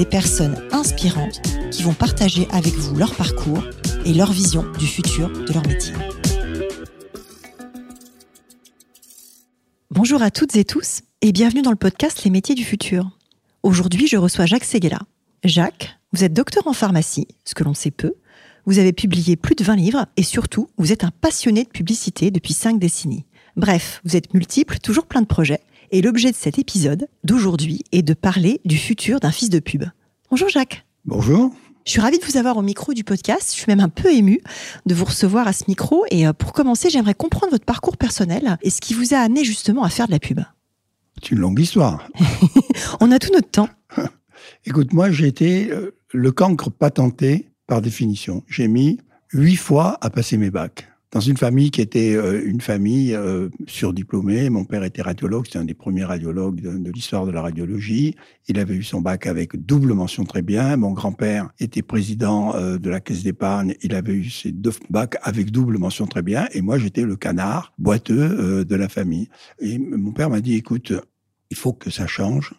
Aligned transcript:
des 0.00 0.06
personnes 0.06 0.56
inspirantes 0.72 1.42
qui 1.70 1.82
vont 1.82 1.92
partager 1.92 2.48
avec 2.52 2.72
vous 2.72 2.96
leur 2.96 3.14
parcours 3.14 3.62
et 4.06 4.14
leur 4.14 4.32
vision 4.32 4.64
du 4.78 4.86
futur 4.86 5.28
de 5.28 5.52
leur 5.52 5.66
métier. 5.66 5.92
Bonjour 9.90 10.22
à 10.22 10.30
toutes 10.30 10.56
et 10.56 10.64
tous 10.64 11.02
et 11.20 11.32
bienvenue 11.32 11.60
dans 11.60 11.70
le 11.70 11.76
podcast 11.76 12.24
Les 12.24 12.30
métiers 12.30 12.54
du 12.54 12.64
futur. 12.64 13.10
Aujourd'hui, 13.62 14.06
je 14.06 14.16
reçois 14.16 14.46
Jacques 14.46 14.64
Seguela. 14.64 15.00
Jacques, 15.44 15.98
vous 16.14 16.24
êtes 16.24 16.32
docteur 16.32 16.66
en 16.66 16.72
pharmacie, 16.72 17.28
ce 17.44 17.54
que 17.54 17.62
l'on 17.62 17.74
sait 17.74 17.90
peu. 17.90 18.14
Vous 18.64 18.78
avez 18.78 18.94
publié 18.94 19.36
plus 19.36 19.54
de 19.54 19.64
20 19.64 19.76
livres 19.76 20.06
et 20.16 20.22
surtout, 20.22 20.70
vous 20.78 20.92
êtes 20.92 21.04
un 21.04 21.10
passionné 21.10 21.64
de 21.64 21.68
publicité 21.68 22.30
depuis 22.30 22.54
5 22.54 22.78
décennies. 22.78 23.26
Bref, 23.54 24.00
vous 24.06 24.16
êtes 24.16 24.32
multiple, 24.32 24.78
toujours 24.78 25.04
plein 25.04 25.20
de 25.20 25.26
projets. 25.26 25.60
Et 25.92 26.02
l'objet 26.02 26.30
de 26.30 26.36
cet 26.36 26.60
épisode 26.60 27.08
d'aujourd'hui 27.24 27.82
est 27.90 28.02
de 28.02 28.14
parler 28.14 28.60
du 28.64 28.76
futur 28.76 29.18
d'un 29.18 29.32
fils 29.32 29.50
de 29.50 29.58
pub. 29.58 29.84
Bonjour 30.30 30.48
Jacques. 30.48 30.86
Bonjour. 31.04 31.52
Je 31.84 31.90
suis 31.90 32.00
ravie 32.00 32.20
de 32.20 32.24
vous 32.24 32.36
avoir 32.36 32.56
au 32.56 32.62
micro 32.62 32.94
du 32.94 33.02
podcast. 33.02 33.52
Je 33.52 33.56
suis 33.56 33.66
même 33.66 33.80
un 33.80 33.88
peu 33.88 34.12
émue 34.14 34.40
de 34.86 34.94
vous 34.94 35.04
recevoir 35.04 35.48
à 35.48 35.52
ce 35.52 35.64
micro. 35.66 36.04
Et 36.12 36.28
euh, 36.28 36.32
pour 36.32 36.52
commencer, 36.52 36.90
j'aimerais 36.90 37.14
comprendre 37.14 37.50
votre 37.50 37.64
parcours 37.64 37.96
personnel 37.96 38.56
et 38.62 38.70
ce 38.70 38.80
qui 38.80 38.94
vous 38.94 39.14
a 39.14 39.18
amené 39.18 39.42
justement 39.42 39.82
à 39.82 39.88
faire 39.88 40.06
de 40.06 40.12
la 40.12 40.20
pub. 40.20 40.38
C'est 41.20 41.32
une 41.32 41.40
longue 41.40 41.58
histoire. 41.58 42.06
On 43.00 43.10
a 43.10 43.18
tout 43.18 43.32
notre 43.32 43.50
temps. 43.50 43.68
Écoute, 44.66 44.92
moi, 44.92 45.10
j'ai 45.10 45.26
été 45.26 45.72
euh, 45.72 45.96
le 46.12 46.30
cancre 46.30 46.70
patenté 46.70 47.48
par 47.66 47.82
définition. 47.82 48.44
J'ai 48.46 48.68
mis 48.68 49.00
huit 49.32 49.56
fois 49.56 49.98
à 50.02 50.10
passer 50.10 50.36
mes 50.36 50.52
bacs 50.52 50.89
dans 51.12 51.20
une 51.20 51.36
famille 51.36 51.70
qui 51.70 51.80
était 51.80 52.14
euh, 52.14 52.42
une 52.44 52.60
famille 52.60 53.14
euh, 53.14 53.48
surdiplômée. 53.66 54.48
Mon 54.48 54.64
père 54.64 54.84
était 54.84 55.02
radiologue, 55.02 55.46
c'était 55.46 55.58
un 55.58 55.64
des 55.64 55.74
premiers 55.74 56.04
radiologues 56.04 56.60
de, 56.60 56.90
l'histoire 56.90 57.26
de 57.26 57.32
la 57.32 57.42
radiologie. 57.42 58.14
Il 58.48 58.58
avait 58.58 58.74
eu 58.74 58.82
son 58.82 59.00
bac 59.00 59.26
avec 59.26 59.56
double 59.56 59.92
mention 59.92 60.24
très 60.24 60.42
bien. 60.42 60.76
Mon 60.76 60.92
grand-père 60.92 61.50
était 61.58 61.82
président 61.82 62.54
euh, 62.54 62.78
de 62.78 62.90
la 62.90 63.00
caisse 63.00 63.24
d'épargne. 63.24 63.74
Il 63.82 63.94
avait 63.94 64.14
eu 64.14 64.30
ses 64.30 64.52
deux 64.52 64.72
bacs 64.88 65.16
avec 65.22 65.50
double 65.50 65.78
mention 65.78 66.06
très 66.06 66.22
bien. 66.22 66.46
Et 66.52 66.60
moi, 66.60 66.78
j'étais 66.78 67.02
le 67.02 67.16
canard 67.16 67.72
boiteux 67.78 68.64
de 68.64 68.76
la 68.76 68.88
famille. 68.88 69.28
Et 69.60 69.78
mon 69.78 70.12
père 70.12 70.30
m'a 70.30 70.40
dit, 70.40 70.54
écoute, 70.54 70.92
il 71.50 71.56
faut 71.56 71.72
que 71.72 71.90
ça 71.90 72.06
change. 72.06 72.54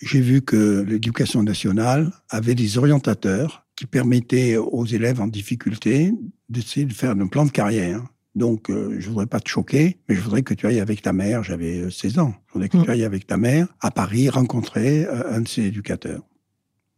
J'ai 0.00 0.20
vu 0.20 0.42
que 0.42 0.84
l'éducation 0.88 1.42
nationale 1.42 2.10
avait 2.30 2.54
des 2.54 2.78
orientateurs 2.78 3.63
qui 3.76 3.86
permettait 3.86 4.56
aux 4.56 4.86
élèves 4.86 5.20
en 5.20 5.26
difficulté 5.26 6.12
d'essayer 6.48 6.86
de 6.86 6.92
faire 6.92 7.10
un 7.10 7.26
plan 7.26 7.44
de 7.44 7.50
carrière. 7.50 8.02
Donc, 8.34 8.68
euh, 8.68 8.96
je 8.98 9.08
voudrais 9.08 9.26
pas 9.26 9.40
te 9.40 9.48
choquer, 9.48 9.98
mais 10.08 10.14
je 10.14 10.20
voudrais 10.20 10.42
que 10.42 10.54
tu 10.54 10.66
ailles 10.66 10.80
avec 10.80 11.02
ta 11.02 11.12
mère, 11.12 11.44
j'avais 11.44 11.88
16 11.90 12.18
euh, 12.18 12.22
ans, 12.22 12.34
je 12.48 12.52
voudrais 12.54 12.68
que 12.68 12.76
tu 12.76 12.88
mm. 12.88 12.90
ailles 12.90 13.04
avec 13.04 13.26
ta 13.26 13.36
mère 13.36 13.68
à 13.80 13.90
Paris 13.90 14.28
rencontrer 14.28 15.04
euh, 15.04 15.36
un 15.36 15.42
de 15.42 15.48
ses 15.48 15.62
éducateurs. 15.62 16.22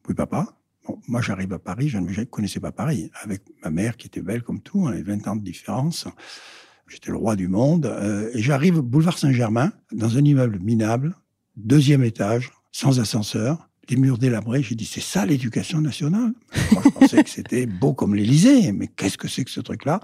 Oui, 0.09 0.15
papa. 0.15 0.47
Bon, 0.87 0.99
moi, 1.09 1.21
j'arrive 1.21 1.53
à 1.53 1.59
Paris, 1.59 1.89
je 1.89 1.99
ne 1.99 2.25
connaissais 2.25 2.61
pas 2.61 2.73
Paris, 2.73 3.11
avec 3.23 3.43
ma 3.63 3.71
mère 3.71 3.97
qui 3.97 4.07
était 4.07 4.23
belle 4.23 4.43
comme 4.43 4.61
tout, 4.61 4.81
on 4.81 4.87
avait 4.87 5.03
20 5.03 5.29
ans 5.29 5.37
de 5.37 5.43
différence. 5.43 6.07
J'étais 6.89 7.11
le 7.11 7.17
roi 7.17 7.35
du 7.35 7.49
monde. 7.49 7.93
et 8.33 8.41
j'arrive 8.41 8.79
boulevard 8.79 9.19
Saint-Germain, 9.19 9.73
dans 9.91 10.17
un 10.17 10.25
immeuble 10.25 10.61
minable, 10.61 11.17
deuxième 11.57 12.05
étage, 12.05 12.53
sans 12.71 13.01
ascenseur 13.01 13.69
les 13.91 13.97
murs 13.97 14.19
délabrés. 14.19 14.63
J'ai 14.63 14.75
dit, 14.75 14.85
c'est 14.85 15.01
ça 15.01 15.27
l'éducation 15.27 15.81
nationale 15.81 16.33
Moi, 16.73 16.83
je 16.85 16.91
pensais 16.91 17.23
que 17.23 17.31
c'était 17.31 17.67
beau 17.67 17.93
comme 17.93 18.15
l'Élysée, 18.15 18.73
mais 18.73 18.89
qu'est-ce 18.89 19.19
que 19.19 19.29
c'est 19.29 19.45
que 19.45 19.51
ce 19.51 19.61
truc-là? 19.61 20.01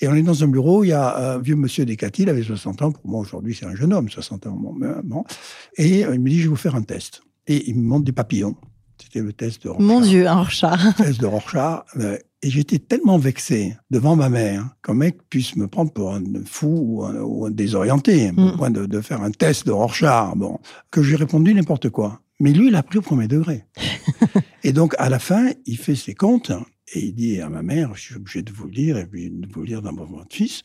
Et 0.00 0.08
on 0.08 0.14
est 0.14 0.22
dans 0.22 0.44
un 0.44 0.48
bureau, 0.48 0.84
il 0.84 0.88
y 0.88 0.92
a 0.92 1.34
un 1.34 1.38
vieux 1.38 1.56
monsieur 1.56 1.84
Descatis, 1.84 2.22
il 2.22 2.28
avait 2.28 2.42
60 2.42 2.82
ans, 2.82 2.92
pour 2.92 3.06
moi 3.06 3.20
aujourd'hui 3.20 3.54
c'est 3.54 3.66
un 3.66 3.74
jeune 3.74 3.92
homme, 3.92 4.08
60 4.08 4.46
ans. 4.46 4.58
Bon, 5.04 5.24
et 5.76 6.04
euh, 6.04 6.14
il 6.14 6.20
me 6.20 6.28
dit, 6.28 6.38
je 6.38 6.44
vais 6.44 6.48
vous 6.48 6.56
faire 6.56 6.74
un 6.74 6.82
test. 6.82 7.22
Et 7.46 7.68
il 7.70 7.76
me 7.76 7.82
montre 7.82 8.04
des 8.04 8.12
papillons. 8.12 8.56
C'était 9.02 9.20
le 9.20 9.32
test 9.32 9.64
de 9.64 9.70
Rorschach. 9.70 9.86
Mon 9.86 10.00
Dieu, 10.00 10.26
un 10.26 10.34
Rorschach. 10.34 10.98
Le 10.98 11.04
test 11.04 11.20
de 11.20 11.26
Rorschach. 11.26 11.84
Euh, 11.96 12.18
et 12.42 12.50
j'étais 12.50 12.78
tellement 12.78 13.18
vexé 13.18 13.76
devant 13.90 14.16
ma 14.16 14.28
mère 14.28 14.68
qu'un 14.82 14.94
mec 14.94 15.18
puisse 15.28 15.56
me 15.56 15.68
prendre 15.68 15.92
pour 15.92 16.14
un 16.14 16.22
fou 16.44 17.02
ou 17.22 17.44
un, 17.44 17.50
désorienté, 17.50 18.30
au 18.30 18.40
mm. 18.40 18.56
point 18.56 18.70
de, 18.70 18.86
de, 18.86 19.00
faire 19.00 19.22
un 19.22 19.30
test 19.30 19.66
de 19.66 19.72
Rorschach, 19.72 20.34
bon, 20.36 20.58
que 20.90 21.02
j'ai 21.02 21.16
répondu 21.16 21.52
n'importe 21.54 21.90
quoi. 21.90 22.20
Mais 22.40 22.52
lui, 22.52 22.68
il 22.68 22.74
a 22.74 22.82
pris 22.82 22.98
au 22.98 23.02
premier 23.02 23.28
degré. 23.28 23.64
et 24.64 24.72
donc, 24.72 24.94
à 24.98 25.08
la 25.08 25.18
fin, 25.18 25.50
il 25.66 25.78
fait 25.78 25.94
ses 25.94 26.14
comptes 26.14 26.52
et 26.92 27.00
il 27.06 27.14
dit 27.14 27.40
à 27.40 27.48
ma 27.48 27.62
mère, 27.62 27.94
je 27.94 28.00
suis 28.00 28.16
obligé 28.16 28.42
de 28.42 28.52
vous 28.52 28.64
le 28.64 28.72
dire 28.72 28.98
et 28.98 29.06
puis 29.06 29.30
de 29.30 29.46
vous 29.52 29.60
le 29.60 29.66
dire 29.66 29.82
dans 29.82 29.92
votre 29.92 30.34
fils, 30.34 30.62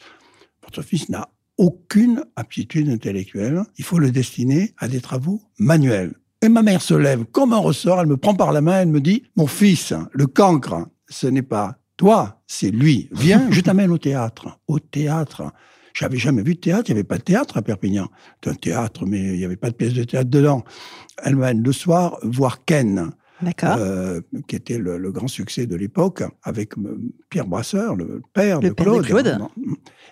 votre 0.64 0.82
fils 0.82 1.10
n'a 1.10 1.30
aucune 1.58 2.24
aptitude 2.36 2.90
intellectuelle. 2.90 3.64
Il 3.78 3.86
faut 3.86 4.00
le 4.00 4.12
destiner 4.12 4.74
à 4.78 4.88
des 4.88 5.02
travaux 5.02 5.42
manuels. 5.60 6.16
Et 6.42 6.50
ma 6.50 6.64
mère 6.64 6.82
se 6.82 6.94
lève 6.94 7.26
comme 7.26 7.54
un 7.54 7.58
ressort, 7.58 8.02
elle 8.02 8.08
me 8.08 8.18
prend 8.18 8.36
par 8.36 8.52
la 8.52 8.62
main, 8.62 8.82
elle 8.82 8.90
me 8.90 9.02
dit, 9.02 9.24
mon 9.36 9.48
fils, 9.48 9.94
le 10.12 10.28
cancre, 10.28 10.88
ce 11.08 11.28
n'est 11.28 11.42
pas 11.42 11.78
toi, 11.98 12.42
c'est 12.46 12.72
lui. 12.72 13.10
Viens, 13.12 13.50
je 13.52 13.62
t'amène 13.62 13.92
au 13.92 13.98
théâtre. 13.98 14.60
Au 14.68 14.80
théâtre. 14.80 15.54
J'avais 15.96 16.18
jamais 16.18 16.44
vu 16.44 16.56
de 16.56 16.60
théâtre, 16.60 16.90
il 16.90 16.94
n'y 16.94 17.00
avait 17.00 17.08
pas 17.08 17.18
de 17.18 17.24
théâtre 17.24 17.58
à 17.58 17.62
Perpignan. 17.62 18.10
C'était 18.36 18.50
un 18.50 18.56
théâtre, 18.56 19.06
mais 19.06 19.20
il 19.20 19.38
n'y 19.38 19.46
avait 19.46 19.56
pas 19.56 19.70
de 19.70 19.76
pièce 19.76 19.94
de 19.94 20.04
théâtre 20.04 20.30
dedans. 20.30 20.66
Elle 21.24 21.38
m'amène 21.38 21.64
le 21.64 21.72
soir 21.72 22.20
voir 22.22 22.66
Ken. 22.66 23.14
Euh, 23.64 24.22
qui 24.48 24.56
était 24.56 24.78
le, 24.78 25.12
grand 25.12 25.28
succès 25.28 25.66
de 25.68 25.76
l'époque, 25.76 26.24
avec 26.44 26.78
euh, 26.78 26.98
Pierre 27.30 27.46
Brasseur, 27.46 27.96
le 27.96 28.22
père, 28.34 28.60
de, 28.62 28.70
Claude. 28.70 29.06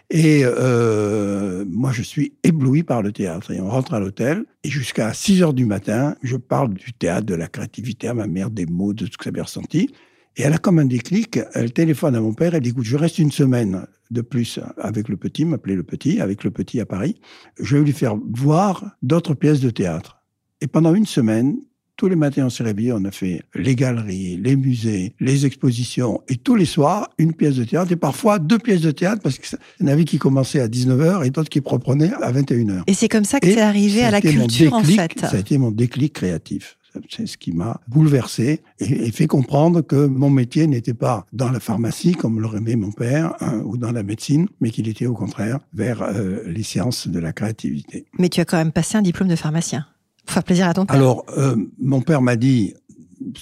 Et 0.09 0.41
euh, 0.43 1.63
moi, 1.67 1.91
je 1.91 2.01
suis 2.01 2.33
ébloui 2.43 2.83
par 2.83 3.01
le 3.01 3.11
théâtre. 3.11 3.51
Et 3.51 3.61
on 3.61 3.69
rentre 3.69 3.93
à 3.93 3.99
l'hôtel, 3.99 4.45
et 4.63 4.69
jusqu'à 4.69 5.13
6 5.13 5.41
heures 5.41 5.53
du 5.53 5.65
matin, 5.65 6.15
je 6.21 6.35
parle 6.35 6.73
du 6.73 6.93
théâtre, 6.93 7.25
de 7.25 7.35
la 7.35 7.47
créativité 7.47 8.09
à 8.09 8.13
ma 8.13 8.27
mère, 8.27 8.49
des 8.49 8.65
mots, 8.65 8.93
de 8.93 9.05
ce 9.05 9.17
que 9.17 9.23
ça 9.23 9.29
avait 9.29 9.41
ressenti. 9.41 9.89
Et 10.35 10.41
elle 10.41 10.53
a 10.53 10.57
comme 10.57 10.79
un 10.79 10.85
déclic, 10.85 11.39
elle 11.53 11.73
téléphone 11.73 12.15
à 12.15 12.21
mon 12.21 12.33
père, 12.33 12.55
elle 12.55 12.61
dit, 12.61 12.69
écoute, 12.69 12.85
je 12.85 12.97
reste 12.97 13.19
une 13.19 13.31
semaine 13.31 13.85
de 14.09 14.21
plus 14.21 14.59
avec 14.77 15.09
le 15.09 15.17
petit, 15.17 15.45
m'appelait 15.45 15.75
le 15.75 15.83
petit, 15.83 16.21
avec 16.21 16.43
le 16.43 16.51
petit 16.51 16.79
à 16.79 16.85
Paris. 16.85 17.19
Je 17.59 17.77
vais 17.77 17.83
lui 17.83 17.93
faire 17.93 18.15
voir 18.33 18.95
d'autres 19.01 19.35
pièces 19.35 19.59
de 19.59 19.69
théâtre. 19.69 20.23
Et 20.61 20.67
pendant 20.67 20.95
une 20.95 21.05
semaine, 21.05 21.57
tous 21.95 22.07
les 22.07 22.15
matins, 22.15 22.45
on 22.45 22.49
s'est 22.49 22.63
on 22.91 23.05
a 23.05 23.11
fait 23.11 23.43
les 23.53 23.75
galeries, 23.75 24.37
les 24.37 24.55
musées, 24.55 25.13
les 25.19 25.45
expositions, 25.45 26.21
et 26.27 26.37
tous 26.37 26.55
les 26.55 26.65
soirs, 26.65 27.09
une 27.19 27.33
pièce 27.33 27.55
de 27.55 27.63
théâtre, 27.63 27.91
et 27.91 27.95
parfois 27.95 28.39
deux 28.39 28.57
pièces 28.57 28.81
de 28.81 28.91
théâtre, 28.91 29.21
parce 29.21 29.37
qu'il 29.37 29.57
y 29.79 29.83
en 29.83 29.87
avait 29.87 30.05
qui 30.05 30.17
commençaient 30.17 30.61
à 30.61 30.67
19h 30.67 31.25
et 31.25 31.29
d'autres 31.29 31.49
qui 31.49 31.61
reprenaient 31.63 32.11
à 32.13 32.31
21h. 32.31 32.83
Et 32.87 32.93
c'est 32.93 33.09
comme 33.09 33.25
ça 33.25 33.39
que 33.39 33.47
c'est 33.47 33.61
arrivé 33.61 34.03
à 34.03 34.11
la 34.11 34.21
culture, 34.21 34.73
en 34.73 34.83
fait. 34.83 35.19
Ça 35.19 35.35
a 35.35 35.37
été 35.37 35.57
mon 35.57 35.71
déclic 35.71 36.13
créatif. 36.13 36.77
C'est 37.09 37.25
ce 37.25 37.37
qui 37.37 37.51
m'a 37.51 37.79
bouleversé 37.87 38.61
et, 38.79 39.11
fait 39.11 39.27
comprendre 39.27 39.81
que 39.81 40.05
mon 40.05 40.29
métier 40.29 40.67
n'était 40.67 40.93
pas 40.93 41.25
dans 41.33 41.49
la 41.49 41.59
pharmacie, 41.59 42.13
comme 42.13 42.39
l'aurait 42.39 42.57
aimé 42.57 42.75
mon 42.75 42.91
père, 42.91 43.35
hein, 43.41 43.61
ou 43.65 43.77
dans 43.77 43.91
la 43.91 44.03
médecine, 44.03 44.47
mais 44.61 44.69
qu'il 44.69 44.87
était 44.87 45.05
au 45.05 45.13
contraire 45.13 45.59
vers 45.73 46.01
euh, 46.01 46.43
les 46.45 46.63
sciences 46.63 47.07
de 47.07 47.19
la 47.19 47.33
créativité. 47.33 48.05
Mais 48.19 48.29
tu 48.29 48.39
as 48.39 48.45
quand 48.45 48.57
même 48.57 48.71
passé 48.71 48.97
un 48.97 49.01
diplôme 49.01 49.29
de 49.29 49.35
pharmacien. 49.35 49.85
Pour 50.25 50.33
faire 50.35 50.43
plaisir 50.43 50.67
à 50.67 50.73
ton 50.73 50.85
père. 50.85 50.95
Alors, 50.95 51.25
euh, 51.37 51.55
mon 51.79 52.01
père 52.01 52.21
m'a 52.21 52.37
dit, 52.37 52.73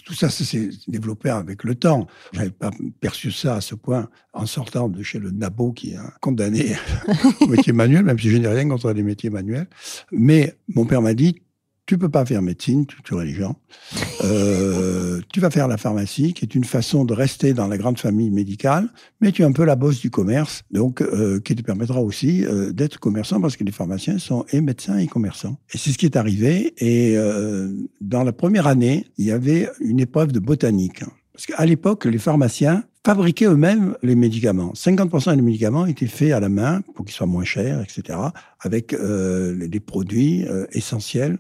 tout 0.06 0.14
ça, 0.14 0.30
ça 0.30 0.44
s'est 0.44 0.70
développé 0.88 1.30
avec 1.30 1.64
le 1.64 1.76
temps. 1.76 2.08
J'avais 2.34 2.52
pas 2.52 2.72
perçu 3.00 3.32
ça 3.32 3.56
à 3.56 3.62
ce 3.62 3.76
point 3.76 4.10
en 4.34 4.46
sortant 4.46 4.90
de 4.90 5.02
chez 5.04 5.20
le 5.20 5.32
Nabo 5.32 5.72
qui 5.72 5.96
a 5.96 6.14
condamné 6.22 6.76
au 7.42 7.48
métier 7.48 7.74
manuel, 7.74 8.04
même 8.04 8.20
si 8.20 8.30
je 8.30 8.38
n'ai 8.38 8.48
rien 8.48 8.68
contre 8.68 8.92
les 8.92 9.04
métiers 9.04 9.30
manuels. 9.30 9.68
Mais 10.12 10.56
mon 10.74 10.86
père 10.86 11.02
m'a 11.02 11.14
dit, 11.14 11.42
tu 11.92 11.98
peux 11.98 12.08
pas 12.08 12.26
faire 12.26 12.42
médecine, 12.42 12.86
tu 12.86 13.02
tuerais 13.04 13.26
les 13.26 13.34
gens. 13.34 13.58
Euh, 14.24 15.20
tu 15.34 15.42
vas 15.42 15.50
faire 15.50 15.68
la 15.68 15.76
pharmacie, 15.76 16.34
qui 16.34 16.46
est 16.46 16.56
une 16.56 16.64
façon 16.64 17.04
de 17.04 17.14
rester 17.14 17.54
dans 17.54 17.68
la 17.68 17.78
grande 17.78 18.00
famille 18.00 18.30
médicale, 18.30 18.88
mais 19.20 19.34
tu 19.34 19.42
es 19.42 19.46
un 19.46 19.52
peu 19.52 19.66
la 19.66 19.76
bosse 19.76 20.00
du 20.00 20.10
commerce, 20.10 20.64
donc 20.72 21.02
euh, 21.02 21.42
qui 21.42 21.54
te 21.54 21.62
permettra 21.62 22.00
aussi 22.00 22.46
euh, 22.46 22.72
d'être 22.72 22.98
commerçant, 22.98 23.42
parce 23.42 23.58
que 23.58 23.66
les 23.66 23.74
pharmaciens 23.74 24.20
sont 24.20 24.46
et 24.54 24.62
médecins 24.62 25.00
et 25.00 25.08
commerçants. 25.08 25.58
Et 25.74 25.78
c'est 25.78 25.92
ce 25.92 25.98
qui 25.98 26.06
est 26.06 26.16
arrivé. 26.16 26.74
Et 26.78 27.18
dans 28.00 28.24
la 28.24 28.32
première 28.32 28.68
année, 28.68 29.08
il 29.18 29.26
y 29.26 29.32
avait 29.32 29.68
une 29.82 30.00
épreuve 30.00 30.32
de 30.32 30.40
botanique. 30.40 31.04
Parce 31.34 31.46
qu'à 31.46 31.66
l'époque, 31.66 32.06
les 32.06 32.20
pharmaciens 32.20 32.86
fabriquaient 33.06 33.48
eux-mêmes 33.48 33.98
les 34.02 34.16
médicaments. 34.16 34.72
50% 34.72 35.36
des 35.36 35.42
médicaments 35.42 35.88
étaient 35.88 36.08
faits 36.08 36.32
à 36.32 36.40
la 36.40 36.48
main 36.48 36.80
pour 36.96 37.04
qu'ils 37.04 37.16
soient 37.16 37.28
moins 37.28 37.44
chers, 37.44 37.82
etc., 37.82 38.18
avec 38.62 38.96
des 38.96 39.80
produits 39.82 40.46
essentiels 40.72 41.38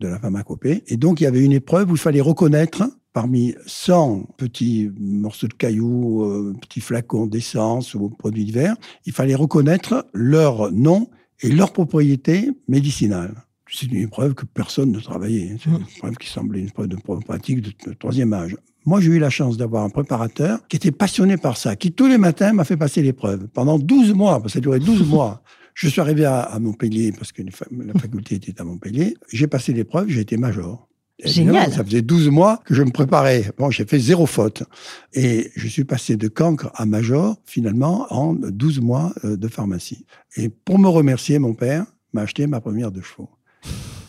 de 0.00 0.08
la 0.08 0.18
pharmacopée. 0.18 0.82
Et 0.88 0.96
donc, 0.96 1.20
il 1.20 1.24
y 1.24 1.26
avait 1.26 1.44
une 1.44 1.52
épreuve 1.52 1.90
où 1.90 1.94
il 1.94 2.00
fallait 2.00 2.20
reconnaître 2.20 2.84
parmi 3.14 3.54
100 3.64 4.34
petits 4.36 4.90
morceaux 4.98 5.46
de 5.46 5.54
cailloux, 5.54 6.24
euh, 6.24 6.54
petits 6.60 6.80
flacons 6.80 7.26
d'essence 7.26 7.94
ou 7.94 8.10
produits 8.10 8.44
divers, 8.44 8.76
il 9.06 9.12
fallait 9.12 9.36
reconnaître 9.36 10.06
leur 10.12 10.72
nom 10.72 11.08
et 11.40 11.48
leur 11.48 11.72
propriété 11.72 12.50
médicinale. 12.68 13.34
C'est 13.70 13.86
une 13.86 13.96
épreuve 13.96 14.34
que 14.34 14.44
personne 14.44 14.92
ne 14.92 15.00
travaillait. 15.00 15.56
C'est 15.62 15.70
une 15.70 15.78
mmh. 15.78 15.86
épreuve 15.96 16.16
qui 16.16 16.28
semblait 16.28 16.60
une 16.60 16.68
épreuve 16.68 16.88
de 16.88 16.96
pratique 16.96 17.60
de, 17.62 17.92
troisième 17.94 18.32
âge. 18.32 18.56
Moi, 18.84 19.00
j'ai 19.00 19.12
eu 19.12 19.18
la 19.18 19.30
chance 19.30 19.56
d'avoir 19.56 19.84
un 19.84 19.90
préparateur 19.90 20.66
qui 20.68 20.76
était 20.76 20.92
passionné 20.92 21.36
par 21.36 21.56
ça, 21.56 21.74
qui 21.74 21.92
tous 21.92 22.06
les 22.06 22.18
matins 22.18 22.52
m'a 22.52 22.64
fait 22.64 22.76
passer 22.76 23.00
l'épreuve. 23.00 23.48
Pendant 23.48 23.78
12 23.78 24.12
mois, 24.12 24.40
parce 24.40 24.52
que 24.52 24.58
ça 24.58 24.60
durait 24.60 24.80
12 24.80 25.08
mois. 25.08 25.42
Je 25.74 25.88
suis 25.88 26.00
arrivé 26.00 26.24
à, 26.24 26.56
Montpellier, 26.60 27.12
parce 27.12 27.32
que 27.32 27.42
la 27.42 28.00
faculté 28.00 28.36
était 28.36 28.60
à 28.60 28.64
Montpellier. 28.64 29.16
J'ai 29.32 29.48
passé 29.48 29.72
l'épreuve, 29.72 30.08
j'ai 30.08 30.20
été 30.20 30.36
major. 30.36 30.88
Génial. 31.22 31.72
Ça 31.72 31.84
faisait 31.84 32.02
12 32.02 32.28
mois 32.28 32.60
que 32.64 32.74
je 32.74 32.82
me 32.82 32.90
préparais. 32.90 33.50
Bon, 33.58 33.70
j'ai 33.70 33.84
fait 33.84 33.98
zéro 33.98 34.26
faute. 34.26 34.64
Et 35.12 35.50
je 35.56 35.68
suis 35.68 35.84
passé 35.84 36.16
de 36.16 36.28
cancre 36.28 36.70
à 36.74 36.86
major, 36.86 37.36
finalement, 37.44 38.06
en 38.10 38.34
12 38.34 38.80
mois 38.80 39.12
euh, 39.24 39.36
de 39.36 39.48
pharmacie. 39.48 40.06
Et 40.36 40.48
pour 40.48 40.78
me 40.78 40.88
remercier, 40.88 41.38
mon 41.38 41.54
père 41.54 41.86
m'a 42.12 42.22
acheté 42.22 42.46
ma 42.46 42.60
première 42.60 42.90
de 42.90 43.00
chevaux. 43.00 43.30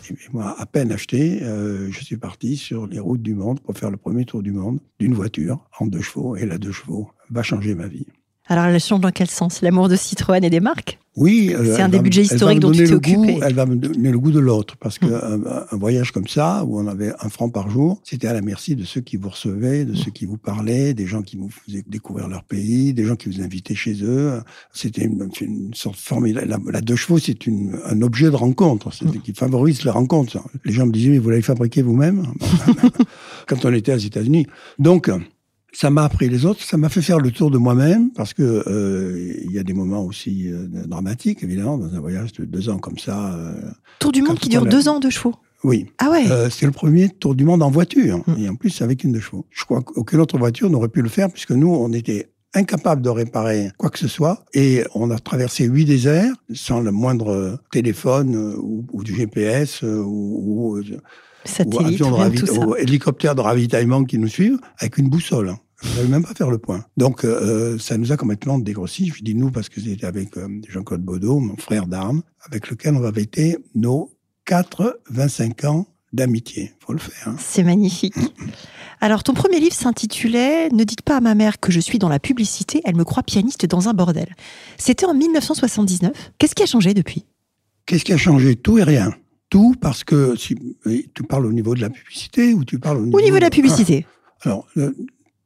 Et 0.09 0.15
moi, 0.33 0.55
à 0.59 0.65
peine 0.67 0.91
acheté, 0.91 1.41
euh, 1.41 1.91
je 1.91 2.03
suis 2.03 2.17
parti 2.17 2.57
sur 2.57 2.85
les 2.85 2.99
routes 2.99 3.23
du 3.23 3.33
monde 3.33 3.59
pour 3.59 3.75
faire 3.75 3.89
le 3.89 3.97
premier 3.97 4.25
tour 4.25 4.43
du 4.43 4.51
monde 4.51 4.79
d'une 4.99 5.13
voiture 5.13 5.67
en 5.79 5.87
deux 5.87 6.01
chevaux. 6.01 6.35
Et 6.35 6.45
la 6.45 6.57
deux 6.57 6.71
chevaux 6.71 7.09
va 7.29 7.41
changer 7.41 7.73
ma 7.73 7.87
vie. 7.87 8.05
Alors, 8.47 8.65
elle 8.65 8.79
change 8.79 9.01
dans 9.01 9.11
quel 9.11 9.29
sens? 9.29 9.61
L'amour 9.61 9.89
de 9.89 9.95
Citroën 9.95 10.43
et 10.43 10.49
des 10.49 10.59
marques? 10.59 10.99
Oui. 11.15 11.53
C'est 11.63 11.81
un 11.81 11.89
des 11.89 11.99
budgets 11.99 12.23
historiques 12.23 12.59
dont 12.59 12.71
tu 12.71 12.83
t'es 12.83 12.93
occupé. 12.93 13.39
elle 13.41 13.53
va 13.53 13.65
me 13.65 13.75
donner 13.75 14.11
le 14.11 14.19
goût 14.19 14.31
de 14.31 14.39
l'autre. 14.39 14.75
Parce 14.77 14.99
qu'un 14.99 15.37
hmm. 15.37 15.47
un 15.71 15.77
voyage 15.77 16.11
comme 16.11 16.27
ça, 16.27 16.63
où 16.65 16.79
on 16.79 16.87
avait 16.87 17.13
un 17.19 17.29
franc 17.29 17.49
par 17.49 17.69
jour, 17.69 17.99
c'était 18.03 18.27
à 18.27 18.33
la 18.33 18.41
merci 18.41 18.75
de 18.75 18.83
ceux 18.83 19.01
qui 19.01 19.17
vous 19.17 19.29
recevaient, 19.29 19.85
de 19.85 19.95
ceux 19.95 20.11
qui 20.11 20.25
vous 20.25 20.37
parlaient, 20.37 20.93
des 20.93 21.07
gens 21.07 21.21
qui 21.21 21.37
vous 21.37 21.49
faisaient 21.49 21.85
découvrir 21.87 22.27
leur 22.27 22.43
pays, 22.43 22.93
des 22.93 23.05
gens 23.05 23.15
qui 23.15 23.29
vous 23.29 23.41
invitaient 23.41 23.75
chez 23.75 24.03
eux. 24.03 24.41
C'était 24.73 25.05
une, 25.05 25.73
sorte 25.73 25.97
formidable. 25.97 26.47
La, 26.47 26.59
la 26.71 26.81
deux 26.81 26.95
chevaux, 26.95 27.17
c'est 27.17 27.37
un 27.47 28.01
objet 28.01 28.29
de 28.29 28.35
rencontre, 28.35 28.89
hmm. 28.89 29.21
qui 29.21 29.33
favorise 29.33 29.83
les 29.83 29.91
rencontres. 29.91 30.37
Les 30.65 30.73
gens 30.73 30.85
me 30.85 30.91
disaient, 30.91 31.09
mais 31.09 31.19
vous 31.19 31.29
l'avez 31.29 31.41
fabriqué 31.41 31.81
vous-même? 31.81 32.27
Quand 33.47 33.63
on 33.65 33.73
était 33.73 33.93
aux 33.93 33.97
États-Unis. 33.97 34.47
Donc, 34.79 35.09
ça 35.75 35.89
m'a 35.89 36.05
appris 36.05 36.29
les 36.29 36.45
autres, 36.45 36.63
ça 36.63 36.77
m'a 36.77 36.89
fait 36.89 37.01
faire 37.01 37.19
le 37.19 37.31
tour 37.31 37.51
de 37.51 37.57
moi-même, 37.57 38.11
parce 38.11 38.33
que 38.33 38.63
euh, 38.67 39.33
il 39.43 39.51
y 39.51 39.59
a 39.59 39.63
des 39.63 39.73
moments 39.73 40.03
aussi 40.03 40.49
euh, 40.49 40.67
dramatiques, 40.87 41.43
évidemment, 41.43 41.77
dans 41.77 41.93
un 41.93 41.99
voyage 41.99 42.31
de 42.33 42.45
deux 42.45 42.69
ans 42.69 42.77
comme 42.77 42.97
ça. 42.97 43.33
Euh, 43.35 43.53
tour 43.99 44.13
du 44.13 44.21
monde 44.21 44.39
qui 44.39 44.49
dure 44.49 44.65
deux 44.65 44.87
ans 44.87 44.99
de 44.99 45.09
chevaux 45.09 45.35
oui. 45.63 45.87
Ah 45.97 46.11
ouais. 46.11 46.25
c'est 46.51 46.67
le 46.67 46.71
premier 46.71 47.09
tour 47.09 47.33
du 47.33 47.43
monde 47.43 47.63
en 47.63 47.71
voiture, 47.71 48.21
hum. 48.27 48.35
et 48.37 48.47
en 48.47 48.55
plus 48.55 48.83
avec 48.83 49.03
une 49.03 49.11
de 49.11 49.19
chevaux. 49.19 49.47
Je 49.49 49.65
crois 49.65 49.81
qu'aucune 49.81 50.19
autre 50.19 50.37
voiture 50.37 50.69
n'aurait 50.69 50.89
pu 50.89 51.01
le 51.01 51.09
faire, 51.09 51.31
puisque 51.31 51.51
nous, 51.51 51.73
on 51.73 51.91
était 51.91 52.29
incapable 52.53 53.01
de 53.01 53.09
réparer 53.09 53.71
quoi 53.77 53.89
que 53.89 53.97
ce 53.97 54.07
soit, 54.07 54.45
et 54.53 54.83
on 54.93 55.09
a 55.09 55.17
traversé 55.17 55.65
huit 55.65 55.85
déserts 55.85 56.35
sans 56.53 56.81
le 56.81 56.91
moindre 56.91 57.59
téléphone 57.71 58.35
ou, 58.35 58.85
ou 58.93 59.03
du 59.03 59.15
GPS 59.15 59.81
ou, 59.81 60.77
ou, 60.77 60.81
ou 62.59 62.75
hélicoptère 62.75 63.33
de 63.33 63.41
ravitaillement 63.41 64.03
qui 64.03 64.19
nous 64.19 64.27
suivent 64.27 64.59
avec 64.77 64.99
une 64.99 65.09
boussole. 65.09 65.55
Je 65.93 66.01
ne 66.01 66.07
même 66.07 66.23
pas 66.23 66.33
faire 66.33 66.49
le 66.49 66.57
point. 66.57 66.85
Donc, 66.97 67.23
euh, 67.23 67.77
ça 67.77 67.97
nous 67.97 68.11
a 68.11 68.17
complètement 68.17 68.59
dégrossi. 68.59 69.11
Je 69.15 69.23
dis 69.23 69.35
nous 69.35 69.51
parce 69.51 69.69
que 69.69 69.79
c'était 69.79 70.05
avec 70.05 70.35
euh, 70.37 70.47
Jean-Claude 70.67 71.01
Baudot, 71.01 71.39
mon 71.39 71.55
frère 71.57 71.87
d'armes, 71.87 72.21
avec 72.41 72.69
lequel 72.69 72.95
on 72.95 72.99
va 72.99 73.13
fêter 73.13 73.57
nos 73.75 74.11
4, 74.45 75.01
25 75.09 75.63
ans 75.65 75.87
d'amitié. 76.13 76.73
faut 76.79 76.93
le 76.93 76.99
faire. 76.99 77.27
Hein. 77.27 77.35
C'est 77.39 77.63
magnifique. 77.63 78.15
Alors, 79.01 79.23
ton 79.23 79.33
premier 79.33 79.59
livre 79.59 79.73
s'intitulait 79.73 80.69
Ne 80.69 80.83
dites 80.83 81.01
pas 81.01 81.17
à 81.17 81.21
ma 81.21 81.35
mère 81.35 81.59
que 81.59 81.71
je 81.71 81.79
suis 81.79 81.99
dans 81.99 82.09
la 82.09 82.19
publicité, 82.19 82.81
elle 82.85 82.95
me 82.95 83.03
croit 83.03 83.23
pianiste 83.23 83.65
dans 83.65 83.89
un 83.89 83.93
bordel. 83.93 84.35
C'était 84.77 85.05
en 85.05 85.13
1979. 85.13 86.11
Qu'est-ce 86.37 86.55
qui 86.55 86.63
a 86.63 86.67
changé 86.67 86.93
depuis? 86.93 87.25
Qu'est-ce 87.85 88.05
qui 88.05 88.13
a 88.13 88.17
changé? 88.17 88.55
Tout 88.55 88.77
et 88.77 88.83
rien. 88.83 89.13
Tout 89.49 89.75
parce 89.79 90.03
que 90.03 90.35
si, 90.35 90.55
tu 91.13 91.23
parles 91.23 91.45
au 91.45 91.53
niveau 91.53 91.75
de 91.75 91.81
la 91.81 91.89
publicité 91.89 92.53
ou 92.53 92.65
tu 92.65 92.79
parles 92.79 92.97
au 92.97 93.05
niveau, 93.05 93.17
au 93.17 93.21
niveau 93.21 93.35
de 93.35 93.41
la 93.41 93.49
publicité. 93.49 94.05
Alors, 94.41 94.67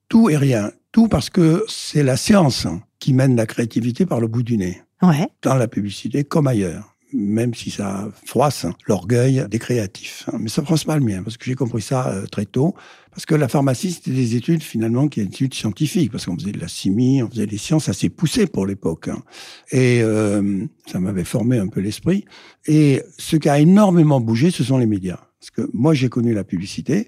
tout 0.09 0.29
et 0.29 0.37
rien. 0.37 0.71
Tout 0.91 1.07
parce 1.07 1.29
que 1.29 1.63
c'est 1.67 2.03
la 2.03 2.17
science 2.17 2.67
qui 2.99 3.13
mène 3.13 3.35
la 3.35 3.45
créativité 3.45 4.05
par 4.05 4.19
le 4.19 4.27
bout 4.27 4.43
du 4.43 4.57
nez. 4.57 4.81
Ouais. 5.01 5.29
Dans 5.43 5.55
la 5.55 5.67
publicité 5.67 6.23
comme 6.23 6.47
ailleurs. 6.47 6.95
Même 7.13 7.55
si 7.55 7.71
ça 7.71 8.07
froisse 8.25 8.67
l'orgueil 8.87 9.45
des 9.49 9.57
créatifs. 9.57 10.29
Mais 10.37 10.49
ça 10.49 10.63
froisse 10.63 10.83
pas 10.83 10.95
le 10.95 11.03
mien, 11.03 11.23
parce 11.23 11.37
que 11.37 11.45
j'ai 11.45 11.55
compris 11.55 11.81
ça 11.81 12.09
euh, 12.09 12.25
très 12.27 12.45
tôt. 12.45 12.75
Parce 13.09 13.25
que 13.25 13.33
la 13.33 13.47
pharmacie, 13.47 13.91
c'était 13.91 14.11
des 14.11 14.35
études 14.35 14.61
finalement 14.61 15.07
qui 15.07 15.21
étaient 15.21 15.29
des 15.29 15.35
études 15.35 15.53
scientifiques, 15.55 16.11
parce 16.11 16.25
qu'on 16.25 16.37
faisait 16.37 16.51
de 16.51 16.59
la 16.59 16.67
chimie, 16.67 17.23
on 17.23 17.29
faisait 17.29 17.47
des 17.47 17.57
sciences 17.57 17.89
assez 17.89 18.09
poussées 18.09 18.45
pour 18.45 18.67
l'époque. 18.67 19.07
Hein. 19.07 19.23
Et 19.71 20.01
euh, 20.03 20.65
ça 20.85 20.99
m'avait 20.99 21.23
formé 21.23 21.57
un 21.57 21.67
peu 21.67 21.79
l'esprit. 21.79 22.25
Et 22.67 23.01
ce 23.17 23.37
qui 23.37 23.49
a 23.49 23.59
énormément 23.59 24.21
bougé, 24.21 24.51
ce 24.51 24.63
sont 24.63 24.77
les 24.77 24.85
médias. 24.85 25.19
Parce 25.39 25.49
que 25.49 25.69
moi, 25.73 25.95
j'ai 25.95 26.09
connu 26.09 26.33
la 26.33 26.43
publicité 26.43 27.07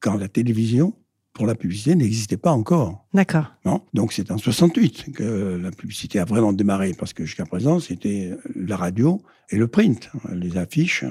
quand 0.00 0.16
la 0.16 0.28
télévision 0.28 0.94
pour 1.32 1.46
la 1.46 1.54
publicité 1.54 1.94
n'existait 1.94 2.36
pas 2.36 2.52
encore. 2.52 3.01
D'accord. 3.14 3.52
Donc 3.94 4.12
c'est 4.12 4.30
en 4.30 4.38
68 4.38 5.12
que 5.14 5.58
la 5.62 5.70
publicité 5.70 6.18
a 6.18 6.24
vraiment 6.24 6.52
démarré, 6.52 6.94
parce 6.98 7.12
que 7.12 7.24
jusqu'à 7.24 7.44
présent, 7.44 7.78
c'était 7.78 8.30
la 8.56 8.76
radio 8.76 9.20
et 9.50 9.56
le 9.56 9.68
print. 9.68 10.10
Les 10.32 10.56
affiches, 10.56 11.04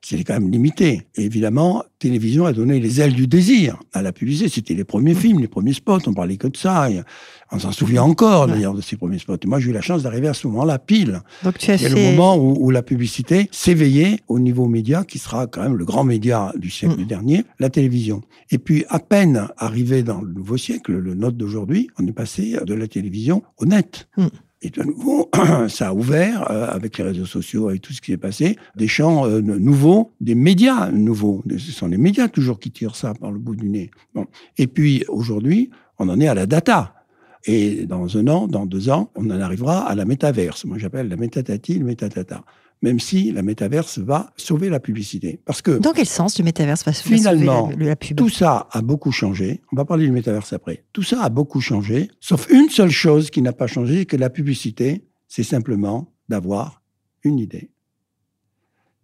c'était 0.00 0.24
quand 0.24 0.34
même 0.34 0.50
limité. 0.50 1.02
Et 1.16 1.24
évidemment, 1.24 1.84
télévision 1.98 2.46
a 2.46 2.52
donné 2.52 2.78
les 2.78 3.00
ailes 3.00 3.14
du 3.14 3.26
désir 3.26 3.78
à 3.92 4.02
la 4.02 4.12
publicité. 4.12 4.48
C'était 4.48 4.74
les 4.74 4.84
premiers 4.84 5.14
films, 5.14 5.40
les 5.40 5.48
premiers 5.48 5.72
spots, 5.72 5.98
on 6.06 6.14
parlait 6.14 6.36
que 6.36 6.46
de 6.46 6.56
ça. 6.56 6.88
On 7.50 7.58
s'en 7.58 7.72
souvient 7.72 8.02
encore 8.02 8.46
d'ailleurs 8.46 8.74
de 8.74 8.80
ces 8.80 8.96
premiers 8.96 9.18
spots. 9.18 9.36
moi, 9.46 9.60
j'ai 9.60 9.70
eu 9.70 9.72
la 9.72 9.80
chance 9.80 10.02
d'arriver 10.02 10.28
à 10.28 10.34
ce 10.34 10.46
moment-là, 10.46 10.78
pile. 10.78 11.20
Donc 11.42 11.58
tu 11.58 11.70
as 11.70 11.78
fait... 11.78 11.88
le 11.88 12.12
moment 12.12 12.36
où, 12.36 12.70
la 12.70 12.82
publicité 12.82 13.48
s'éveillait 13.50 14.20
au 14.28 14.38
niveau 14.38 14.66
média, 14.66 15.04
qui 15.04 15.18
sera 15.18 15.46
quand 15.46 15.62
même 15.62 15.76
le 15.76 15.84
grand 15.84 16.04
média 16.04 16.52
du 16.56 16.70
siècle 16.70 17.00
mm. 17.00 17.06
dernier, 17.06 17.44
la 17.58 17.70
télévision. 17.70 18.22
Et 18.50 18.58
puis, 18.58 18.84
à 18.88 18.98
peine 18.98 19.48
arrivé 19.56 20.02
dans 20.02 20.20
le 20.20 20.32
nouveau 20.32 20.56
siècle, 20.56 20.75
le 20.88 21.14
nôtre 21.14 21.36
d'aujourd'hui, 21.36 21.88
on 21.98 22.06
est 22.06 22.12
passé 22.12 22.56
de 22.64 22.74
la 22.74 22.88
télévision 22.88 23.42
au 23.58 23.66
net. 23.66 24.08
Mm. 24.16 24.26
Et 24.62 24.70
de 24.70 24.82
nouveau, 24.82 25.30
ça 25.68 25.88
a 25.88 25.94
ouvert, 25.94 26.50
euh, 26.50 26.68
avec 26.68 26.98
les 26.98 27.04
réseaux 27.04 27.26
sociaux, 27.26 27.70
et 27.70 27.78
tout 27.78 27.92
ce 27.92 28.00
qui 28.00 28.12
s'est 28.12 28.16
passé, 28.16 28.56
des 28.74 28.88
champs 28.88 29.26
euh, 29.26 29.40
nouveaux, 29.40 30.12
des 30.20 30.34
médias 30.34 30.90
nouveaux. 30.90 31.42
Ce 31.50 31.72
sont 31.72 31.88
les 31.88 31.98
médias 31.98 32.28
toujours 32.28 32.58
qui 32.58 32.70
tirent 32.70 32.96
ça 32.96 33.14
par 33.14 33.30
le 33.30 33.38
bout 33.38 33.54
du 33.54 33.68
nez. 33.68 33.90
Bon. 34.14 34.26
Et 34.56 34.66
puis, 34.66 35.04
aujourd'hui, 35.08 35.70
on 35.98 36.08
en 36.08 36.18
est 36.20 36.28
à 36.28 36.34
la 36.34 36.46
data. 36.46 36.94
Et 37.44 37.86
dans 37.86 38.16
un 38.16 38.26
an, 38.28 38.48
dans 38.48 38.66
deux 38.66 38.88
ans, 38.88 39.10
on 39.14 39.30
en 39.30 39.40
arrivera 39.40 39.86
à 39.86 39.94
la 39.94 40.04
métaverse. 40.04 40.64
Moi, 40.64 40.78
j'appelle 40.78 41.08
la 41.08 41.16
métatati, 41.16 41.78
le 41.78 41.84
métatata. 41.84 42.42
Même 42.82 43.00
si 43.00 43.32
la 43.32 43.42
métaverse 43.42 43.98
va 43.98 44.32
sauver 44.36 44.68
la 44.68 44.80
publicité. 44.80 45.40
Parce 45.44 45.62
que. 45.62 45.78
Dans 45.78 45.92
quel 45.92 46.06
sens 46.06 46.38
le 46.38 46.44
métaverse 46.44 46.84
va 46.84 46.92
finalement, 46.92 47.70
sauver 47.70 47.84
la, 47.84 47.90
la 47.90 47.96
pub? 47.96 48.16
Tout 48.16 48.28
ça 48.28 48.68
a 48.70 48.82
beaucoup 48.82 49.12
changé. 49.12 49.62
On 49.72 49.76
va 49.76 49.84
parler 49.84 50.06
du 50.06 50.12
métaverse 50.12 50.52
après. 50.52 50.84
Tout 50.92 51.02
ça 51.02 51.22
a 51.22 51.28
beaucoup 51.28 51.60
changé. 51.60 52.10
Sauf 52.20 52.48
une 52.50 52.68
seule 52.68 52.90
chose 52.90 53.30
qui 53.30 53.40
n'a 53.42 53.52
pas 53.52 53.66
changé, 53.66 54.04
que 54.04 54.16
la 54.16 54.30
publicité, 54.30 55.06
c'est 55.26 55.42
simplement 55.42 56.12
d'avoir 56.28 56.82
une 57.24 57.38
idée. 57.38 57.70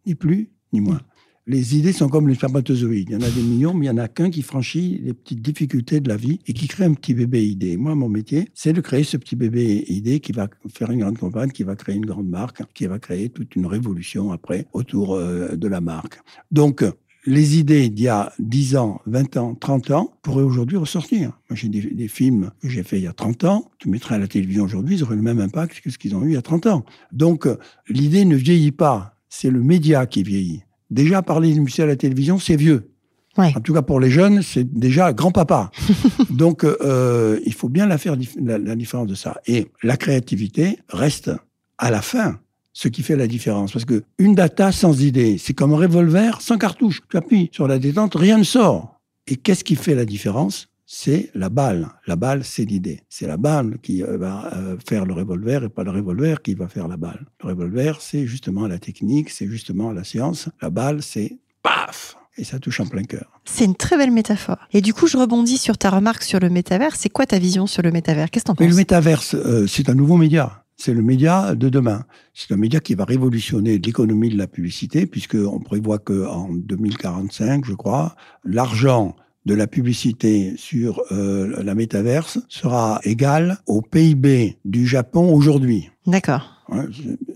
Ni 0.06 0.14
plus, 0.14 0.50
ni 0.72 0.80
moins 0.80 1.00
les 1.46 1.76
idées 1.76 1.92
sont 1.92 2.08
comme 2.08 2.28
les 2.28 2.34
spermatozoïdes. 2.34 3.11
Il 3.11 3.12
y 3.12 3.16
en 3.16 3.26
a 3.26 3.30
des 3.30 3.42
millions, 3.42 3.75
mais 3.75 3.87
il 3.87 3.92
n'y 3.92 4.00
en 4.00 4.02
a 4.02 4.08
qu'un 4.08 4.30
qui 4.30 4.42
franchit 4.42 5.00
les 5.02 5.12
petites 5.12 5.42
difficultés 5.42 6.00
de 6.00 6.08
la 6.08 6.16
vie 6.16 6.40
et 6.46 6.52
qui 6.52 6.68
crée 6.68 6.84
un 6.84 6.94
petit 6.94 7.14
bébé 7.14 7.44
idée. 7.44 7.76
Moi, 7.76 7.94
mon 7.94 8.08
métier, 8.08 8.49
c'est 8.54 8.72
de 8.72 8.80
créer 8.80 9.02
ce 9.02 9.16
petit 9.16 9.34
bébé 9.34 9.84
idée 9.88 10.20
qui 10.20 10.32
va 10.32 10.49
faire 10.72 10.90
une 10.90 11.00
grande 11.00 11.18
campagne, 11.18 11.50
qui 11.50 11.64
va 11.64 11.75
créer 11.75 11.96
une 11.96 12.06
grande 12.06 12.28
marque, 12.28 12.62
qui 12.75 12.87
va 12.87 12.99
créer 12.99 13.28
toute 13.28 13.56
une 13.56 13.66
révolution 13.66 14.30
après 14.30 14.66
autour 14.72 15.14
euh, 15.14 15.56
de 15.56 15.68
la 15.68 15.80
marque. 15.80 16.20
Donc, 16.50 16.84
les 17.25 17.58
idées 17.58 17.88
d'il 17.88 18.04
y 18.04 18.08
a 18.08 18.32
10 18.38 18.76
ans, 18.76 19.00
20 19.06 19.37
ans, 19.37 19.54
30 19.54 19.90
ans 19.92 20.12
pourraient 20.22 20.42
aujourd'hui 20.42 20.76
ressortir. 20.76 21.38
Moi, 21.49 21.56
j'ai 21.56 21.68
des, 21.68 22.08
films 22.08 22.50
que 22.61 22.68
j'ai 22.68 22.82
fait 22.82 22.99
il 22.99 23.04
y 23.04 23.08
a 23.08 23.12
30 23.12 23.44
ans. 23.44 23.70
Tu 23.78 23.88
mettrais 23.88 24.16
à 24.16 24.18
la 24.18 24.26
télévision 24.26 24.64
aujourd'hui, 24.64 24.96
ils 24.96 25.02
auraient 25.02 25.16
le 25.16 25.22
même 25.22 25.40
impact 25.40 25.80
que 25.80 25.90
ce 25.90 25.99
qu'ils 25.99 26.16
ont 26.16 26.22
eu 26.22 26.30
il 26.30 26.34
y 26.34 26.37
a 26.37 26.42
30 26.42 26.66
ans. 26.66 26.84
Donc, 27.12 27.49
l'idée 27.88 28.25
ne 28.25 28.37
vieillit 28.37 28.72
pas. 28.72 29.16
C'est 29.28 29.50
le 29.50 29.62
média 29.62 30.06
qui 30.06 30.22
vieillit. 30.22 30.62
Déjà, 30.92 31.22
parler 31.22 31.54
de 31.54 31.61
musique 31.61 31.80
à 31.80 31.87
la 31.87 31.96
télévision, 31.96 32.38
c'est 32.38 32.56
vieux. 32.56 32.90
En 33.38 33.61
tout 33.61 33.72
cas, 33.72 33.80
pour 33.80 33.99
les 33.99 34.11
jeunes, 34.11 34.42
c'est 34.42 34.70
déjà 34.70 35.14
grand-papa. 35.14 35.70
Donc, 36.30 36.64
euh, 36.64 37.40
il 37.46 37.54
faut 37.54 37.70
bien 37.70 37.87
la 37.87 37.96
faire 37.96 38.14
la, 38.37 38.76
différence 38.76 39.06
de 39.06 39.14
ça. 39.14 39.40
Et 39.46 39.68
la 39.82 39.96
créativité 39.96 40.78
reste 40.90 41.30
à 41.78 41.90
la 41.90 42.02
fin 42.02 42.38
ce 42.75 42.88
qui 42.88 43.02
fait 43.02 43.16
la 43.16 43.26
différence. 43.26 43.72
Parce 43.72 43.87
que 43.87 44.02
une 44.18 44.34
data 44.34 44.70
sans 44.70 45.02
idée, 45.02 45.38
c'est 45.38 45.54
comme 45.54 45.72
un 45.72 45.78
revolver 45.78 46.42
sans 46.42 46.58
cartouche. 46.58 47.00
Tu 47.08 47.16
appuies 47.16 47.49
sur 47.52 47.66
la 47.66 47.78
détente, 47.78 48.14
rien 48.14 48.37
ne 48.37 48.44
sort. 48.44 49.00
Et 49.26 49.37
qu'est-ce 49.37 49.64
qui 49.64 49.76
fait 49.76 49.94
la 49.94 50.04
différence? 50.04 50.68
C'est 50.94 51.30
la 51.34 51.49
balle. 51.49 51.88
La 52.06 52.16
balle, 52.16 52.44
c'est 52.44 52.66
l'idée. 52.66 53.00
C'est 53.08 53.26
la 53.26 53.38
balle 53.38 53.78
qui 53.82 54.04
euh, 54.04 54.18
va 54.18 54.52
euh, 54.52 54.76
faire 54.87 55.06
le 55.06 55.14
revolver 55.14 55.64
et 55.64 55.70
pas 55.70 55.84
le 55.84 55.90
revolver 55.90 56.42
qui 56.42 56.52
va 56.52 56.68
faire 56.68 56.87
la 56.87 56.99
balle. 56.99 57.25
Le 57.42 57.49
revolver, 57.49 58.02
c'est 58.02 58.26
justement 58.26 58.66
la 58.66 58.78
technique, 58.78 59.30
c'est 59.30 59.46
justement 59.46 59.90
la 59.90 60.04
science. 60.04 60.50
La 60.61 60.68
balle, 60.68 61.02
c'est 61.02 61.38
paf 61.62 62.18
et 62.37 62.44
ça 62.44 62.58
touche 62.58 62.78
en 62.80 62.87
plein 62.87 63.04
cœur. 63.04 63.40
C'est 63.46 63.64
une 63.64 63.75
très 63.75 63.96
belle 63.96 64.11
métaphore. 64.11 64.58
Et 64.75 64.82
du 64.82 64.92
coup, 64.92 65.06
je 65.06 65.16
rebondis 65.16 65.56
sur 65.56 65.78
ta 65.78 65.88
remarque 65.88 66.25
sur 66.25 66.40
le 66.40 66.50
métavers. 66.50 66.94
C'est 66.94 67.08
quoi 67.08 67.25
ta 67.25 67.38
vision 67.38 67.66
sur 67.66 67.82
le 67.82 67.90
métavers? 67.90 68.30
Qu'est-ce 68.30 68.44
que 68.44 68.49
t'en 68.49 68.54
penses 68.54 68.61
Mais 68.61 68.70
le 68.70 68.76
métaverse, 68.76 69.34
euh, 69.34 69.66
c'est 69.66 69.88
un 69.88 69.94
nouveau 69.94 70.18
média. 70.18 70.62
C'est 70.76 70.92
le 70.92 71.02
média 71.02 71.54
de 71.54 71.70
demain. 71.70 72.04
C'est 72.34 72.52
un 72.52 72.58
média 72.58 72.80
qui 72.80 72.94
va 72.94 73.06
révolutionner 73.06 73.78
l'économie 73.78 74.28
de 74.28 74.37
la 74.37 74.46
publicité, 74.46 75.06
puisqu'on 75.06 75.61
prévoit 75.61 75.99
qu'en 75.99 76.50
2045, 76.52 77.64
je 77.64 77.72
crois, 77.72 78.14
l'argent 78.44 79.16
de 79.44 79.54
la 79.54 79.66
publicité 79.66 80.54
sur 80.56 81.02
euh, 81.11 81.62
la 81.62 81.75
métaverse 81.75 82.38
sera 82.49 83.00
égal 83.04 83.58
au 83.66 83.82
PIB 83.82 84.58
du 84.64 84.87
Japon 84.87 85.34
aujourd'hui. 85.34 85.90
D'accord. 86.06 86.62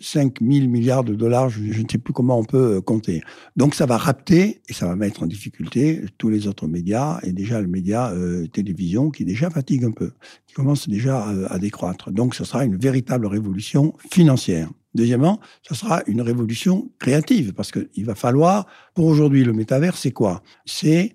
5 0.01 0.41
000 0.41 0.69
milliards 0.69 1.05
de 1.05 1.15
dollars, 1.15 1.51
je, 1.51 1.61
ne 1.61 1.89
sais 1.91 1.99
plus 1.99 2.13
comment 2.13 2.39
on 2.39 2.45
peut 2.45 2.77
euh, 2.77 2.81
compter. 2.81 3.23
Donc 3.57 3.75
ça 3.75 3.87
va 3.87 3.97
rapter 3.97 4.61
et 4.69 4.73
ça 4.73 4.87
va 4.87 4.97
mettre 4.97 5.23
en 5.23 5.27
difficulté 5.27 6.05
tous 6.19 6.29
les 6.29 6.47
autres 6.47 6.67
médias 6.67 7.19
et 7.23 7.33
déjà 7.33 7.61
le 7.61 7.67
média 7.67 8.11
euh, 8.11 8.47
télévision 8.47 9.11
qui 9.11 9.25
déjà 9.25 9.51
fatigue 9.51 9.85
un 9.85 9.91
peu, 9.91 10.13
qui 10.47 10.55
commence 10.55 10.89
déjà 10.89 11.29
euh, 11.29 11.47
à 11.51 11.59
décroître. 11.59 12.11
Donc 12.11 12.35
ce 12.35 12.45
sera 12.45 12.65
une 12.65 12.77
véritable 12.77 13.27
révolution 13.27 13.95
financière. 14.11 14.71
Deuxièmement, 14.95 15.41
ce 15.63 15.75
sera 15.75 16.03
une 16.07 16.23
révolution 16.23 16.91
créative 16.99 17.53
parce 17.53 17.71
qu'il 17.71 18.07
va 18.07 18.15
falloir, 18.15 18.67
pour 18.95 19.05
aujourd'hui, 19.05 19.45
le 19.45 19.53
métavers, 19.53 19.97
c'est 19.97 20.13
quoi? 20.13 20.43
C'est 20.65 21.15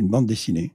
une 0.00 0.08
bande 0.08 0.26
dessinée 0.26 0.72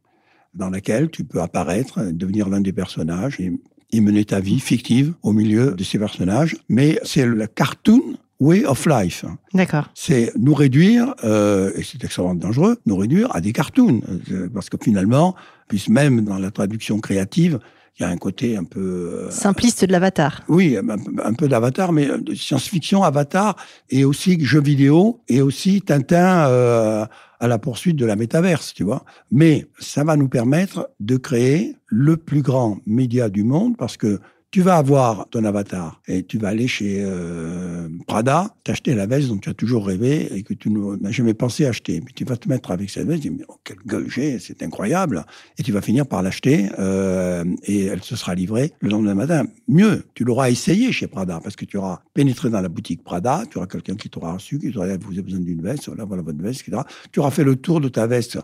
dans 0.54 0.70
laquelle 0.70 1.10
tu 1.10 1.26
peux 1.26 1.42
apparaître, 1.42 2.02
devenir 2.12 2.48
l'un 2.48 2.62
des 2.62 2.72
personnages 2.72 3.40
et 3.42 3.52
et 3.92 4.02
mener 4.02 4.26
ta 4.26 4.40
vie 4.40 4.60
fictive 4.60 5.14
au 5.24 5.32
milieu 5.32 5.72
de 5.72 5.84
ces 5.84 5.98
personnages. 5.98 6.56
Mais 6.70 7.00
c'est 7.04 7.26
le 7.26 7.48
cartoon 7.48 8.02
way 8.40 8.66
of 8.66 8.86
life. 8.86 9.24
D'accord. 9.54 9.90
C'est 9.94 10.34
nous 10.38 10.54
réduire, 10.54 11.16
euh, 11.24 11.72
et 11.76 11.84
c'est 11.84 12.04
extrêmement 12.04 12.36
dangereux, 12.36 12.78
nous 12.86 12.98
réduire 12.98 13.34
à 13.34 13.40
des 13.40 13.54
cartoons. 13.54 14.02
Euh, 14.32 14.50
parce 14.54 14.70
que 14.70 14.78
finalement, 14.82 15.36
puisque 15.70 15.90
même 15.90 16.26
dans 16.26 16.38
la 16.38 16.52
traduction 16.52 17.00
créative, 17.00 17.60
il 17.98 18.04
y 18.04 18.06
a 18.06 18.10
un 18.10 18.18
côté 18.18 18.58
un 18.58 18.66
peu... 18.66 18.82
Euh, 18.82 19.32
Simpliste 19.32 19.86
de 19.86 19.92
l'avatar. 19.94 20.44
Oui, 20.50 20.76
un, 20.78 21.34
peu 21.34 21.48
d'avatar, 21.48 21.94
mais 21.94 22.08
de 22.08 22.36
science-fiction, 22.36 23.04
avatar, 23.04 23.56
et 23.90 24.04
aussi 24.04 24.38
jeux 24.44 24.62
vidéo, 24.62 25.22
et 25.30 25.42
aussi 25.42 25.82
Tintin 25.82 26.50
euh, 26.50 27.06
à 27.46 27.48
la 27.48 27.60
poursuite 27.60 27.96
de 27.96 28.06
la 28.06 28.16
métaverse, 28.16 28.74
tu 28.74 28.84
vois. 28.84 29.06
Mais 29.32 29.68
ça 29.80 30.04
va 30.04 30.18
nous 30.18 30.28
permettre 30.28 30.90
de 31.00 31.16
créer 31.18 31.76
le 31.88 32.18
plus 32.18 32.42
grand 32.42 32.80
média 32.86 33.30
du 33.30 33.44
monde, 33.44 33.78
parce 33.78 33.98
que 33.98 34.20
tu 34.56 34.62
vas 34.62 34.78
avoir 34.78 35.28
ton 35.32 35.44
avatar 35.44 36.02
et 36.08 36.24
tu 36.24 36.38
vas 36.38 36.48
aller 36.48 36.70
chez 36.70 37.04
euh, 37.04 37.90
Prada, 38.08 38.56
t'acheter 38.64 38.96
la 38.96 39.06
veste 39.06 39.28
dont 39.28 39.38
tu 39.38 39.50
as 39.50 39.54
toujours 39.54 39.86
rêvé 39.86 40.34
et 40.34 40.44
que 40.44 40.54
tu 40.54 40.70
n'as 40.70 41.12
jamais 41.12 41.34
pensé 41.34 41.66
acheter. 41.66 42.00
Mais 42.00 42.14
tu 42.16 42.24
vas 42.24 42.38
te 42.38 42.48
mettre 42.48 42.72
avec 42.72 42.90
cette 42.90 43.06
veste, 43.06 43.24
tu 43.24 43.32
dis, 43.32 43.44
oh, 43.50 43.58
quelle 43.66 43.80
gueule 43.86 44.10
j'ai, 44.10 44.40
c'est 44.40 44.64
incroyable. 44.64 45.26
Et 45.58 45.64
tu 45.64 45.74
vas 45.74 45.82
finir 45.82 46.08
par 46.08 46.22
l'acheter 46.24 46.70
euh, 46.80 47.44
et 47.64 47.84
elle 47.88 48.02
se 48.02 48.16
sera 48.16 48.34
livrée 48.34 48.72
le 48.80 48.92
lendemain 48.92 49.14
matin. 49.14 49.44
Mieux, 49.68 50.06
tu 50.14 50.24
l'auras 50.24 50.50
essayé 50.50 50.94
chez 50.94 51.08
Prada 51.08 51.42
parce 51.44 51.58
que 51.58 51.66
tu 51.66 51.76
auras 51.76 52.00
pénétré 52.14 52.50
dans 52.50 52.62
la 52.62 52.70
boutique 52.70 53.04
Prada, 53.04 53.44
tu 53.52 53.58
auras 53.58 53.68
quelqu'un 53.68 53.96
qui 53.96 54.10
t'aura 54.10 54.36
reçu, 54.36 54.58
qui 54.58 54.72
t'aura 54.72 54.88
dit, 54.88 55.04
vous 55.06 55.12
avez 55.12 55.22
besoin 55.22 55.42
d'une 55.42 55.62
veste, 55.62 55.88
voilà, 55.88 56.06
voilà 56.06 56.24
votre 56.24 56.42
veste, 56.42 56.62
etc. 56.66 56.84
Tu 57.12 57.20
auras 57.20 57.32
fait 57.32 57.44
le 57.44 57.58
tour 57.58 57.82
de 57.82 57.90
ta 57.90 58.08
veste 58.08 58.40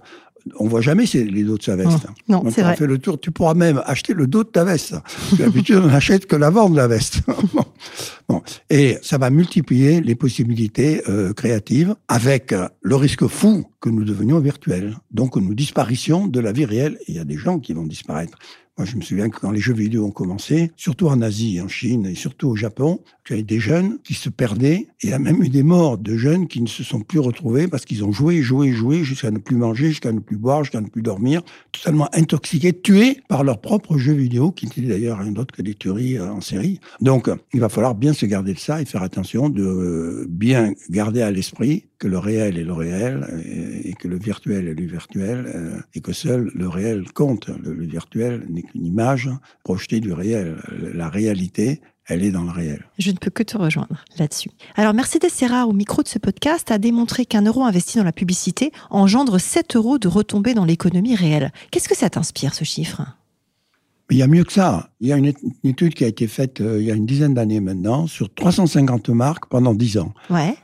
on 0.57 0.67
voit 0.67 0.81
jamais 0.81 1.05
les 1.13 1.43
dos 1.43 1.57
de 1.57 1.63
sa 1.63 1.75
veste. 1.75 2.07
Non, 2.27 2.43
c'est 2.49 2.61
vrai. 2.61 2.75
Fait 2.75 2.87
le 2.87 2.97
tour. 2.97 3.19
Tu 3.19 3.31
pourras 3.31 3.53
même 3.53 3.81
acheter 3.85 4.13
le 4.13 4.27
dos 4.27 4.43
de 4.43 4.49
ta 4.49 4.63
veste. 4.63 4.95
D'habitude, 5.37 5.77
on 5.83 5.87
n'achète 5.87 6.25
que 6.25 6.35
l'avant 6.35 6.69
de 6.69 6.75
la 6.75 6.87
veste. 6.87 7.21
bon. 8.29 8.41
Et 8.69 8.97
ça 9.01 9.17
va 9.17 9.29
multiplier 9.29 10.01
les 10.01 10.15
possibilités 10.15 11.03
euh, 11.09 11.33
créatives 11.33 11.95
avec 12.07 12.53
euh, 12.53 12.67
le 12.81 12.95
risque 12.95 13.27
fou 13.27 13.65
que 13.79 13.89
nous 13.89 14.03
devenions 14.03 14.39
virtuels. 14.39 14.97
Donc, 15.11 15.35
nous 15.35 15.53
disparissions 15.53 16.27
de 16.27 16.39
la 16.39 16.51
vie 16.51 16.65
réelle. 16.65 16.97
il 17.07 17.15
y 17.15 17.19
a 17.19 17.25
des 17.25 17.37
gens 17.37 17.59
qui 17.59 17.73
vont 17.73 17.85
disparaître. 17.85 18.37
Moi, 18.77 18.85
je 18.85 18.95
me 18.95 19.01
souviens 19.01 19.29
que 19.29 19.37
quand 19.37 19.51
les 19.51 19.59
jeux 19.59 19.73
vidéo 19.73 20.05
ont 20.05 20.11
commencé, 20.11 20.71
surtout 20.77 21.07
en 21.07 21.21
Asie, 21.21 21.59
en 21.59 21.67
Chine 21.67 22.05
et 22.05 22.15
surtout 22.15 22.47
au 22.47 22.55
Japon, 22.55 23.01
tu 23.25 23.33
avais 23.33 23.43
des 23.43 23.59
jeunes 23.59 23.99
qui 24.03 24.13
se 24.13 24.29
perdaient. 24.29 24.87
Et 25.01 25.07
il 25.07 25.09
y 25.09 25.13
a 25.13 25.19
même 25.19 25.43
eu 25.43 25.49
des 25.49 25.61
morts 25.61 25.97
de 25.97 26.15
jeunes 26.15 26.47
qui 26.47 26.61
ne 26.61 26.67
se 26.67 26.81
sont 26.83 27.01
plus 27.01 27.19
retrouvés 27.19 27.67
parce 27.67 27.83
qu'ils 27.83 28.05
ont 28.05 28.13
joué, 28.13 28.41
joué, 28.41 28.71
joué 28.71 29.03
jusqu'à 29.03 29.29
ne 29.29 29.39
plus 29.39 29.57
manger, 29.57 29.89
jusqu'à 29.89 30.13
ne 30.13 30.19
plus 30.19 30.37
boire, 30.37 30.63
jusqu'à 30.63 30.79
ne 30.79 30.87
plus 30.87 31.01
dormir, 31.01 31.41
totalement 31.73 32.07
intoxiqués, 32.13 32.73
tués 32.73 33.21
par 33.27 33.43
leurs 33.43 33.59
propres 33.59 33.97
jeux 33.97 34.13
vidéo, 34.13 34.51
qui 34.51 34.67
n'étaient 34.67 34.81
d'ailleurs 34.81 35.19
rien 35.19 35.31
d'autre 35.33 35.53
que 35.53 35.61
des 35.61 35.75
tueries 35.75 36.17
euh, 36.17 36.31
en 36.31 36.41
série. 36.41 36.79
Donc, 37.01 37.29
il 37.53 37.59
va 37.59 37.67
falloir 37.67 37.93
bien 37.93 38.13
se 38.13 38.25
garder 38.25 38.53
de 38.53 38.59
ça 38.59 38.81
et 38.81 38.85
faire 38.85 39.03
attention 39.03 39.49
de 39.49 39.63
euh, 39.63 40.25
bien 40.29 40.73
garder 40.89 41.21
à 41.21 41.29
l'esprit 41.29 41.87
que 42.01 42.07
le 42.07 42.17
réel 42.17 42.57
est 42.57 42.63
le 42.63 42.73
réel 42.73 43.27
et 43.83 43.93
que 43.93 44.07
le 44.07 44.17
virtuel 44.17 44.67
est 44.67 44.73
le 44.73 44.85
virtuel 44.87 45.45
euh, 45.53 45.79
et 45.93 46.01
que 46.01 46.13
seul 46.13 46.51
le 46.55 46.67
réel 46.67 47.05
compte. 47.13 47.49
Le, 47.63 47.85
virtuel 47.85 48.43
n'est 48.49 48.63
qu'une 48.63 48.87
image 48.87 49.29
projetée 49.63 49.99
du 49.99 50.11
réel. 50.11 50.57
La 50.95 51.09
réalité, 51.09 51.79
elle 52.07 52.23
est 52.23 52.31
dans 52.31 52.41
le 52.41 52.49
réel. 52.49 52.87
Je 52.97 53.11
ne 53.11 53.17
peux 53.17 53.29
que 53.29 53.43
te 53.43 53.55
rejoindre 53.55 54.03
là-dessus. 54.17 54.49
Alors 54.75 54.95
Mercedes 54.95 55.29
Serra, 55.29 55.67
au 55.67 55.73
micro 55.73 56.01
de 56.01 56.07
ce 56.07 56.17
podcast, 56.17 56.71
a 56.71 56.79
démontré 56.79 57.27
qu'un 57.27 57.43
euro 57.43 57.63
investi 57.63 57.99
dans 57.99 58.03
la 58.03 58.11
publicité 58.11 58.71
engendre 58.89 59.39
7 59.39 59.75
euros 59.75 59.99
de 59.99 60.07
retombées 60.07 60.55
dans 60.55 60.65
l'économie 60.65 61.15
réelle. 61.15 61.53
Qu'est-ce 61.69 61.87
que 61.87 61.95
ça 61.95 62.09
t'inspire, 62.09 62.55
ce 62.55 62.63
chiffre? 62.63 63.03
Il 64.11 64.17
y 64.17 64.23
a 64.23 64.27
mieux 64.27 64.43
que 64.43 64.53
ça. 64.53 64.89
Il 64.99 65.07
y 65.07 65.13
a 65.13 65.17
une, 65.17 65.33
étude 65.63 65.93
qui 65.93 66.03
a 66.03 66.07
été 66.07 66.27
faite 66.27 66.61
euh, 66.61 66.79
il 66.79 66.85
y 66.85 66.91
a 66.91 66.95
une 66.95 67.05
dizaine 67.05 67.33
d'années 67.33 67.59
maintenant 67.59 68.07
sur 68.07 68.33
350 68.33 69.09
marques 69.09 69.47
pendant 69.49 69.73
10 69.73 69.97
ans. 69.99 70.13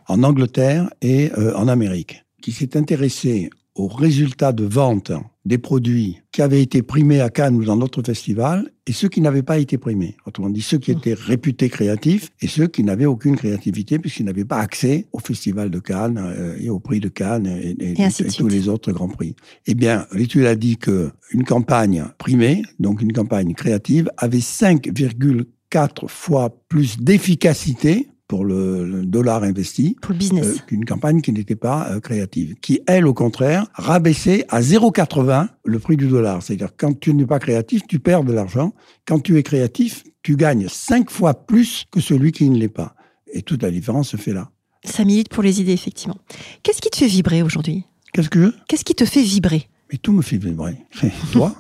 En 0.08 0.24
Angleterre 0.24 0.90
et 1.02 1.32
euh, 1.38 1.56
en 1.56 1.68
Amérique. 1.68 2.26
Qui 2.42 2.52
s'est 2.52 2.78
intéressée 2.78 3.50
aux 3.78 3.88
résultats 3.88 4.52
de 4.52 4.66
vente 4.66 5.12
des 5.46 5.58
produits 5.58 6.18
qui 6.32 6.42
avaient 6.42 6.62
été 6.62 6.82
primés 6.82 7.22
à 7.22 7.30
Cannes 7.30 7.56
ou 7.56 7.64
dans 7.64 7.78
d'autres 7.78 8.04
festivals 8.04 8.70
et 8.86 8.92
ceux 8.92 9.08
qui 9.08 9.22
n'avaient 9.22 9.44
pas 9.44 9.60
été 9.60 9.78
primés. 9.78 10.18
Autrement 10.26 10.50
dit, 10.50 10.62
ceux 10.62 10.78
qui 10.78 10.92
étaient 10.92 11.14
réputés 11.14 11.70
créatifs 11.70 12.30
et 12.42 12.48
ceux 12.48 12.68
qui 12.68 12.84
n'avaient 12.84 13.06
aucune 13.06 13.38
créativité 13.38 14.00
puisqu'ils 14.00 14.26
n'avaient 14.26 14.46
pas 14.46 14.60
accès 14.60 15.08
au 15.14 15.20
festival 15.20 15.70
de 15.70 15.80
Cannes 15.80 16.18
euh, 16.22 16.58
et 16.60 16.70
au 16.70 16.80
prix 16.80 17.00
de 17.00 17.08
Cannes 17.08 17.48
et, 17.48 17.96
tous 18.36 18.48
les 18.48 18.68
autres 18.68 18.92
grands 18.92 19.08
prix. 19.08 19.36
Eh 19.68 19.74
bien, 19.74 20.06
l'étude 20.12 20.46
a 20.46 20.56
dit 20.56 20.78
que 20.78 21.12
une 21.32 21.44
campagne 21.44 22.06
primée, 22.18 22.64
donc 22.80 23.02
une 23.02 23.14
campagne 23.14 23.54
créative, 23.54 24.10
avait 24.18 24.40
5,4 24.40 26.08
fois 26.08 26.50
plus 26.68 27.00
d'efficacité 27.00 28.10
pour 28.28 28.44
le, 28.44 29.06
dollar 29.06 29.44
investi 29.44 29.96
pour 30.02 30.12
le 30.12 30.18
business. 30.18 30.48
Euh, 30.48 30.66
qu'une 30.68 30.86
campagne 30.86 31.22
qui 31.22 31.32
n'était 31.32 31.56
pas 31.56 31.90
euh, 31.92 32.00
créative, 32.00 32.56
qui 32.62 32.82
elle 32.88 33.08
au 33.08 33.14
contraire 33.14 33.68
rabaissait 33.74 34.46
à 34.50 34.62
0,80 34.62 35.48
le 35.64 35.80
prix 35.80 35.98
du 35.98 36.08
dollar. 36.08 36.44
C'est-à-dire 36.44 36.72
quand 36.76 37.00
tu 37.00 37.14
n'es 37.14 37.26
pas 37.26 37.40
créatif, 37.40 37.84
tu 37.88 38.00
perds 38.00 38.24
de 38.24 38.34
l'argent. 38.34 38.74
Quand 39.06 39.20
tu 39.20 39.38
es 39.38 39.44
créatif, 39.44 40.04
tu 40.24 40.36
gagnes 40.36 40.68
cinq 40.70 41.10
fois 41.10 41.34
plus 41.34 41.86
que 41.92 42.02
celui 42.02 42.32
qui 42.32 42.50
ne 42.50 42.58
l'est 42.58 42.68
pas. 42.68 42.96
Et 43.32 43.42
toute 43.42 43.64
la 43.64 43.72
différence 43.72 44.10
se 44.10 44.18
fait 44.18 44.34
là. 44.34 44.50
Ça 44.84 45.04
milite 45.06 45.30
pour 45.30 45.44
les 45.44 45.62
idées 45.62 45.74
effectivement. 45.74 46.18
Qu'est-ce 46.64 46.82
qui 46.82 46.90
te 46.90 46.98
fait 46.98 47.08
vibrer 47.08 47.44
aujourd'hui? 47.44 47.84
Qu'est-ce 48.14 48.30
que 48.30 48.54
Qu'est-ce 48.68 48.86
qui 48.86 48.96
te 48.96 49.06
fait 49.06 49.24
vibrer? 49.24 49.68
Mais 49.92 49.98
tout 49.98 50.14
me 50.14 50.22
fait 50.22 50.38
vibrer. 50.38 50.78
Toi, 51.32 51.56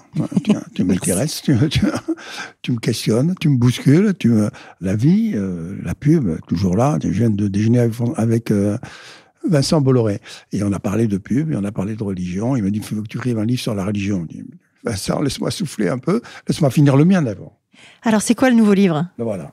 tu, 0.74 0.84
m'intéresses, 0.84 1.42
tu, 1.42 1.56
tu, 2.62 2.72
me 2.72 2.80
questionnes, 2.80 3.36
tu 3.40 3.50
me 3.50 3.58
bouscules, 3.58 4.14
tu 4.20 4.34
la 4.82 4.96
vie, 4.96 5.34
euh, 5.36 5.78
la 5.84 5.96
pub, 5.96 6.40
toujours 6.48 6.76
là. 6.76 6.98
Je 7.02 7.08
viens 7.10 7.30
de 7.30 7.48
déjeuner 7.48 7.90
avec, 8.16 8.52
euh, 8.52 8.78
Vincent 9.50 9.82
Bolloré. 9.82 10.20
Et 10.52 10.64
on 10.64 10.74
a 10.74 10.80
parlé 10.80 11.08
de 11.08 11.18
pub, 11.18 11.52
et 11.52 11.56
on 11.56 11.64
a 11.64 11.72
parlé 11.72 11.96
de 11.96 12.04
religion. 12.04 12.56
Il 12.56 12.64
m'a 12.64 12.70
dit, 12.70 12.80
il 12.80 12.84
faut 12.84 13.02
que 13.02 13.08
tu 13.08 13.18
écrives 13.18 13.40
un 13.40 13.46
livre 13.46 13.62
sur 13.62 13.76
la 13.76 13.86
religion. 13.86 14.28
Vincent, 14.84 15.22
laisse-moi 15.22 15.52
souffler 15.52 15.88
un 15.90 15.98
peu, 15.98 16.22
laisse-moi 16.48 16.70
finir 16.70 16.98
le 16.98 17.06
mien 17.06 17.22
d'abord. 17.22 17.58
Alors, 18.04 18.22
c'est 18.22 18.36
quoi 18.36 18.50
le 18.50 18.56
nouveau 18.56 18.74
livre? 18.74 19.08
Ben 19.18 19.24
Voilà. 19.24 19.52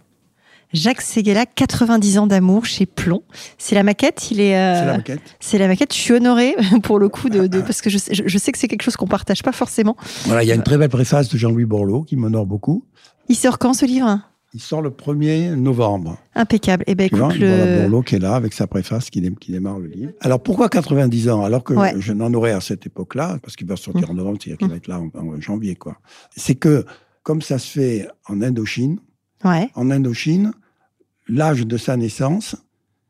Jacques 0.74 1.02
Seguela, 1.02 1.46
90 1.46 2.18
ans 2.18 2.26
d'amour 2.26 2.66
chez 2.66 2.84
Plomb. 2.84 3.22
C'est 3.58 3.76
la 3.76 3.84
maquette. 3.84 4.30
Il 4.32 4.40
est. 4.40 4.58
Euh, 4.58 4.74
c'est 4.74 4.86
la 4.86 4.96
maquette. 4.96 5.20
C'est 5.38 5.58
la 5.58 5.68
maquette. 5.68 5.94
Je 5.94 5.98
suis 5.98 6.12
honorée 6.12 6.56
pour 6.82 6.98
le 6.98 7.08
coup 7.08 7.30
de, 7.30 7.46
parce 7.60 7.80
que 7.80 7.88
je, 7.88 7.98
je, 8.10 8.38
sais 8.38 8.50
que 8.50 8.58
c'est 8.58 8.66
quelque 8.66 8.82
chose 8.82 8.96
qu'on 8.96 9.06
partage 9.06 9.42
pas 9.44 9.52
forcément. 9.52 9.96
Voilà, 10.26 10.42
il 10.42 10.48
y 10.48 10.52
a 10.52 10.54
une 10.56 10.64
très 10.64 10.76
belle 10.76 10.88
préface 10.88 11.28
de 11.28 11.38
Jean-Louis 11.38 11.64
Borloo 11.64 12.02
qui 12.02 12.16
m'honore 12.16 12.44
beaucoup. 12.44 12.84
Il 13.28 13.36
sort 13.36 13.58
quand 13.58 13.72
ce 13.72 13.86
livre? 13.86 14.20
Il 14.52 14.60
sort 14.60 14.82
le 14.82 14.90
1er 14.90 15.54
novembre. 15.54 16.18
Impeccable. 16.34 16.82
Et 16.88 16.92
eh 16.92 16.94
ben, 16.96 17.06
écoute, 17.06 17.20
vois, 17.20 17.34
le... 17.34 17.82
Borloo 17.82 18.02
qui 18.02 18.16
est 18.16 18.20
là 18.20 18.34
avec 18.34 18.52
sa 18.52 18.66
préface 18.66 19.10
qui, 19.10 19.22
qui, 19.40 19.52
démarre 19.52 19.78
le 19.78 19.86
livre. 19.86 20.12
Alors 20.20 20.42
pourquoi 20.42 20.68
90 20.68 21.28
ans? 21.28 21.44
Alors 21.44 21.62
que 21.62 21.74
je 21.98 22.12
n'en 22.12 22.34
aurais 22.34 22.52
à 22.52 22.60
cette 22.60 22.84
époque-là, 22.86 23.38
parce 23.42 23.54
qu'il 23.54 23.68
va 23.68 23.76
sortir 23.76 24.10
en 24.10 24.14
novembre, 24.14 24.38
c'est-à-dire 24.40 24.58
qu'il 24.58 24.68
va 24.68 24.76
être 24.76 24.88
là 24.88 25.00
en, 25.00 25.40
janvier, 25.40 25.76
quoi. 25.76 25.98
C'est 26.36 26.56
que 26.56 26.84
comme 27.22 27.42
ça 27.42 27.58
se 27.58 27.70
fait 27.70 28.08
en 28.28 28.42
Indochine, 28.42 28.98
ouais. 29.44 29.70
en 29.74 29.90
Indochine, 29.90 30.52
l'âge 31.28 31.66
de 31.66 31.76
sa 31.76 31.96
naissance, 31.96 32.56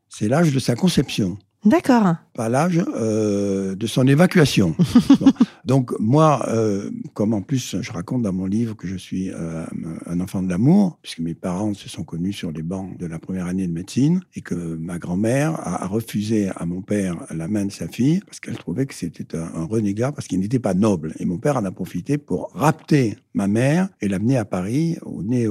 c'est 0.09 0.27
l'âge 0.27 0.53
de 0.53 0.59
sa 0.59 0.75
conception. 0.75 1.37
D'accord. 1.63 2.15
Pas 2.35 2.49
l'âge 2.49 2.83
euh, 2.95 3.75
de 3.75 3.87
son 3.87 4.05
évacuation. 4.05 4.75
Donc 5.65 5.91
moi, 5.99 6.45
euh, 6.49 6.91
comme 7.13 7.33
en 7.33 7.41
plus 7.41 7.77
je 7.81 7.91
raconte 7.91 8.21
dans 8.21 8.33
mon 8.33 8.45
livre 8.45 8.75
que 8.75 8.87
je 8.87 8.97
suis 8.97 9.31
euh, 9.31 9.65
un 10.05 10.19
enfant 10.19 10.43
de 10.43 10.49
l'amour, 10.49 10.99
puisque 11.01 11.19
mes 11.19 11.33
parents 11.33 11.73
se 11.73 11.89
sont 11.89 12.03
connus 12.03 12.33
sur 12.33 12.51
les 12.51 12.61
bancs 12.61 12.97
de 12.97 13.05
la 13.05 13.19
première 13.19 13.47
année 13.47 13.65
de 13.65 13.71
médecine, 13.71 14.21
et 14.35 14.41
que 14.41 14.53
ma 14.53 14.99
grand-mère 14.99 15.53
a, 15.65 15.87
refusé 15.87 16.49
à 16.55 16.65
mon 16.65 16.81
père 16.81 17.15
la 17.33 17.47
main 17.47 17.65
de 17.65 17.71
sa 17.71 17.87
fille, 17.87 18.19
parce 18.25 18.39
qu'elle 18.39 18.57
trouvait 18.57 18.85
que 18.85 18.93
c'était 18.93 19.37
un, 19.37 19.61
un, 19.61 19.65
renégat, 19.65 20.11
parce 20.11 20.27
qu'il 20.27 20.39
n'était 20.39 20.59
pas 20.59 20.73
noble. 20.73 21.13
Et 21.19 21.25
mon 21.25 21.37
père 21.37 21.57
en 21.57 21.65
a 21.65 21.71
profité 21.71 22.17
pour 22.17 22.51
rapter 22.53 23.15
ma 23.33 23.47
mère 23.47 23.89
et 24.01 24.07
l'amener 24.07 24.37
à 24.37 24.45
Paris, 24.45 24.97
au 25.03 25.23
nez 25.23 25.47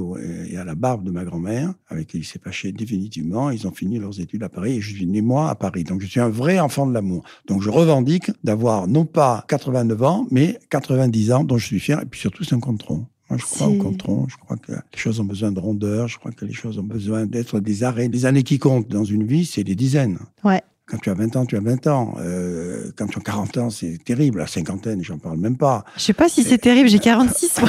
et 0.51 0.57
à 0.57 0.65
la 0.65 0.75
barbe 0.75 1.05
de 1.05 1.11
ma 1.11 1.25
grand-mère, 1.25 1.73
avec 1.89 2.09
qui 2.09 2.19
il 2.19 2.25
s'est 2.25 2.41
fâché 2.43 2.73
définitivement. 2.73 3.51
Ils 3.51 3.67
ont 3.67 3.73
fini 3.73 3.99
leurs 3.99 4.21
études 4.21 4.43
à 4.43 4.49
Paris, 4.49 4.77
et 4.77 4.81
je 4.81 4.95
suis 4.95 5.07
né 5.07 5.23
moi 5.23 5.49
à 5.49 5.55
Paris. 5.55 5.85
Donc 5.85 6.01
je 6.01 6.07
suis 6.07 6.21
un 6.21 6.29
vrai 6.29 6.59
enfant 6.59 6.74
de 6.87 6.93
l'amour. 6.93 7.25
Donc 7.47 7.63
je 7.63 7.71
revendique 7.71 8.31
d'avoir 8.43 8.87
non 8.87 9.05
pas 9.05 9.45
89 9.49 10.03
ans, 10.03 10.27
mais 10.31 10.59
90 10.71 11.33
ans 11.33 11.45
dont 11.45 11.59
je 11.59 11.67
suis 11.67 11.81
fier, 11.81 12.01
et 12.01 12.07
puis 12.07 12.21
surtout 12.21 12.45
c'est 12.45 12.55
un 12.55 12.61
contron. 12.61 13.07
Moi, 13.31 13.39
je 13.39 13.45
crois 13.45 13.69
au 13.69 13.79
contron. 13.79 14.27
Je 14.29 14.37
crois 14.37 14.57
que 14.57 14.73
les 14.73 14.99
choses 14.99 15.19
ont 15.19 15.25
besoin 15.25 15.51
de 15.51 15.59
rondeur. 15.59 16.09
Je 16.09 16.19
crois 16.19 16.31
que 16.31 16.45
les 16.45 16.53
choses 16.53 16.79
ont 16.79 16.85
besoin 16.85 17.25
d'être 17.25 17.59
des 17.59 17.83
arrêts. 17.83 18.09
Les 18.09 18.27
années 18.27 18.43
qui 18.43 18.59
comptent 18.59 18.89
dans 18.89 19.05
une 19.05 19.27
vie, 19.27 19.47
c'est 19.47 19.65
des 19.65 19.75
dizaines. 19.75 20.19
Ouais. 20.45 20.63
Quand 20.87 20.99
tu 20.99 21.09
as 21.09 21.15
20 21.15 21.35
ans, 21.37 21.47
tu 21.47 21.57
as 21.57 21.61
20 21.61 21.87
ans. 21.87 22.15
Euh, 22.19 22.91
quand 22.97 23.07
tu 23.07 23.19
as 23.19 23.23
40 23.23 23.57
ans, 23.57 23.71
c'est 23.71 23.99
terrible. 24.05 24.41
La 24.41 24.47
cinquantaine, 24.47 25.03
j'en 25.03 25.17
parle 25.17 25.39
même 25.39 25.57
pas. 25.57 25.85
Je 25.97 26.03
sais 26.03 26.13
pas 26.13 26.29
si 26.29 26.43
c'est 26.43 26.59
terrible. 26.59 26.91
J'ai 26.91 26.99
46. 27.01 27.61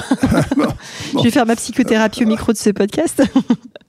Je 1.17 1.24
vais 1.24 1.31
faire 1.31 1.45
ma 1.45 1.55
psychothérapie 1.55 2.25
au 2.25 2.27
micro 2.27 2.51
de 2.51 2.57
ce 2.57 2.71
podcast. 2.71 3.24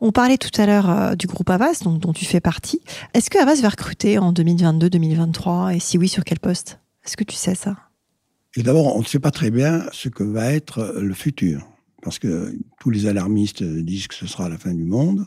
On 0.00 0.12
parlait 0.12 0.38
tout 0.38 0.50
à 0.60 0.66
l'heure 0.66 0.90
euh, 0.90 1.14
du 1.14 1.26
groupe 1.26 1.48
Avas, 1.50 1.82
dont 1.82 2.12
tu 2.12 2.24
fais 2.24 2.40
partie. 2.40 2.80
Est-ce 3.14 3.30
que 3.30 3.38
Avas 3.38 3.60
va 3.60 3.70
recruter 3.70 4.18
en 4.18 4.32
2022-2023 4.32 5.74
Et 5.74 5.80
si 5.80 5.98
oui, 5.98 6.08
sur 6.08 6.24
quel 6.24 6.38
poste? 6.38 6.80
Est-ce 7.04 7.16
que 7.16 7.24
tu 7.24 7.36
sais 7.36 7.54
ça? 7.54 7.76
Et 8.56 8.62
d'abord, 8.62 8.96
on 8.96 9.00
ne 9.00 9.04
sait 9.04 9.18
pas 9.18 9.30
très 9.30 9.50
bien 9.50 9.84
ce 9.92 10.08
que 10.08 10.24
va 10.24 10.52
être 10.52 10.94
le 10.98 11.14
futur. 11.14 11.66
Parce 12.02 12.18
que 12.18 12.56
tous 12.80 12.90
les 12.90 13.06
alarmistes 13.06 13.62
disent 13.62 14.06
que 14.06 14.14
ce 14.14 14.26
sera 14.26 14.48
la 14.48 14.58
fin 14.58 14.72
du 14.72 14.84
monde 14.84 15.26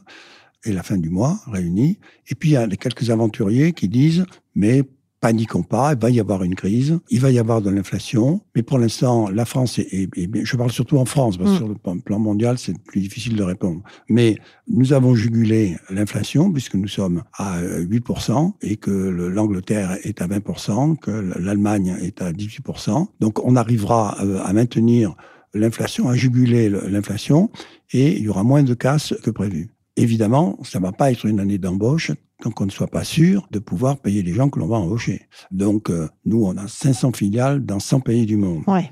et 0.63 0.73
la 0.73 0.83
fin 0.83 0.97
du 0.97 1.09
mois 1.09 1.39
réunis. 1.47 1.99
Et 2.27 2.35
puis 2.35 2.49
il 2.49 2.53
y 2.53 2.57
a 2.57 2.67
quelques 2.67 3.09
aventuriers 3.09 3.73
qui 3.73 3.87
disent 3.87 4.25
mais 4.55 4.83
paniquons 5.19 5.63
pas, 5.63 5.93
il 5.93 5.99
va 5.99 6.09
y 6.09 6.19
avoir 6.19 6.43
une 6.43 6.55
crise, 6.55 6.99
il 7.09 7.19
va 7.19 7.31
y 7.31 7.39
avoir 7.39 7.61
de 7.61 7.69
l'inflation, 7.69 8.41
mais 8.55 8.63
pour 8.63 8.79
l'instant, 8.79 9.29
la 9.29 9.45
France 9.45 9.79
est, 9.79 10.09
je 10.15 10.57
parle 10.57 10.71
surtout 10.71 10.97
en 10.97 11.05
France, 11.05 11.37
parce 11.37 11.49
que 11.49 11.55
mm. 11.55 11.57
sur 11.57 11.67
le 11.67 11.99
plan 11.99 12.19
mondial, 12.19 12.57
c'est 12.57 12.77
plus 12.83 13.01
difficile 13.01 13.35
de 13.35 13.43
répondre. 13.43 13.81
Mais 14.07 14.37
nous 14.67 14.93
avons 14.93 15.15
jugulé 15.15 15.77
l'inflation, 15.89 16.51
puisque 16.51 16.75
nous 16.75 16.87
sommes 16.87 17.23
à 17.33 17.61
8%, 17.61 18.53
et 18.61 18.77
que 18.77 18.91
l'Angleterre 18.91 19.97
est 20.03 20.21
à 20.21 20.27
20%, 20.27 20.97
que 20.97 21.11
l'Allemagne 21.11 21.97
est 22.01 22.21
à 22.21 22.31
18%. 22.31 23.07
Donc 23.19 23.43
on 23.45 23.55
arrivera 23.55 24.17
euh, 24.21 24.39
à 24.43 24.53
maintenir 24.53 25.15
l'inflation, 25.53 26.09
à 26.09 26.15
juguler 26.15 26.69
l'inflation, 26.69 27.49
et 27.91 28.17
il 28.17 28.23
y 28.23 28.29
aura 28.29 28.43
moins 28.43 28.63
de 28.63 28.73
casse 28.73 29.13
que 29.23 29.31
prévu. 29.31 29.69
Évidemment, 29.99 30.57
ça 30.63 30.79
ne 30.79 30.85
va 30.85 30.91
pas 30.91 31.11
être 31.11 31.25
une 31.25 31.39
année 31.39 31.57
d'embauche 31.57 32.11
tant 32.41 32.51
qu'on 32.51 32.65
ne 32.65 32.71
soit 32.71 32.87
pas 32.87 33.03
sûr 33.03 33.47
de 33.51 33.59
pouvoir 33.59 33.97
payer 33.97 34.23
les 34.23 34.33
gens 34.33 34.49
que 34.49 34.59
l'on 34.59 34.67
va 34.67 34.77
embaucher. 34.77 35.23
Donc, 35.51 35.89
euh, 35.89 36.07
nous, 36.25 36.45
on 36.45 36.55
a 36.55 36.67
500 36.67 37.11
filiales 37.11 37.65
dans 37.65 37.79
100 37.79 37.99
pays 37.99 38.25
du 38.25 38.37
monde. 38.37 38.63
Ouais. 38.67 38.89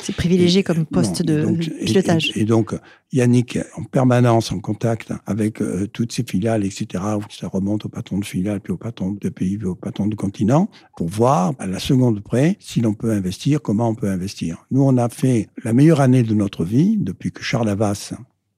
C'est 0.00 0.14
privilégié 0.14 0.62
comme 0.62 0.84
poste 0.84 1.22
de 1.22 1.56
pilotage. 1.84 2.32
Et, 2.34 2.44
donc, 2.44 2.74
Yannick, 3.12 3.58
en 3.76 3.84
permanence 3.84 4.50
en 4.50 4.58
contact 4.58 5.12
avec 5.26 5.62
euh, 5.62 5.86
toutes 5.86 6.12
ces 6.12 6.24
filiales, 6.24 6.64
etc., 6.64 7.04
où 7.18 7.22
ça 7.30 7.46
remonte 7.46 7.86
au 7.86 7.88
patron 7.88 8.18
de 8.18 8.24
filiale, 8.24 8.60
puis 8.60 8.72
au 8.72 8.76
patron 8.76 9.12
de 9.12 9.28
pays, 9.28 9.58
puis 9.58 9.68
au 9.68 9.76
patron 9.76 10.08
de 10.08 10.16
continent, 10.16 10.68
pour 10.96 11.08
voir 11.08 11.52
à 11.58 11.66
la 11.66 11.78
seconde 11.78 12.20
près 12.20 12.56
si 12.58 12.80
l'on 12.80 12.94
peut 12.94 13.12
investir, 13.12 13.62
comment 13.62 13.90
on 13.90 13.94
peut 13.94 14.10
investir. 14.10 14.66
Nous, 14.72 14.82
on 14.82 14.96
a 14.96 15.08
fait 15.08 15.48
la 15.62 15.72
meilleure 15.72 16.00
année 16.00 16.24
de 16.24 16.34
notre 16.34 16.64
vie 16.64 16.96
depuis 16.98 17.30
que 17.30 17.42
Charles 17.42 17.68
Havas 17.68 18.12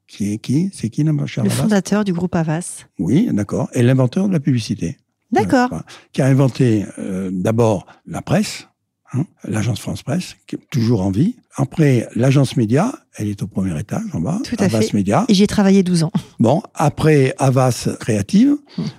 qui 0.06 0.32
est 0.32 0.38
qui? 0.38 0.70
C'est 0.72 0.90
qui 0.90 1.02
Le 1.02 1.48
fondateur 1.48 2.04
du 2.04 2.12
groupe 2.12 2.34
Avas. 2.34 2.84
Oui, 2.98 3.28
d'accord. 3.32 3.68
Et 3.72 3.82
l'inventeur 3.82 4.28
de 4.28 4.32
la 4.32 4.40
publicité. 4.40 4.98
D'accord. 5.32 5.82
qui 6.12 6.22
a 6.22 6.26
inventé 6.26 6.86
euh, 6.98 7.30
d'abord 7.32 7.86
la 8.06 8.22
presse, 8.22 8.68
hein, 9.12 9.24
l'agence 9.42 9.80
France 9.80 10.02
Presse, 10.02 10.36
qui 10.46 10.54
est 10.54 10.60
toujours 10.70 11.02
en 11.02 11.10
vie. 11.10 11.34
Après, 11.56 12.08
l'agence 12.14 12.56
Média, 12.56 12.92
elle 13.16 13.28
est 13.28 13.42
au 13.42 13.48
premier 13.48 13.78
étage 13.78 14.04
en 14.12 14.20
bas. 14.20 14.38
Tout 14.44 14.56
à 14.60 14.64
Avas 14.64 14.82
fait. 14.82 14.92
Média. 14.92 15.24
Et 15.28 15.34
j'ai 15.34 15.46
travaillé 15.46 15.82
12 15.82 16.04
ans. 16.04 16.12
Bon, 16.38 16.62
après 16.74 17.34
Avas 17.38 17.88
Créative, 17.98 18.56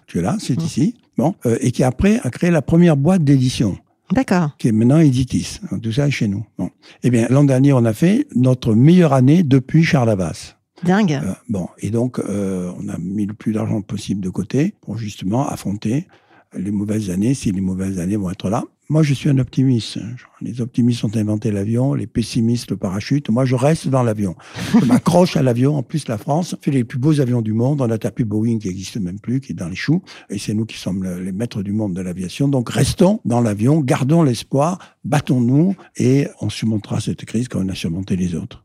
tu 0.07 0.19
es 0.19 0.21
là, 0.21 0.35
c'est 0.39 0.57
hum. 0.59 0.65
ici. 0.65 0.95
Bon, 1.17 1.35
euh, 1.45 1.57
et 1.61 1.71
qui 1.71 1.83
après 1.83 2.19
a 2.23 2.29
créé 2.29 2.51
la 2.51 2.61
première 2.61 2.97
boîte 2.97 3.23
d'édition. 3.23 3.77
D'accord. 4.11 4.51
Qui 4.57 4.67
est 4.67 4.71
maintenant 4.71 4.99
Editis. 4.99 5.59
Tout 5.81 5.91
ça 5.91 6.07
est 6.07 6.11
chez 6.11 6.27
nous. 6.27 6.45
Bon. 6.57 6.69
Eh 7.03 7.09
bien, 7.09 7.27
l'an 7.29 7.43
dernier, 7.43 7.73
on 7.73 7.85
a 7.85 7.93
fait 7.93 8.27
notre 8.35 8.73
meilleure 8.75 9.13
année 9.13 9.43
depuis 9.43 9.83
Charles 9.83 10.09
Avas. 10.09 10.54
Dingue. 10.83 11.19
Euh, 11.23 11.33
bon, 11.49 11.69
et 11.79 11.89
donc, 11.89 12.19
euh, 12.19 12.71
on 12.77 12.89
a 12.89 12.97
mis 12.97 13.25
le 13.25 13.33
plus 13.33 13.53
d'argent 13.53 13.81
possible 13.81 14.21
de 14.21 14.29
côté 14.29 14.75
pour 14.81 14.97
justement 14.97 15.47
affronter 15.47 16.07
les 16.53 16.71
mauvaises 16.71 17.09
années, 17.09 17.33
si 17.33 17.51
les 17.51 17.61
mauvaises 17.61 17.99
années 17.99 18.17
vont 18.17 18.29
être 18.29 18.49
là. 18.49 18.63
Moi, 18.87 19.01
je 19.01 19.15
suis 19.15 19.29
un 19.29 19.39
optimiste. 19.39 19.97
Les 20.41 20.61
optimistes 20.61 21.03
ont 21.03 21.15
inventé 21.15 21.49
l'avion, 21.49 21.95
les 21.95 22.05
pessimistes 22.05 22.69
le 22.69 22.77
parachute. 22.77 23.29
Moi, 23.29 23.43
je 23.43 23.55
reste 23.55 23.87
dans 23.87 24.03
l'avion. 24.03 24.35
Je 24.79 24.85
m'accroche 24.85 25.35
à 25.37 25.41
l'avion. 25.41 25.75
En 25.75 25.81
plus, 25.81 26.07
la 26.07 26.19
France 26.19 26.55
fait 26.61 26.69
les 26.69 26.83
plus 26.83 26.99
beaux 26.99 27.19
avions 27.19 27.41
du 27.41 27.53
monde. 27.53 27.81
On 27.81 27.89
a 27.89 27.97
tapé 27.97 28.25
Boeing 28.25 28.59
qui 28.59 28.67
n'existe 28.67 28.97
même 28.97 29.19
plus, 29.19 29.41
qui 29.41 29.53
est 29.53 29.55
dans 29.55 29.69
les 29.69 29.75
choux. 29.75 30.03
Et 30.29 30.37
c'est 30.37 30.53
nous 30.53 30.65
qui 30.65 30.77
sommes 30.77 31.03
les 31.03 31.31
maîtres 31.31 31.63
du 31.63 31.71
monde 31.71 31.95
de 31.95 32.01
l'aviation. 32.01 32.47
Donc, 32.47 32.69
restons 32.69 33.21
dans 33.25 33.41
l'avion, 33.41 33.79
gardons 33.79 34.21
l'espoir, 34.21 34.77
battons-nous 35.03 35.75
et 35.97 36.27
on 36.41 36.51
surmontera 36.51 36.99
cette 36.99 37.25
crise 37.25 37.47
comme 37.47 37.65
on 37.65 37.69
a 37.69 37.75
surmonté 37.75 38.15
les 38.15 38.35
autres. 38.35 38.64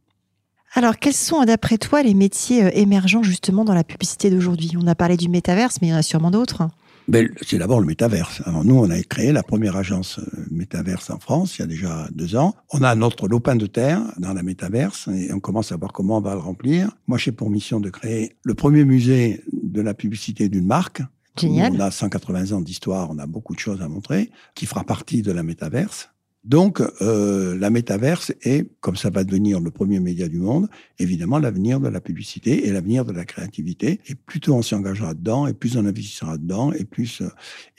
Alors, 0.73 0.99
quels 0.99 1.15
sont, 1.15 1.45
d'après 1.45 1.79
toi, 1.79 2.03
les 2.03 2.15
métiers 2.15 2.65
euh, 2.65 2.71
émergents 2.73 3.23
justement 3.23 3.65
dans 3.65 3.75
la 3.75 3.85
publicité 3.85 4.31
d'aujourd'hui? 4.31 4.73
On 4.81 4.87
a 4.87 4.95
parlé 4.95 5.17
du 5.17 5.29
métaverse, 5.29 5.79
mais 5.81 5.89
il 5.89 5.91
y 5.91 5.95
en 5.95 5.97
a 5.97 6.03
sûrement 6.03 6.31
d'autres. 6.31 6.69
Ben, 7.09 7.29
c'est 7.43 7.59
d'abord 7.59 7.81
le 7.81 7.87
métaverse. 7.87 8.41
Alors 8.47 8.65
nous, 8.65 8.77
on 8.77 8.89
a 8.89 9.03
créé 9.03 9.33
la 9.33 9.43
première 9.43 9.77
agence 9.77 10.21
euh, 10.21 10.47
métaverse 10.51 11.11
en 11.11 11.19
France 11.19 11.59
il 11.59 11.63
y 11.63 11.65
a 11.65 11.67
déjà 11.67 12.07
deux 12.13 12.37
ans. 12.37 12.55
On 12.73 12.85
a 12.85 12.95
notre 12.95 13.27
lopin 13.27 13.57
de 13.57 13.67
terre 13.67 14.01
dans 14.19 14.33
la 14.33 14.45
métaverse 14.45 15.09
et 15.09 15.33
on 15.33 15.41
commence 15.41 15.73
à 15.73 15.77
voir 15.77 15.93
comment 15.93 16.19
on 16.19 16.21
va 16.21 16.35
le 16.35 16.41
remplir. 16.41 16.91
Moi, 17.09 17.19
j'ai 17.19 17.33
pour 17.33 17.51
mission 17.51 17.81
de 17.81 17.91
créer 17.91 18.37
le 18.45 18.55
premier 18.55 18.85
musée 18.85 19.43
de 19.53 19.81
la 19.81 19.93
publicité 19.93 20.49
d'une 20.49 20.67
marque. 20.67 21.03
Génial. 21.37 21.73
On 21.75 21.81
a 21.81 21.91
180 21.91 22.53
ans 22.53 22.61
d'histoire, 22.61 23.11
on 23.11 23.19
a 23.19 23.27
beaucoup 23.27 23.55
de 23.55 23.61
choses 23.61 23.83
à 23.83 23.89
montrer, 23.89 24.31
qui 24.55 24.67
fera 24.67 24.85
partie 24.85 25.23
de 25.23 25.33
la 25.33 25.43
métaverse. 25.43 26.10
Donc, 26.44 26.81
euh, 27.03 27.59
la 27.59 27.68
métaverse 27.68 28.33
est, 28.42 28.66
comme 28.81 28.96
ça 28.96 29.11
va 29.11 29.24
devenir 29.24 29.61
le 29.61 29.70
premier 29.70 30.00
média 30.00 30.26
du 30.26 30.38
monde, 30.38 30.68
évidemment 30.98 31.38
l'avenir 31.38 31.81
de 31.81 31.88
la 31.88 32.00
publicité 32.00 32.66
et 32.66 32.72
l'avenir 32.72 33.05
de 33.05 33.12
la 33.12 33.26
créativité. 33.26 34.00
Et 34.09 34.14
plus 34.14 34.40
tôt 34.40 34.55
on 34.55 34.62
s'y 34.62 34.74
engagera 34.74 35.12
dedans, 35.14 35.46
et 35.46 35.53
plus 35.53 35.76
on 35.76 35.85
investissera 35.85 36.38
dedans, 36.38 36.72
et 36.72 36.85
plus, 36.85 37.20
euh, 37.20 37.29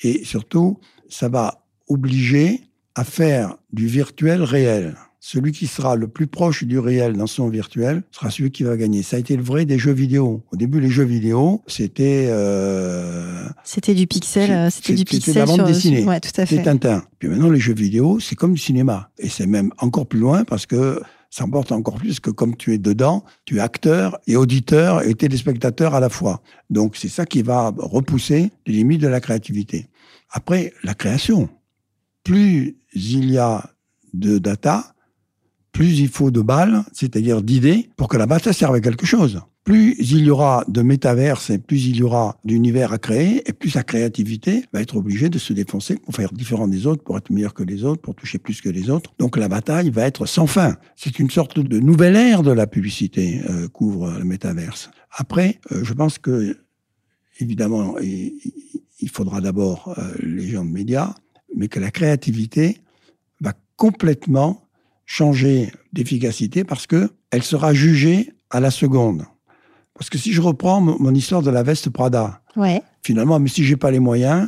et 0.03 0.23
surtout, 0.23 0.79
ça 1.09 1.27
va 1.27 1.65
obliger 1.87 2.61
à 2.93 3.03
faire 3.03 3.57
du 3.73 3.87
virtuel 3.87 4.43
réel 4.43 4.95
celui 5.23 5.51
qui 5.51 5.67
sera 5.67 5.95
le 5.95 6.07
plus 6.07 6.25
proche 6.25 6.63
du 6.63 6.79
réel 6.79 7.13
dans 7.13 7.27
son 7.27 7.47
virtuel 7.47 8.01
sera 8.11 8.31
celui 8.31 8.49
qui 8.49 8.63
va 8.63 8.75
gagner. 8.75 9.03
Ça 9.03 9.17
a 9.17 9.19
été 9.19 9.37
le 9.37 9.43
vrai 9.43 9.65
des 9.65 9.77
jeux 9.77 9.91
vidéo. 9.93 10.43
Au 10.51 10.57
début, 10.57 10.81
les 10.81 10.89
jeux 10.89 11.03
vidéo, 11.03 11.61
c'était... 11.67 12.25
Euh, 12.29 13.47
c'était 13.63 13.93
du 13.93 14.07
pixel, 14.07 14.51
euh, 14.51 14.69
c'était 14.71 14.95
du 14.95 15.05
pixel 15.05 15.35
la 15.35 15.45
bande 15.45 15.67
dessinée. 15.67 16.03
Ouais, 16.05 16.19
tout 16.19 16.31
à 16.37 16.47
fait. 16.47 16.55
C'était 16.55 16.63
Tintin. 16.63 17.03
Puis 17.19 17.29
maintenant, 17.29 17.51
les 17.51 17.59
jeux 17.59 17.75
vidéo, 17.75 18.19
c'est 18.19 18.35
comme 18.35 18.53
du 18.53 18.59
cinéma. 18.59 19.11
Et 19.19 19.29
c'est 19.29 19.45
même 19.45 19.71
encore 19.77 20.07
plus 20.07 20.19
loin 20.19 20.43
parce 20.43 20.65
que 20.65 20.99
ça 21.29 21.43
emporte 21.43 21.71
encore 21.71 21.99
plus 21.99 22.19
que 22.19 22.31
comme 22.31 22.57
tu 22.57 22.73
es 22.73 22.79
dedans, 22.79 23.23
tu 23.45 23.57
es 23.57 23.59
acteur 23.59 24.19
et 24.25 24.35
auditeur 24.35 25.03
et 25.07 25.13
téléspectateur 25.13 25.93
à 25.93 25.99
la 25.99 26.09
fois. 26.09 26.41
Donc 26.71 26.97
c'est 26.97 27.09
ça 27.09 27.27
qui 27.27 27.43
va 27.43 27.71
repousser 27.77 28.51
les 28.65 28.73
limites 28.73 29.01
de 29.01 29.07
la 29.07 29.21
créativité. 29.21 29.85
Après, 30.31 30.73
la 30.83 30.95
création. 30.95 31.47
Plus 32.23 32.75
il 32.93 33.31
y 33.31 33.37
a 33.37 33.69
de 34.13 34.39
data, 34.39 34.95
plus 35.71 35.99
il 35.99 36.09
faut 36.09 36.31
de 36.31 36.41
balles, 36.41 36.83
c'est-à-dire 36.93 37.41
d'idées, 37.41 37.89
pour 37.95 38.07
que 38.07 38.17
la 38.17 38.25
bataille 38.25 38.53
serve 38.53 38.75
à 38.75 38.81
quelque 38.81 39.05
chose. 39.05 39.41
Plus 39.63 39.95
il 39.99 40.25
y 40.25 40.29
aura 40.31 40.65
de 40.67 40.81
métaverse 40.81 41.51
et 41.51 41.59
plus 41.59 41.85
il 41.85 41.97
y 41.97 42.03
aura 42.03 42.39
d'univers 42.43 42.93
à 42.93 42.97
créer, 42.97 43.47
et 43.47 43.53
plus 43.53 43.69
sa 43.69 43.83
créativité 43.83 44.65
va 44.73 44.81
être 44.81 44.97
obligée 44.97 45.29
de 45.29 45.37
se 45.37 45.53
défoncer 45.53 45.97
pour 45.97 46.15
faire 46.15 46.33
différent 46.33 46.67
des 46.67 46.87
autres, 46.87 47.03
pour 47.03 47.17
être 47.17 47.29
meilleur 47.29 47.53
que 47.53 47.63
les 47.63 47.83
autres, 47.83 48.01
pour 48.01 48.15
toucher 48.15 48.39
plus 48.39 48.59
que 48.59 48.69
les 48.69 48.89
autres. 48.89 49.13
Donc 49.19 49.37
la 49.37 49.47
bataille 49.47 49.91
va 49.91 50.07
être 50.07 50.25
sans 50.25 50.47
fin. 50.47 50.77
C'est 50.95 51.19
une 51.19 51.29
sorte 51.29 51.59
de 51.59 51.79
nouvelle 51.79 52.15
ère 52.15 52.41
de 52.41 52.51
la 52.51 52.65
publicité 52.65 53.41
euh, 53.49 53.67
couvre 53.67 54.11
le 54.17 54.25
métaverse. 54.25 54.89
Après, 55.11 55.59
euh, 55.71 55.83
je 55.83 55.93
pense 55.93 56.17
que 56.17 56.57
évidemment, 57.39 57.95
il 57.99 59.09
faudra 59.09 59.41
d'abord 59.41 59.95
euh, 59.97 60.13
les 60.21 60.47
gens 60.47 60.65
de 60.65 60.71
médias, 60.71 61.15
mais 61.55 61.67
que 61.67 61.79
la 61.79 61.91
créativité 61.91 62.77
va 63.41 63.53
complètement 63.75 64.67
changer 65.11 65.73
d'efficacité 65.91 66.63
parce 66.63 66.87
que 66.87 67.09
elle 67.31 67.43
sera 67.43 67.73
jugée 67.73 68.31
à 68.49 68.61
la 68.61 68.71
seconde. 68.71 69.25
Parce 69.93 70.09
que 70.09 70.17
si 70.17 70.31
je 70.31 70.39
reprends 70.39 70.79
mon 70.79 71.13
histoire 71.13 71.41
de 71.41 71.49
la 71.49 71.63
veste 71.63 71.89
Prada, 71.89 72.41
ouais. 72.55 72.81
finalement, 73.03 73.37
mais 73.37 73.49
si 73.49 73.65
j'ai 73.65 73.75
pas 73.75 73.91
les 73.91 73.99
moyens, 73.99 74.47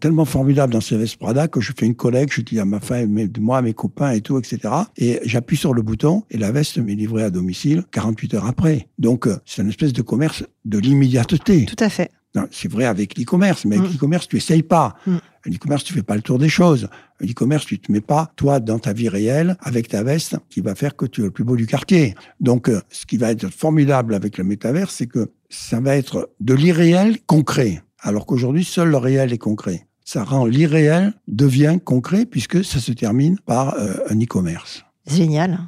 tellement 0.00 0.24
formidable 0.24 0.72
dans 0.72 0.80
ces 0.80 0.96
vestes 0.96 1.18
Prada 1.18 1.46
que 1.46 1.60
je 1.60 1.72
fais 1.78 1.86
une 1.86 1.94
collègue, 1.94 2.30
je 2.32 2.40
dis 2.40 2.58
à 2.58 2.64
ma 2.64 2.80
femme, 2.80 3.28
moi, 3.38 3.58
à 3.58 3.62
mes 3.62 3.74
copains 3.74 4.10
et 4.10 4.22
tout, 4.22 4.38
etc. 4.38 4.58
Et 4.96 5.20
j'appuie 5.22 5.56
sur 5.56 5.72
le 5.72 5.82
bouton 5.82 6.24
et 6.30 6.36
la 6.36 6.50
veste 6.50 6.78
m'est 6.78 6.96
livrée 6.96 7.22
à 7.22 7.30
domicile 7.30 7.84
48 7.92 8.34
heures 8.34 8.46
après. 8.46 8.88
Donc, 8.98 9.28
euh, 9.28 9.38
c'est 9.46 9.62
une 9.62 9.68
espèce 9.68 9.92
de 9.92 10.02
commerce 10.02 10.42
de 10.64 10.78
l'immédiateté. 10.78 11.64
Tout 11.64 11.76
à 11.78 11.88
fait. 11.88 12.10
C'est 12.50 12.70
vrai 12.70 12.84
avec 12.84 13.18
l'e-commerce, 13.18 13.64
mais 13.64 13.76
avec 13.76 13.90
mm. 13.90 13.92
l'e-commerce, 13.94 14.28
tu 14.28 14.36
essayes 14.36 14.62
pas. 14.62 14.96
Mm. 15.06 15.16
L'e-commerce, 15.46 15.84
tu 15.84 15.92
fais 15.92 16.02
pas 16.02 16.16
le 16.16 16.22
tour 16.22 16.38
des 16.38 16.48
choses. 16.48 16.88
L'e-commerce, 17.20 17.66
tu 17.66 17.78
te 17.78 17.90
mets 17.90 18.00
pas, 18.00 18.30
toi, 18.36 18.60
dans 18.60 18.78
ta 18.78 18.92
vie 18.92 19.08
réelle, 19.08 19.56
avec 19.60 19.88
ta 19.88 20.02
veste, 20.02 20.36
qui 20.50 20.60
va 20.60 20.74
faire 20.74 20.96
que 20.96 21.06
tu 21.06 21.22
es 21.22 21.24
le 21.24 21.30
plus 21.30 21.44
beau 21.44 21.56
du 21.56 21.66
quartier. 21.66 22.14
Donc, 22.40 22.68
euh, 22.68 22.80
ce 22.90 23.06
qui 23.06 23.16
va 23.16 23.30
être 23.30 23.48
formidable 23.48 24.14
avec 24.14 24.38
le 24.38 24.44
métavers, 24.44 24.90
c'est 24.90 25.06
que 25.06 25.30
ça 25.48 25.80
va 25.80 25.96
être 25.96 26.30
de 26.40 26.54
l'irréel 26.54 27.18
concret. 27.26 27.82
Alors 28.00 28.26
qu'aujourd'hui, 28.26 28.64
seul 28.64 28.90
le 28.90 28.96
réel 28.96 29.32
est 29.32 29.38
concret. 29.38 29.86
Ça 30.04 30.22
rend 30.22 30.46
l'irréel 30.46 31.14
devient 31.26 31.78
concret 31.84 32.26
puisque 32.26 32.64
ça 32.64 32.78
se 32.78 32.92
termine 32.92 33.38
par 33.40 33.74
euh, 33.74 33.94
un 34.08 34.20
e-commerce. 34.20 34.84
Génial. 35.06 35.58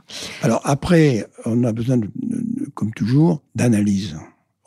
Alors 0.42 0.60
après, 0.64 1.26
on 1.44 1.64
a 1.64 1.72
besoin, 1.72 2.00
comme 2.74 2.92
toujours, 2.92 3.42
d'analyse. 3.54 4.16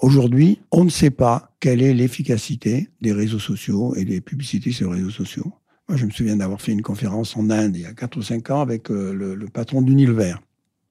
Aujourd'hui, 0.02 0.60
on 0.72 0.84
ne 0.84 0.90
sait 0.90 1.12
pas 1.12 1.52
quelle 1.60 1.84
est 1.84 1.94
l'efficacité 1.94 2.90
des 3.02 3.14
réseaux 3.14 3.40
sociaux 3.40 3.94
et 3.96 4.04
des 4.04 4.20
publicités 4.20 4.72
sur 4.72 4.92
les 4.92 4.98
réseaux 4.98 5.12
sociaux. 5.12 5.54
Moi, 5.88 5.96
je 5.96 6.08
me 6.08 6.12
souviens 6.12 6.38
d'avoir 6.38 6.60
fait 6.60 6.72
une 6.72 6.82
conférence 6.82 7.38
en 7.38 7.52
Inde 7.52 7.76
il 7.76 7.84
y 7.84 7.86
a 7.86 7.94
4 7.94 8.18
ou 8.18 8.24
5 8.24 8.50
ans 8.50 8.62
avec 8.62 8.90
euh, 8.90 9.14
le, 9.14 9.46
patron 9.46 9.84
d'Unilever. 9.84 10.34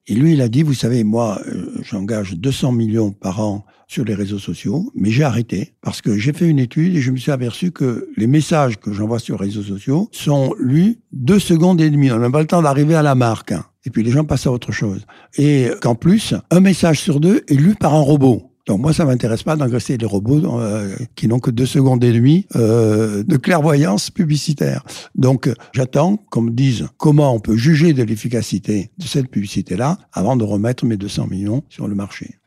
Et 0.07 0.15
lui, 0.15 0.33
il 0.33 0.41
a 0.41 0.47
dit, 0.47 0.63
vous 0.63 0.73
savez, 0.73 1.03
moi, 1.03 1.41
euh, 1.47 1.71
j'engage 1.83 2.35
200 2.35 2.71
millions 2.71 3.11
par 3.11 3.41
an 3.41 3.65
sur 3.85 4.05
les 4.05 4.13
réseaux 4.13 4.39
sociaux, 4.39 4.89
mais 4.95 5.11
j'ai 5.11 5.23
arrêté 5.23 5.73
parce 5.81 6.01
que 6.01 6.17
j'ai 6.17 6.31
fait 6.31 6.47
une 6.47 6.59
étude 6.59 6.95
et 6.95 7.01
je 7.01 7.11
me 7.11 7.17
suis 7.17 7.31
aperçu 7.31 7.71
que 7.71 8.07
les 8.15 8.27
messages 8.27 8.79
que 8.79 8.93
j'envoie 8.93 9.19
sur 9.19 9.41
les 9.41 9.47
réseaux 9.47 9.63
sociaux 9.63 10.07
sont 10.13 10.55
lus 10.57 10.99
deux 11.11 11.39
secondes 11.39 11.81
et 11.81 11.89
demie. 11.89 12.11
On 12.11 12.19
n'a 12.19 12.29
pas 12.29 12.39
le 12.39 12.47
temps 12.47 12.61
d'arriver 12.61 12.95
à 12.95 13.01
la 13.01 13.15
marque. 13.15 13.53
Et 13.83 13.89
puis 13.89 14.03
les 14.03 14.11
gens 14.11 14.23
passent 14.23 14.47
à 14.47 14.51
autre 14.51 14.71
chose. 14.71 15.05
Et 15.37 15.69
qu'en 15.81 15.95
plus, 15.95 16.33
un 16.49 16.61
message 16.61 17.01
sur 17.01 17.19
deux 17.19 17.43
est 17.49 17.55
lu 17.55 17.75
par 17.75 17.93
un 17.93 17.99
robot. 17.99 18.50
Donc 18.71 18.79
moi, 18.79 18.93
ça 18.93 19.03
m'intéresse 19.03 19.43
pas 19.43 19.57
d'engraisser 19.57 19.97
les 19.97 20.05
robots 20.05 20.57
euh, 20.57 20.95
qui 21.15 21.27
n'ont 21.27 21.39
que 21.39 21.51
deux 21.51 21.65
secondes 21.65 22.01
et 22.05 22.13
demie 22.13 22.47
euh, 22.55 23.21
de 23.21 23.35
clairvoyance 23.35 24.09
publicitaire. 24.09 24.85
Donc 25.13 25.49
j'attends 25.73 26.15
qu'on 26.15 26.43
me 26.43 26.51
dise 26.51 26.87
comment 26.95 27.35
on 27.35 27.41
peut 27.41 27.57
juger 27.57 27.91
de 27.91 28.01
l'efficacité 28.01 28.91
de 28.97 29.03
cette 29.03 29.27
publicité-là 29.27 29.97
avant 30.13 30.37
de 30.37 30.45
remettre 30.45 30.85
mes 30.85 30.95
200 30.95 31.27
millions 31.27 31.63
sur 31.67 31.89
le 31.89 31.95
marché. 31.95 32.40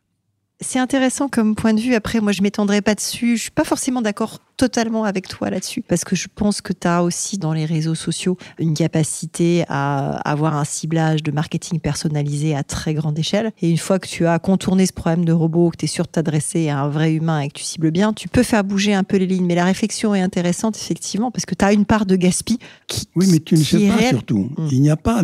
C'est 0.67 0.79
intéressant 0.79 1.29
comme 1.29 1.55
point 1.55 1.75
de 1.75 1.81
vue. 1.81 1.95
Après, 1.95 2.21
moi, 2.21 2.33
je 2.33 2.41
m'étendrai 2.41 2.81
pas 2.81 2.95
dessus. 2.95 3.37
Je 3.37 3.43
suis 3.43 3.51
pas 3.51 3.65
forcément 3.65 4.01
d'accord 4.01 4.41
totalement 4.57 5.05
avec 5.05 5.29
toi 5.29 5.51
là-dessus 5.51 5.83
parce 5.83 6.05
que 6.05 6.17
je 6.17 6.29
pense 6.33 6.61
que 6.61 6.73
tu 6.73 6.87
as 6.87 7.03
aussi 7.03 7.39
dans 7.39 7.53
les 7.53 7.65
réseaux 7.65 7.95
sociaux 7.95 8.39
une 8.59 8.75
capacité 8.75 9.65
à 9.69 10.17
avoir 10.29 10.57
un 10.57 10.65
ciblage 10.65 11.23
de 11.23 11.33
marketing 11.33 11.81
personnalisé 11.81 12.55
à 12.55 12.63
très 12.63 12.95
grande 12.95 13.19
échelle. 13.19 13.53
Et 13.61 13.71
une 13.71 13.79
fois 13.79 13.99
que 13.99 14.07
tu 14.07 14.27
as 14.27 14.39
contourné 14.39 14.87
ce 14.87 14.93
problème 14.93 15.25
de 15.25 15.33
robot, 15.33 15.71
que 15.71 15.77
tu 15.79 15.85
es 15.85 15.89
sûr 15.89 16.05
de 16.05 16.11
t'adresser 16.11 16.69
à 16.71 16.81
un 16.81 16.89
vrai 16.89 17.13
humain 17.13 17.41
et 17.41 17.49
que 17.49 17.55
tu 17.55 17.65
cibles 17.65 17.91
bien, 17.91 18.13
tu 18.13 18.29
peux 18.29 18.43
faire 18.43 18.65
bouger 18.65 18.95
un 18.95 19.05
peu 19.05 19.17
les 19.17 19.27
lignes. 19.27 19.47
Mais 19.47 19.57
la 19.57 19.65
réflexion 19.65 20.15
est 20.15 20.23
intéressante, 20.23 20.77
effectivement, 20.77 21.31
parce 21.31 21.45
que 21.45 21.55
tu 21.55 21.65
as 21.65 21.73
une 21.73 21.85
part 21.85 22.07
de 22.07 22.17
gaspille 22.17 22.59
qui. 22.87 23.09
Oui, 23.17 23.27
mais 23.31 23.41
tu 23.41 23.55
ne 23.55 23.63
sais 23.63 23.89
pas 23.89 24.09
surtout. 24.09 24.51
Mm. 24.57 24.69
Il 24.71 24.81
n'y 24.81 24.91
a 24.91 24.97
pas 24.97 25.23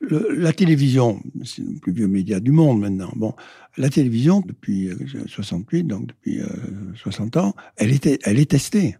la 0.00 0.52
télévision, 0.52 1.22
c'est 1.44 1.62
le 1.62 1.78
plus 1.80 1.92
vieux 1.92 2.08
média 2.08 2.40
du 2.40 2.52
monde 2.52 2.80
maintenant. 2.80 3.12
Bon, 3.16 3.34
la 3.76 3.88
télévision, 3.88 4.40
depuis 4.40 4.90
68, 5.26 5.78
euh, 5.78 5.82
donc 5.82 6.06
depuis 6.06 6.40
60 6.96 7.36
euh, 7.36 7.40
ans, 7.40 7.54
elle, 7.76 7.98
elle 8.24 8.38
est 8.38 8.50
testée. 8.50 8.96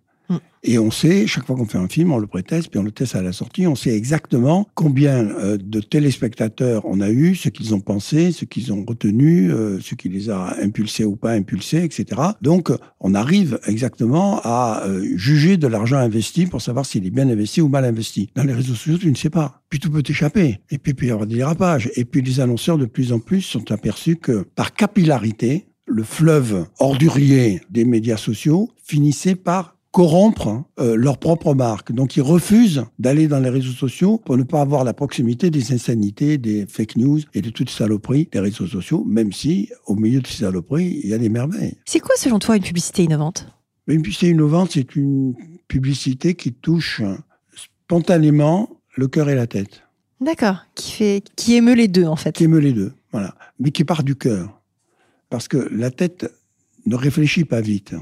Et 0.69 0.81
on 0.81 0.91
sait, 0.91 1.29
chaque 1.29 1.47
fois 1.47 1.55
qu'on 1.55 1.67
fait 1.67 1.79
un 1.79 1.87
film, 1.87 2.11
on 2.11 2.19
le 2.19 2.27
préteste, 2.27 2.71
puis 2.71 2.81
on 2.81 2.83
le 2.83 2.91
teste 2.91 3.15
à 3.15 3.23
la 3.23 3.33
sortie, 3.33 3.69
on 3.69 3.77
sait 3.77 3.95
exactement 3.97 4.69
combien 4.75 5.29
euh, 5.29 5.57
de 5.57 5.81
téléspectateurs 5.81 6.83
on 6.87 7.01
a 7.01 7.09
eu, 7.09 7.37
ce 7.37 7.49
qu'ils 7.51 7.73
ont 7.73 7.81
pensé, 7.81 8.33
ce 8.33 8.45
qu'ils 8.45 8.73
ont 8.73 8.85
retenu, 8.85 9.53
euh, 9.53 9.79
ce 9.81 9.95
qui 9.95 10.09
les 10.09 10.29
a 10.29 10.57
impulsés 10.61 11.05
ou 11.05 11.15
pas 11.15 11.31
impulsés, 11.33 11.85
etc. 11.85 12.21
Donc, 12.43 12.73
on 12.99 13.15
arrive 13.15 13.61
exactement 13.67 14.41
à 14.43 14.83
euh, 14.87 15.07
juger 15.15 15.57
de 15.57 15.69
l'argent 15.69 15.99
investi 15.99 16.47
pour 16.47 16.61
savoir 16.61 16.85
s'il 16.85 17.07
est 17.07 17.11
bien 17.11 17.29
investi 17.29 17.61
ou 17.61 17.69
mal 17.69 17.85
investi. 17.85 18.31
Dans 18.35 18.43
les 18.43 18.53
réseaux 18.53 18.75
sociaux, 18.75 18.99
tu 18.99 19.11
ne 19.11 19.17
sais 19.17 19.31
pas. 19.31 19.63
Puis 19.69 19.79
tout 19.79 19.91
peut 19.91 20.03
t'échapper. 20.03 20.59
Et 20.71 20.79
puis, 20.79 20.95
il 21.01 21.09
y 21.09 21.11
avoir 21.13 21.29
des 21.29 21.37
dérapages. 21.37 21.91
Et 21.95 22.05
puis, 22.05 22.23
les 22.23 22.41
annonceurs, 22.41 22.79
de 22.79 22.87
plus 22.87 23.13
en 23.13 23.21
plus, 23.21 23.43
sont 23.43 23.71
aperçus 23.71 24.17
que 24.17 24.45
par 24.57 24.75
capillarité, 24.75 25.69
le 25.87 26.03
fleuve 26.03 26.67
ordurier 26.81 27.61
des 27.71 27.85
médias 27.85 28.17
sociaux 28.17 28.71
finissait 28.83 29.37
par 29.37 29.76
corrompre 29.97 30.63
euh, 30.79 30.95
leur 30.95 31.17
propre 31.17 31.55
marque. 31.55 31.91
Donc 31.91 32.17
ils 32.17 32.23
refusent 32.23 32.85
d'aller 32.99 33.29
dans 33.29 33.41
les 33.41 33.49
réseaux 33.49 33.73
sociaux 33.73 34.19
pour 34.19 34.37
ne 34.37 34.43
pas 34.43 34.61
avoir 34.61 34.85
la 34.85 34.93
proximité 34.93 35.49
des 35.49 35.73
insanités, 35.73 36.37
des 36.37 36.67
fake 36.67 36.97
news 36.97 37.21
et 37.33 37.41
de 37.41 37.49
toutes 37.49 37.69
les 37.69 37.75
saloperies 37.75 38.29
des 38.31 38.41
réseaux 38.41 38.67
sociaux, 38.67 39.05
même 39.07 39.33
si 39.33 39.71
au 39.87 39.95
milieu 39.95 40.21
de 40.21 40.27
ces 40.27 40.45
saloperies, 40.45 41.01
il 41.03 41.09
y 41.09 41.15
a 41.15 41.19
des 41.19 41.31
merveilles. 41.31 41.79
C'est 41.87 42.01
quoi 42.01 42.15
selon 42.19 42.39
toi 42.39 42.59
une 42.59 42.63
publicité 42.63 43.05
innovante? 43.05 43.49
Une 43.87 44.03
publicité 44.03 44.29
innovante, 44.29 44.73
c'est 44.75 44.97
une 44.97 45.35
publicité 45.67 46.35
qui 46.35 46.53
touche 46.53 47.01
spontanément 47.55 48.69
le 48.97 49.09
cœur 49.09 49.31
et 49.31 49.35
la 49.35 49.47
tête. 49.47 49.83
D'accord, 50.21 50.59
qui 50.75 50.93
fait, 50.93 51.23
qui 51.37 51.55
émeut 51.55 51.75
les 51.75 51.89
deux 51.89 52.05
en 52.05 52.17
fait. 52.17 52.33
Qui 52.33 52.45
émeut 52.45 52.59
les 52.59 52.75
deux, 52.75 52.93
voilà, 53.13 53.35
mais 53.59 53.71
qui 53.71 53.85
part 53.85 54.03
du 54.03 54.15
cœur, 54.15 54.61
parce 55.31 55.49
que 55.49 55.71
la 55.73 55.91
tête 55.91 56.31
ne 56.85 56.97
réfléchit 56.97 57.47
pas 57.47 57.63
vite. 57.63 57.95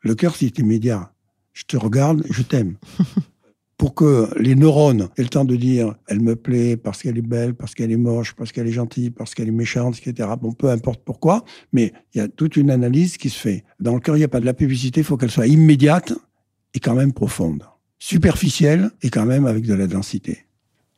Le 0.00 0.14
cœur, 0.14 0.36
c'est 0.36 0.58
immédiat 0.58 1.10
je 1.54 1.64
te 1.64 1.76
regarde, 1.76 2.22
je 2.28 2.42
t'aime. 2.42 2.76
Pour 3.76 3.94
que 3.94 4.28
les 4.38 4.54
neurones 4.54 5.08
aient 5.16 5.22
le 5.22 5.28
temps 5.28 5.44
de 5.44 5.56
dire 5.56 5.94
elle 6.06 6.20
me 6.20 6.36
plaît 6.36 6.76
parce 6.76 7.02
qu'elle 7.02 7.18
est 7.18 7.22
belle, 7.22 7.54
parce 7.54 7.74
qu'elle 7.74 7.90
est 7.90 7.96
moche, 7.96 8.34
parce 8.34 8.52
qu'elle 8.52 8.68
est 8.68 8.72
gentille, 8.72 9.10
parce 9.10 9.34
qu'elle 9.34 9.48
est 9.48 9.52
méchante, 9.52 9.98
etc. 9.98 10.28
Bon, 10.40 10.52
peu 10.52 10.70
importe 10.70 11.02
pourquoi, 11.04 11.44
mais 11.72 11.92
il 12.14 12.18
y 12.18 12.20
a 12.20 12.28
toute 12.28 12.56
une 12.56 12.70
analyse 12.70 13.16
qui 13.16 13.30
se 13.30 13.38
fait. 13.38 13.64
Dans 13.80 13.94
le 13.94 14.00
cœur, 14.00 14.16
il 14.16 14.20
n'y 14.20 14.24
a 14.24 14.28
pas 14.28 14.40
de 14.40 14.46
la 14.46 14.54
publicité, 14.54 15.00
il 15.00 15.04
faut 15.04 15.16
qu'elle 15.16 15.30
soit 15.30 15.48
immédiate 15.48 16.12
et 16.72 16.80
quand 16.80 16.94
même 16.94 17.12
profonde. 17.12 17.64
Superficielle 17.98 18.90
et 19.02 19.10
quand 19.10 19.26
même 19.26 19.46
avec 19.46 19.66
de 19.66 19.74
la 19.74 19.86
densité. 19.86 20.46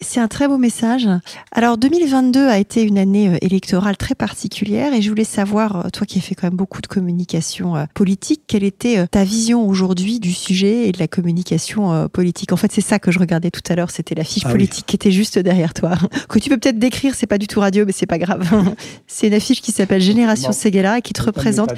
C'est 0.02 0.20
un 0.20 0.28
très 0.28 0.46
beau 0.46 0.58
message. 0.58 1.08
Alors 1.52 1.78
2022 1.78 2.48
a 2.48 2.58
été 2.58 2.82
une 2.82 2.98
année 2.98 3.30
euh, 3.30 3.38
électorale 3.40 3.96
très 3.96 4.14
particulière 4.14 4.92
et 4.92 5.00
je 5.00 5.08
voulais 5.08 5.24
savoir, 5.24 5.86
euh, 5.86 5.88
toi 5.90 6.06
qui 6.06 6.18
as 6.18 6.20
fait 6.20 6.34
quand 6.34 6.46
même 6.46 6.56
beaucoup 6.56 6.82
de 6.82 6.86
communication 6.86 7.76
euh, 7.76 7.84
politique, 7.94 8.42
quelle 8.46 8.64
était 8.64 9.06
ta 9.06 9.24
vision 9.24 9.66
aujourd'hui 9.66 10.20
du 10.20 10.32
sujet 10.32 10.86
et 10.86 10.92
de 10.92 10.98
la 10.98 11.08
communication 11.08 12.08
politique? 12.08 12.52
En 12.52 12.56
fait, 12.56 12.70
c'est 12.72 12.82
ça 12.82 12.98
que 12.98 13.10
je 13.10 13.18
regardais 13.18 13.50
tout 13.50 13.62
à 13.70 13.74
l'heure, 13.74 13.90
c'était 13.90 14.14
la 14.14 14.24
fiche 14.24 14.42
ah 14.44 14.50
politique 14.50 14.84
qui 14.84 14.96
était 14.96 15.10
juste 15.10 15.38
derrière 15.38 15.72
toi. 15.72 15.94
Que 16.28 16.38
tu 16.38 16.50
peux 16.50 16.58
peut-être 16.58 16.78
décrire, 16.78 17.14
c'est 17.14 17.26
pas 17.26 17.38
du 17.38 17.46
tout 17.46 17.60
radio, 17.60 17.86
mais 17.86 17.92
c'est 17.92 18.06
pas 18.06 18.18
grave. 18.18 18.46
c'est 19.06 19.28
une 19.28 19.34
affiche 19.34 19.62
qui 19.62 19.72
s'appelle 19.72 20.02
Génération 20.02 20.50
bon, 20.50 20.96
et 20.96 21.02
qui 21.02 21.12
te 21.12 21.22
représente. 21.22 21.70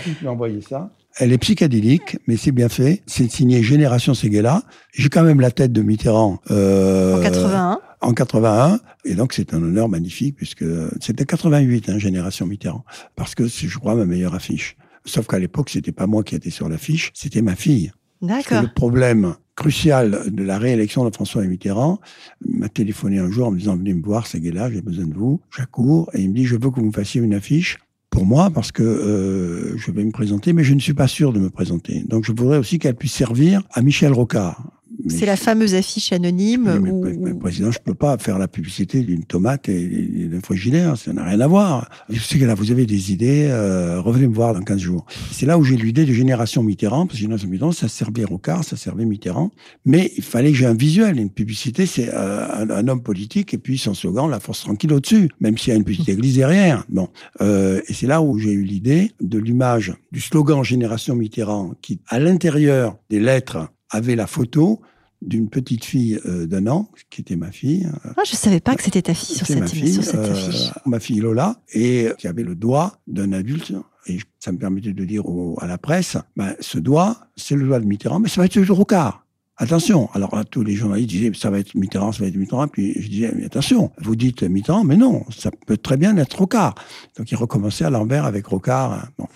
ça. 0.69 0.91
Elle 1.19 1.33
est 1.33 1.39
psychédélique, 1.39 2.19
mais 2.27 2.37
c'est 2.37 2.53
bien 2.53 2.69
fait. 2.69 3.03
C'est 3.07 3.31
signé 3.31 3.63
Génération 3.63 4.15
Seguela. 4.15 4.63
J'ai 4.93 5.09
quand 5.09 5.23
même 5.23 5.41
la 5.41 5.51
tête 5.51 5.73
de 5.73 5.83
Mitterrand. 5.83 6.39
Euh, 6.51 7.19
en 7.19 7.23
81 7.23 7.81
en 8.01 8.13
81. 8.13 8.81
Et 9.05 9.15
donc, 9.15 9.33
c'est 9.33 9.55
un 9.55 9.63
honneur 9.63 9.89
magnifique 9.89 10.37
puisque 10.37 10.65
c'était 11.01 11.25
88, 11.25 11.89
hein, 11.89 11.99
Génération 11.99 12.47
Mitterrand. 12.47 12.85
Parce 13.17 13.35
que 13.35 13.49
c'est, 13.49 13.69
je 13.69 13.79
crois, 13.79 13.95
ma 13.95 14.05
meilleure 14.05 14.35
affiche. 14.35 14.77
Sauf 15.05 15.27
qu'à 15.27 15.39
l'époque, 15.39 15.71
c'était 15.71 15.93
pas 15.93 16.07
moi 16.07 16.23
qui 16.23 16.35
étais 16.35 16.51
sur 16.51 16.69
l'affiche, 16.69 17.11
c'était 17.15 17.43
ma 17.43 17.57
fille. 17.57 17.93
D'accord. 18.21 18.63
Le 18.63 18.69
problème 18.69 19.35
crucial 19.55 20.31
de 20.33 20.43
la 20.43 20.59
réélection 20.59 21.05
de 21.05 21.15
François 21.15 21.43
Mitterrand 21.43 22.01
m'a 22.47 22.69
téléphoné 22.69 23.19
un 23.19 23.31
jour 23.31 23.49
en 23.49 23.51
me 23.51 23.59
disant 23.59 23.77
venez 23.77 23.95
me 23.95 24.03
voir, 24.03 24.27
c'est 24.27 24.41
là, 24.41 24.71
j'ai 24.71 24.83
besoin 24.83 25.07
de 25.07 25.15
vous. 25.15 25.41
J'accours 25.57 26.11
et 26.15 26.21
il 26.21 26.31
me 26.31 26.35
dit 26.35 26.45
je 26.45 26.55
veux 26.55 26.71
que 26.71 26.81
vous 26.81 26.87
me 26.87 26.93
fassiez 26.93 27.21
une 27.21 27.35
affiche 27.35 27.79
pour 28.11 28.25
moi 28.25 28.51
parce 28.51 28.73
que 28.73 28.83
euh, 28.83 29.77
je 29.77 29.91
vais 29.91 30.05
me 30.05 30.13
présenter, 30.13 30.53
mais 30.53 30.65
je 30.65 30.75
ne 30.75 30.81
suis 30.81 30.95
pas 30.95 31.09
sûr 31.09 31.33
de 31.33 31.41
me 31.41 31.51
présenter. 31.51 32.05
Donc 32.07 32.25
je 32.25 32.33
voudrais 32.33 32.59
aussi 32.59 32.79
qu'elle 32.79 32.95
puisse 32.95 33.13
servir 33.13 33.63
à 33.73 33.83
Michel 33.83 34.13
Rocard. 34.13 34.63
C'est 35.07 35.27
la 35.27 35.37
fameuse 35.37 35.75
affiche 35.75 36.13
anonyme. 36.13 36.81
Mais, 37.21 37.35
président, 37.35 37.71
je 37.71 37.79
peux 37.79 37.95
pas 37.95 38.19
faire 38.19 38.39
la 38.39 38.49
publicité 38.49 39.01
d'une 39.01 39.25
tomate 39.25 39.69
et, 39.69 40.29
d'un 40.29 40.41
frigidaire, 40.41 40.97
ça 40.97 41.13
n'a 41.13 41.25
rien 41.25 41.41
à 41.41 41.47
voir. 41.47 41.89
Je 42.09 42.21
sais 42.21 42.39
que 42.39 42.45
là, 42.45 42.55
vous 42.55 42.73
avez 42.73 42.87
des 42.87 43.13
idées, 43.13 43.47
euh, 43.49 44.01
revenez 44.01 44.27
me 44.27 44.35
voir 44.35 44.55
dans 44.55 44.63
15 44.63 44.79
jours. 44.79 45.07
C'est 45.31 45.47
là 45.47 45.59
où 45.59 45.65
j'ai 45.65 45.77
l'idée 45.77 46.05
de 46.05 46.13
Génération 46.13 46.63
Mitterrand, 46.63 47.07
parce 47.07 47.19
que 47.19 47.23
Génération 47.23 47.49
Mitterrand, 47.49 47.73
ça 47.73 47.89
servait 47.89 48.25
Rocard, 48.25 48.65
ça 48.65 48.77
servait 48.77 49.05
Mitterrand, 49.05 49.51
mais 49.85 50.13
il 50.17 50.23
fallait 50.23 50.51
que 50.51 50.57
j'ai 50.57 50.67
un 50.67 50.75
visuel. 50.75 51.19
Une 51.19 51.31
publicité, 51.31 51.87
c'est 51.87 52.11
euh, 52.13 52.67
un, 52.69 52.89
homme 52.89 53.03
politique, 53.03 53.55
et 53.55 53.59
puis 53.59 53.79
son 53.79 53.95
slogan, 53.95 54.29
la 54.29 54.41
force 54.41 54.61
tranquille 54.61 54.93
au-dessus, 54.93 55.29
même 55.41 55.57
s'il 55.57 55.73
y 55.73 55.77
a 55.77 55.79
une 55.79 55.85
petite 55.85 56.09
église 56.09 56.37
derrière. 56.37 56.85
Bon, 56.89 57.09
euh, 57.41 57.81
et 57.87 57.95
c'est 57.95 58.07
là 58.07 58.21
où 58.21 58.39
j'ai 58.39 58.53
eu 58.53 58.63
l'idée 58.63 59.13
de 59.21 59.39
l'image 59.39 59.95
du 60.11 60.21
slogan 60.21 60.65
Génération 60.65 61.15
Mitterrand, 61.15 61.75
qui, 61.83 62.01
à 62.09 62.19
l'intérieur 62.19 62.97
des 63.11 63.21
lettres, 63.21 63.69
avait 63.91 64.17
la 64.17 64.27
photo 64.27 64.81
d'une 65.21 65.49
petite 65.49 65.85
fille 65.85 66.21
euh, 66.27 66.47
d'un 66.47 66.67
an, 66.69 66.89
qui 67.11 67.23
était 67.23 67.37
ma 67.37 67.51
fille. 67.51 67.89
Ah, 68.05 68.23
je 68.25 68.33
ne 68.33 68.37
savais 68.37 68.61
pas 68.61 68.77
que 68.77 68.83
c'était 68.83 69.03
ta 69.03 69.15
fille 69.15 69.37
sur 69.37 69.47
cette, 69.47 69.59
ma 69.59 69.67
fille, 69.67 70.03
sur 70.03 70.15
euh, 70.15 70.31
affiche. 70.31 70.71
Ma 70.87 71.01
fille 71.01 71.21
Lola, 71.21 71.61
et 71.73 72.09
qui 72.19 72.29
avait 72.29 72.45
le 72.45 72.55
doigt 72.55 72.99
d'un 73.07 73.33
adulte. 73.33 73.73
Et 74.07 74.19
ça 74.39 74.53
me 74.53 74.59
permettait 74.59 74.93
de 74.93 75.05
dire 75.05 75.25
à 75.59 75.67
la 75.67 75.77
presse, 75.77 76.17
ben, 76.37 76.55
ce 76.61 76.79
doigt, 76.79 77.29
c'est 77.37 77.57
le 77.57 77.67
doigt 77.67 77.81
de 77.81 77.85
Mitterrand, 77.85 78.21
mais 78.21 78.29
ça 78.29 78.41
va 78.41 78.47
être 78.47 78.57
le 78.57 78.73
Rocard. 78.73 79.27
Attention. 79.61 80.09
Alors 80.15 80.41
tous 80.49 80.63
les 80.63 80.75
journalistes 80.75 81.11
disaient, 81.11 81.33
ça 81.35 81.51
va 81.51 81.59
être 81.59 81.75
Mitterrand, 81.75 82.13
ça 82.13 82.23
va 82.23 82.29
être 82.29 82.37
Mitterrand. 82.37 82.69
Puis 82.69 82.95
je 83.03 83.09
disais, 83.09 83.33
mais 83.35 83.45
attention, 83.45 83.91
vous 83.99 84.15
dites 84.15 84.45
Mitterrand, 84.45 84.85
mais 84.85 84.97
non, 84.97 85.25
ça 85.37 85.51
peut 85.67 85.77
très 85.77 85.97
bien 85.97 86.17
être 86.17 86.39
Rocard. 86.39 86.77
Donc 87.17 87.33
il 87.33 87.35
recommençait 87.35 87.85
à 87.85 87.91
l'envers 87.91 88.25
avec 88.25 88.47
Rocard. 88.47 88.93
Hein. 88.93 89.09
Bon. 89.19 89.27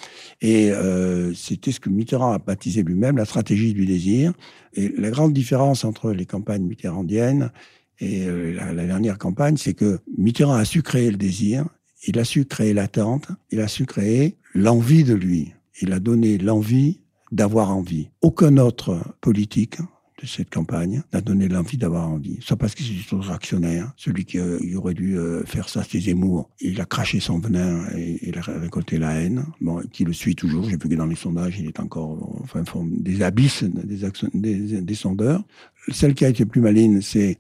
Et 0.41 0.71
euh, 0.71 1.35
c'était 1.35 1.73
ce 1.73 1.81
que 1.81 1.91
Mitterrand 1.91 2.33
a 2.33 2.39
baptisé 2.39 2.85
lui-même 2.85 3.17
la 3.17 3.25
stratégie 3.25 3.75
du 3.75 3.85
désir. 3.85 4.33
Et 4.75 4.95
la 4.97 5.11
grande 5.11 5.33
différence 5.33 5.85
entre 5.85 6.13
les 6.13 6.25
campagnes 6.25 6.63
mitterrandiennes 6.63 7.51
et 7.99 8.25
euh, 8.27 8.55
la 8.55 8.87
dernière 8.87 9.19
campagne, 9.19 9.57
c'est 9.57 9.75
que 9.75 9.99
Mitterrand 10.17 10.55
a 10.55 10.65
su 10.65 10.83
créer 10.83 11.11
le 11.11 11.17
désir, 11.17 11.67
il 12.07 12.19
a 12.21 12.25
su 12.25 12.45
créer 12.45 12.75
l'attente, 12.75 13.29
il 13.51 13.61
a 13.61 13.69
su 13.69 13.87
créer 13.87 14.37
l'envie 14.55 15.05
de 15.05 15.15
lui. 15.15 15.53
Il 15.81 15.93
a 15.93 15.99
donné 15.99 16.39
l'envie 16.39 17.01
d'avoir 17.33 17.75
envie. 17.75 18.09
Aucun 18.21 18.57
autre 18.59 19.01
politique 19.21 19.79
cette 20.27 20.51
campagne 20.51 21.03
n'a 21.13 21.21
donné 21.21 21.49
l'envie 21.49 21.77
d'avoir 21.77 22.09
envie. 22.09 22.39
Soit 22.41 22.57
parce 22.57 22.75
qu'il 22.75 22.99
est 22.99 23.07
trop 23.07 23.31
actionnaire. 23.31 23.93
Celui 23.97 24.25
qui 24.25 24.39
euh, 24.39 24.59
aurait 24.77 24.95
dû 24.95 25.19
euh, 25.19 25.45
faire 25.45 25.69
ça, 25.69 25.83
c'est 25.89 26.01
Zemmour. 26.01 26.51
Il 26.61 26.81
a 26.81 26.85
craché 26.85 27.21
son 27.21 27.39
venin 27.39 27.85
et 27.97 28.19
il 28.29 28.39
a 28.39 28.43
récolté 28.43 28.99
la 28.99 29.15
haine. 29.15 29.45
Bon, 29.61 29.83
qui 29.93 30.05
le 30.05 30.13
suit 30.13 30.35
toujours. 30.35 30.65
J'ai 30.65 30.73
vu 30.73 30.79
que 30.79 30.95
dans 30.95 31.07
les 31.07 31.17
sondages, 31.17 31.59
il 31.59 31.67
est 31.67 31.81
encore 31.81 32.41
enfin 32.43 32.63
des 32.85 33.23
abysses 33.23 33.65
des, 33.65 34.81
des, 34.81 34.95
sondeurs. 34.95 35.43
Celle 35.91 36.15
qui 36.15 36.25
a 36.25 36.29
été 36.29 36.45
plus 36.45 36.61
maligne, 36.61 37.01
c'est 37.01 37.39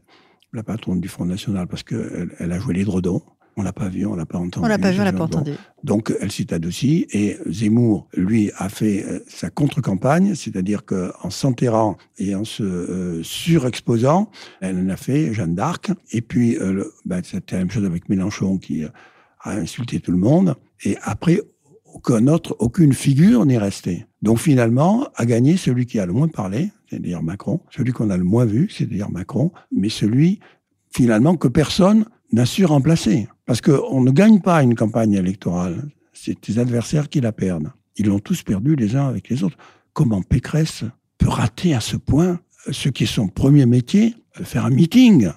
la 0.52 0.62
patronne 0.62 1.00
du 1.00 1.08
Front 1.08 1.24
National 1.24 1.66
parce 1.66 1.82
qu'elle 1.82 2.30
elle 2.38 2.52
a 2.52 2.58
joué 2.58 2.74
les 2.74 2.84
dredons. 2.84 3.22
On 3.56 3.62
l'a 3.62 3.72
pas 3.72 3.88
vu, 3.88 4.06
on 4.06 4.14
l'a 4.14 4.24
pas 4.24 4.38
entendu. 4.38 4.64
On 4.64 4.68
l'a 4.68 4.78
pas 4.78 4.92
vu, 4.92 5.00
on 5.00 5.04
l'a 5.04 5.12
pas 5.12 5.24
entendu. 5.24 5.52
Donc 5.84 6.12
elle 6.20 6.32
s'est 6.32 6.54
adoucie 6.54 7.06
et 7.10 7.36
Zemmour, 7.46 8.08
lui, 8.14 8.50
a 8.56 8.68
fait 8.68 9.04
euh, 9.04 9.20
sa 9.28 9.50
contre-campagne, 9.50 10.34
c'est-à-dire 10.34 10.84
qu'en 10.84 11.30
s'enterrant 11.30 11.96
et 12.18 12.34
en 12.34 12.44
se 12.44 12.62
euh, 12.62 13.22
surexposant, 13.22 14.30
elle 14.60 14.78
en 14.78 14.88
a 14.88 14.96
fait 14.96 15.34
Jeanne 15.34 15.54
d'Arc. 15.54 15.90
Et 16.12 16.22
puis, 16.22 16.56
euh, 16.56 16.84
ben, 17.04 17.20
c'était 17.22 17.56
la 17.56 17.60
même 17.60 17.70
chose 17.70 17.84
avec 17.84 18.08
Mélenchon 18.08 18.58
qui 18.58 18.84
a 18.84 19.50
insulté 19.50 20.00
tout 20.00 20.12
le 20.12 20.18
monde. 20.18 20.54
Et 20.84 20.96
après, 21.02 21.40
aucun 21.92 22.26
autre, 22.26 22.56
aucune 22.58 22.92
figure 22.92 23.44
n'est 23.44 23.58
restée. 23.58 24.06
Donc 24.22 24.38
finalement, 24.38 25.08
a 25.16 25.26
gagné 25.26 25.56
celui 25.56 25.86
qui 25.86 25.98
a 25.98 26.06
le 26.06 26.12
moins 26.12 26.28
parlé, 26.28 26.70
c'est-à-dire 26.88 27.22
Macron, 27.22 27.60
celui 27.70 27.92
qu'on 27.92 28.10
a 28.10 28.16
le 28.16 28.24
moins 28.24 28.44
vu, 28.44 28.68
c'est-à-dire 28.70 29.10
Macron, 29.10 29.52
mais 29.70 29.88
celui 29.88 30.40
finalement 30.90 31.36
que 31.36 31.48
personne 31.48 32.06
n'a 32.32 32.46
su 32.46 32.64
remplacer. 32.64 33.28
Parce 33.46 33.60
qu'on 33.60 34.02
ne 34.02 34.10
gagne 34.10 34.40
pas 34.40 34.62
une 34.62 34.74
campagne 34.74 35.12
électorale. 35.12 35.88
C'est 36.12 36.40
tes 36.40 36.58
adversaires 36.58 37.08
qui 37.08 37.20
la 37.20 37.32
perdent. 37.32 37.70
Ils 37.96 38.06
l'ont 38.06 38.18
tous 38.18 38.42
perdu 38.42 38.76
les 38.76 38.96
uns 38.96 39.08
avec 39.08 39.28
les 39.28 39.42
autres. 39.44 39.56
Comment 39.92 40.22
Pécresse 40.22 40.84
peut 41.18 41.28
rater 41.28 41.74
à 41.74 41.80
ce 41.80 41.96
point 41.96 42.40
ce 42.70 42.88
qui 42.88 43.04
est 43.04 43.06
son 43.06 43.28
premier 43.28 43.66
métier, 43.66 44.14
faire 44.32 44.64
un 44.66 44.70
meeting, 44.70 45.28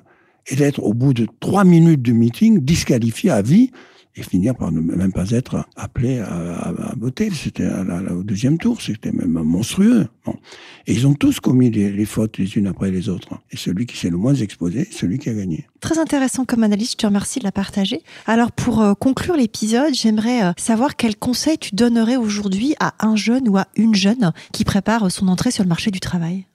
et 0.47 0.55
d'être 0.55 0.81
au 0.83 0.93
bout 0.93 1.13
de 1.13 1.27
trois 1.39 1.63
minutes 1.63 2.01
de 2.01 2.11
meeting 2.11 2.59
disqualifié 2.59 3.31
à 3.31 3.41
vie 3.41 3.71
et 4.15 4.23
finir 4.23 4.55
par 4.55 4.71
ne 4.71 4.79
même 4.79 5.11
pas 5.11 5.31
être 5.31 5.65
appelé 5.75 6.19
à, 6.19 6.73
voter. 6.97 7.29
C'était 7.31 7.67
au 8.11 8.23
deuxième 8.23 8.57
tour, 8.57 8.81
c'était 8.81 9.11
même 9.11 9.31
monstrueux. 9.43 10.07
Et 10.87 10.93
ils 10.93 11.05
ont 11.05 11.13
tous 11.13 11.39
commis 11.39 11.69
les, 11.69 12.05
fautes 12.05 12.37
les 12.37 12.57
unes 12.57 12.67
après 12.67 12.91
les 12.91 13.09
autres. 13.09 13.39
Et 13.51 13.57
celui 13.57 13.85
qui 13.85 13.97
s'est 13.97 14.09
le 14.09 14.17
moins 14.17 14.35
exposé, 14.35 14.87
celui 14.91 15.19
qui 15.19 15.29
a 15.29 15.33
gagné. 15.33 15.67
Très 15.81 15.99
intéressant 15.99 16.45
comme 16.45 16.63
analyse, 16.63 16.91
je 16.91 16.97
te 16.97 17.05
remercie 17.05 17.39
de 17.39 17.43
la 17.43 17.51
partager. 17.51 18.01
Alors 18.25 18.51
pour 18.51 18.81
euh, 18.81 18.93
conclure 18.93 19.35
l'épisode, 19.35 19.93
j'aimerais 19.93 20.43
euh, 20.43 20.51
savoir 20.57 20.95
quel 20.95 21.15
conseil 21.15 21.57
tu 21.57 21.75
donnerais 21.75 22.15
aujourd'hui 22.15 22.75
à 22.79 22.93
un 23.05 23.15
jeune 23.15 23.49
ou 23.49 23.57
à 23.57 23.67
une 23.75 23.95
jeune 23.95 24.31
qui 24.51 24.63
prépare 24.63 25.11
son 25.11 25.27
entrée 25.27 25.51
sur 25.51 25.63
le 25.63 25.69
marché 25.69 25.91
du 25.91 25.99
travail 25.99 26.45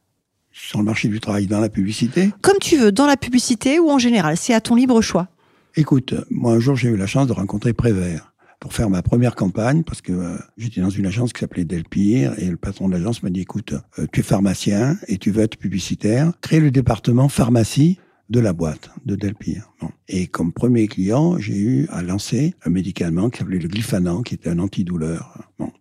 sur 0.52 0.80
le 0.80 0.84
marché 0.84 1.08
du 1.08 1.20
travail, 1.20 1.46
dans 1.46 1.60
la 1.60 1.68
publicité? 1.68 2.30
Comme 2.42 2.58
tu 2.60 2.76
veux, 2.76 2.92
dans 2.92 3.06
la 3.06 3.16
publicité 3.16 3.78
ou 3.78 3.90
en 3.90 3.98
général, 3.98 4.36
c'est 4.36 4.52
à 4.52 4.60
ton 4.60 4.74
libre 4.74 5.00
choix. 5.00 5.28
Écoute, 5.76 6.14
moi 6.30 6.54
un 6.54 6.58
jour 6.58 6.74
j'ai 6.74 6.88
eu 6.88 6.96
la 6.96 7.06
chance 7.06 7.28
de 7.28 7.32
rencontrer 7.32 7.72
Prévert 7.72 8.32
pour 8.58 8.72
faire 8.72 8.90
ma 8.90 9.02
première 9.02 9.36
campagne 9.36 9.84
parce 9.84 10.00
que 10.02 10.12
euh, 10.12 10.36
j'étais 10.58 10.80
dans 10.80 10.90
une 10.90 11.06
agence 11.06 11.32
qui 11.32 11.40
s'appelait 11.40 11.64
Delpire 11.64 12.34
et 12.38 12.46
le 12.46 12.56
patron 12.56 12.88
de 12.88 12.94
l'agence 12.94 13.22
m'a 13.22 13.30
dit 13.30 13.42
écoute, 13.42 13.74
euh, 13.98 14.06
tu 14.12 14.20
es 14.20 14.22
pharmacien 14.22 14.96
et 15.06 15.16
tu 15.16 15.30
veux 15.30 15.42
être 15.42 15.56
publicitaire, 15.56 16.32
crée 16.40 16.58
le 16.58 16.72
département 16.72 17.28
pharmacie 17.28 17.98
de 18.30 18.40
la 18.40 18.52
boîte 18.52 18.90
de 19.06 19.14
Delpire. 19.16 19.72
Et 20.08 20.26
comme 20.26 20.52
premier 20.52 20.88
client, 20.88 21.38
j'ai 21.38 21.56
eu 21.56 21.86
à 21.90 22.02
lancer 22.02 22.54
un 22.64 22.70
médicament 22.70 23.30
qui 23.30 23.38
s'appelait 23.38 23.58
le 23.58 23.68
glyphanant, 23.68 24.22
qui 24.22 24.34
était 24.34 24.50
un 24.50 24.58
antidouleur. 24.58 25.38
Bon. 25.58 25.72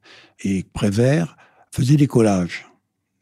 Et 0.44 0.66
Prévert 0.74 1.38
faisait 1.72 1.96
des 1.96 2.08
collages. 2.08 2.66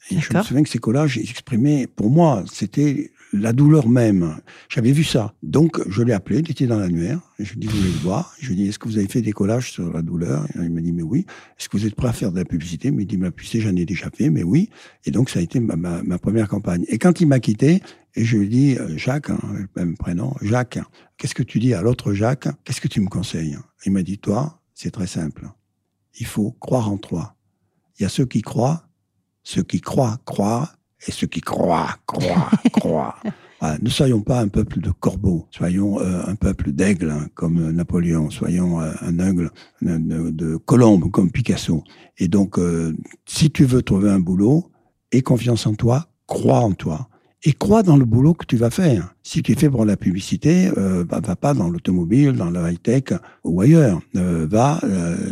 Et 0.09 0.19
je 0.19 0.33
me 0.33 0.41
souviens 0.43 0.63
que 0.63 0.69
ces 0.69 0.79
collages 0.79 1.17
exprimaient, 1.17 1.87
pour 1.87 2.09
moi, 2.09 2.45
c'était 2.49 3.11
la 3.33 3.53
douleur 3.53 3.87
même. 3.87 4.37
J'avais 4.69 4.91
vu 4.91 5.03
ça. 5.03 5.33
Donc, 5.43 5.81
je 5.89 6.01
l'ai 6.01 6.13
appelé, 6.13 6.39
il 6.39 6.51
était 6.51 6.67
dans 6.67 6.79
l'annuaire. 6.79 7.19
Je 7.39 7.53
lui 7.53 7.57
ai 7.57 7.59
dit, 7.59 7.67
vous 7.67 7.77
voulez 7.77 7.91
le 7.91 7.99
voir? 7.99 8.33
Je 8.39 8.47
lui 8.47 8.53
ai 8.53 8.55
dit, 8.63 8.69
est-ce 8.69 8.79
que 8.79 8.87
vous 8.87 8.97
avez 8.97 9.07
fait 9.07 9.21
des 9.21 9.31
collages 9.31 9.71
sur 9.71 9.91
la 9.91 10.01
douleur? 10.01 10.47
Il 10.55 10.71
m'a 10.71 10.81
dit, 10.81 10.93
mais 10.93 11.03
oui. 11.03 11.25
Est-ce 11.59 11.69
que 11.69 11.77
vous 11.77 11.85
êtes 11.85 11.95
prêt 11.95 12.07
à 12.07 12.13
faire 12.13 12.31
de 12.31 12.37
la 12.37 12.45
publicité? 12.45 12.87
Il 12.87 12.95
m'a 12.95 13.03
dit, 13.03 13.17
ma 13.17 13.31
publicité, 13.31 13.61
j'en 13.61 13.75
ai 13.75 13.85
déjà 13.85 14.09
fait, 14.09 14.29
mais 14.29 14.43
oui. 14.43 14.69
Et 15.05 15.11
donc, 15.11 15.29
ça 15.29 15.39
a 15.39 15.41
été 15.41 15.59
ma, 15.59 16.17
première 16.19 16.47
campagne. 16.47 16.85
Et 16.87 16.97
quand 16.97 17.19
il 17.19 17.27
m'a 17.27 17.39
quitté, 17.39 17.81
et 18.15 18.23
je 18.23 18.37
lui 18.37 18.45
ai 18.45 18.49
dit, 18.49 18.77
euh, 18.77 18.97
Jacques, 18.97 19.29
hein, 19.29 19.39
même 19.75 19.95
prénom, 19.97 20.33
Jacques, 20.41 20.79
qu'est-ce 21.17 21.35
que 21.35 21.43
tu 21.43 21.59
dis 21.59 21.73
à 21.73 21.81
l'autre 21.81 22.13
Jacques? 22.13 22.47
Qu'est-ce 22.63 22.81
que 22.81 22.87
tu 22.87 23.01
me 23.01 23.07
conseilles? 23.07 23.57
Il 23.85 23.91
m'a 23.91 24.03
dit, 24.03 24.17
toi, 24.17 24.61
c'est 24.73 24.91
très 24.91 25.07
simple. 25.07 25.49
Il 26.19 26.25
faut 26.25 26.51
croire 26.51 26.89
en 26.89 26.97
toi. 26.97 27.35
Il 27.99 28.03
y 28.03 28.05
a 28.05 28.09
ceux 28.09 28.25
qui 28.25 28.41
croient, 28.41 28.87
ceux 29.43 29.63
qui 29.63 29.81
croient, 29.81 30.19
croient, 30.25 30.71
et 31.05 31.11
ceux 31.11 31.27
qui 31.27 31.41
croient, 31.41 31.95
croient, 32.05 32.49
croient. 32.71 33.15
ne 33.81 33.89
soyons 33.89 34.21
pas 34.21 34.39
un 34.39 34.47
peuple 34.47 34.79
de 34.79 34.91
corbeaux, 34.91 35.47
soyons 35.51 35.99
euh, 35.99 36.21
un 36.25 36.35
peuple 36.35 36.71
d'aigles 36.71 37.11
hein, 37.11 37.27
comme 37.35 37.71
Napoléon, 37.71 38.29
soyons 38.29 38.81
euh, 38.81 38.91
un 39.01 39.19
aigle 39.19 39.51
de, 39.81 40.31
de, 40.31 40.57
colombe 40.57 41.11
comme 41.11 41.31
Picasso. 41.31 41.83
Et 42.17 42.27
donc, 42.27 42.57
euh, 42.57 42.95
si 43.25 43.51
tu 43.51 43.65
veux 43.65 43.81
trouver 43.81 44.09
un 44.09 44.19
boulot, 44.19 44.71
aie 45.11 45.21
confiance 45.21 45.67
en 45.67 45.75
toi, 45.75 46.07
crois 46.25 46.59
en 46.59 46.73
toi. 46.73 47.09
Et 47.43 47.53
crois 47.53 47.83
dans 47.83 47.97
le 47.97 48.05
boulot 48.05 48.33
que 48.33 48.45
tu 48.45 48.57
vas 48.57 48.71
faire. 48.71 49.13
Si 49.21 49.43
tu 49.43 49.51
es 49.51 49.55
fait 49.55 49.69
pour 49.69 49.85
la 49.85 49.95
publicité, 49.95 50.71
bah, 51.07 51.21
va 51.23 51.35
pas 51.35 51.53
dans 51.53 51.69
l'automobile, 51.69 52.33
dans 52.33 52.49
le 52.49 52.59
high-tech 52.67 53.13
ou 53.43 53.61
ailleurs. 53.61 54.01
va 54.15 54.81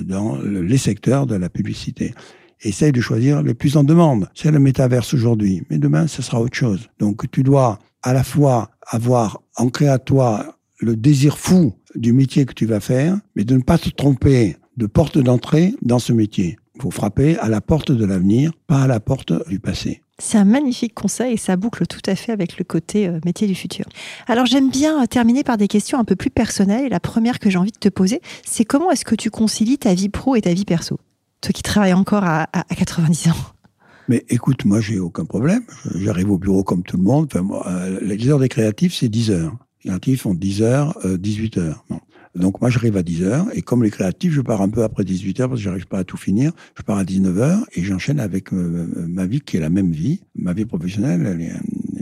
dans 0.02 0.38
les 0.38 0.78
secteurs 0.78 1.26
de 1.26 1.36
la 1.36 1.50
publicité 1.50 2.14
essaye 2.62 2.92
de 2.92 3.02
choisir 3.02 3.44
les 3.44 3.54
plus 3.54 3.78
en 3.78 3.84
demande. 3.84 4.30
C'est 4.34 4.52
le 4.52 4.60
métaverse 4.60 5.14
aujourd'hui, 5.14 5.64
mais 5.70 5.78
demain, 5.78 6.08
ce 6.08 6.22
sera 6.22 6.42
autre 6.42 6.56
chose. 6.56 6.90
Donc, 7.00 7.30
tu 7.32 7.44
dois 7.44 7.80
à 8.04 8.14
la 8.14 8.24
fois 8.24 8.72
avoir 8.88 9.42
ancré 9.56 9.88
à 9.88 10.00
toi 10.00 10.58
le 10.80 10.96
désir 10.96 11.38
fou 11.38 11.74
du 11.96 12.14
métier 12.14 12.46
que 12.46 12.54
tu 12.54 12.66
vas 12.66 12.80
faire, 12.80 13.18
mais 13.36 13.44
de 13.44 13.56
ne 13.56 13.62
pas 13.62 13.78
te 13.78 13.90
tromper 13.90 14.58
de 14.78 14.88
porte 14.88 15.18
d'entrée 15.18 15.74
dans 15.82 16.00
ce 16.00 16.14
métier. 16.14 16.58
Il 16.76 16.82
faut 16.82 16.92
frapper 16.92 17.38
à 17.38 17.48
la 17.48 17.62
porte 17.62 17.92
de 17.92 18.06
l'avenir, 18.06 18.52
pas 18.68 18.82
à 18.82 18.88
la 18.88 19.00
porte 19.00 19.34
du 19.48 19.60
passé. 19.60 20.02
C'est 20.18 20.38
un 20.38 20.46
magnifique 20.46 20.94
conseil 20.94 21.34
et 21.34 21.38
ça 21.38 21.58
boucle 21.58 21.88
tout 21.88 22.02
à 22.06 22.16
fait 22.16 22.32
avec 22.32 22.58
le 22.58 22.64
côté 22.64 23.08
euh, 23.08 23.20
métier 23.26 23.48
du 23.48 23.56
futur. 23.56 23.86
Alors 24.28 24.46
j'aime 24.46 24.70
bien 24.70 25.04
euh, 25.04 25.06
terminer 25.08 25.44
par 25.44 25.58
des 25.58 25.68
questions 25.68 26.00
un 26.00 26.06
peu 26.06 26.16
plus 26.16 26.30
personnelles 26.30 26.90
la 26.90 27.02
première 27.02 27.40
que 27.40 27.50
j'ai 27.50 27.58
envie 27.58 27.72
de 27.72 27.78
te 27.78 27.90
poser, 27.90 28.22
c'est 28.46 28.64
comment 28.64 28.92
est-ce 28.92 29.04
que 29.04 29.16
tu 29.16 29.30
concilies 29.30 29.78
ta 29.78 29.94
vie 29.94 30.10
pro 30.10 30.36
et 30.36 30.42
ta 30.42 30.54
vie 30.54 30.64
perso? 30.64 31.00
Toi 31.42 31.52
qui 31.54 31.64
travailles 31.64 31.94
encore 31.94 32.24
à, 32.24 32.48
90 32.76 33.30
ans 33.30 33.36
mais 34.08 34.24
écoute, 34.30 34.66
moi, 34.66 34.82
j'ai 34.82 35.00
aucun 35.00 35.26
problème. 35.26 35.64
J'arrive 35.96 36.30
au 36.30 36.38
bureau 36.38 36.64
comme 36.64 36.84
tout 36.84 36.98
le 36.98 37.04
monde. 37.04 37.28
Enfin, 37.32 37.42
moi, 37.42 37.66
euh, 37.68 38.00
les 38.02 38.30
heures 38.30 38.40
des 38.40 38.50
créatifs, 38.50 38.94
c'est 38.94 39.10
10 39.10 39.32
heures. 39.32 39.58
Les 39.84 39.90
créatifs 39.90 40.22
font 40.22 40.34
10 40.34 40.62
heures, 40.62 40.98
18 41.04 41.58
euh, 41.58 41.62
heures. 41.62 41.86
Donc 42.36 42.60
moi, 42.60 42.70
j'arrive 42.70 42.98
à 42.98 43.04
10 43.04 43.24
heures. 43.24 43.46
Et 43.54 43.62
comme 43.62 43.84
les 43.84 43.90
créatifs, 43.90 44.34
je 44.34 44.42
pars 44.42 44.62
un 44.62 44.70
peu 44.70 44.84
après 44.84 45.04
18 45.04 45.40
heures 45.40 45.50
parce 45.50 45.62
que 45.62 45.64
j'arrive 45.64 45.88
pas 45.88 46.00
à 46.00 46.04
tout 46.04 46.18
finir. 46.18 46.52
Je 46.78 46.84
pars 46.84 46.98
à 46.98 47.04
19 47.04 47.40
heures 47.40 47.66
et 47.74 47.84
j'enchaîne 47.84 48.20
avec 48.20 48.54
euh, 48.54 48.88
ma 49.08 49.26
vie 49.26 49.42
qui 49.42 49.58
est 49.58 49.62
la 49.62 49.70
même 49.70 49.92
vie. 49.92 50.22
Ma 50.36 50.54
vie 50.54 50.66
professionnelle, 50.66 51.60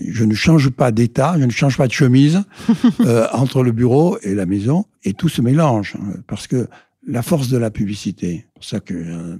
je 0.09 0.25
ne 0.25 0.33
change 0.33 0.71
pas 0.71 0.91
d'état, 0.91 1.35
je 1.39 1.45
ne 1.45 1.51
change 1.51 1.77
pas 1.77 1.87
de 1.87 1.93
chemise 1.93 2.41
entre 3.31 3.63
le 3.63 3.71
bureau 3.71 4.17
et 4.23 4.33
la 4.33 4.45
maison. 4.45 4.85
Et 5.03 5.13
tout 5.13 5.29
se 5.29 5.41
mélange. 5.41 5.95
Hein, 6.01 6.15
parce 6.27 6.47
que 6.47 6.67
la 7.05 7.21
force 7.21 7.49
de 7.49 7.57
la 7.57 7.69
publicité. 7.69 8.45
C'est 8.45 8.53
pour 8.53 8.63
ça 8.63 8.79
que 8.79 8.93
euh, 8.93 9.37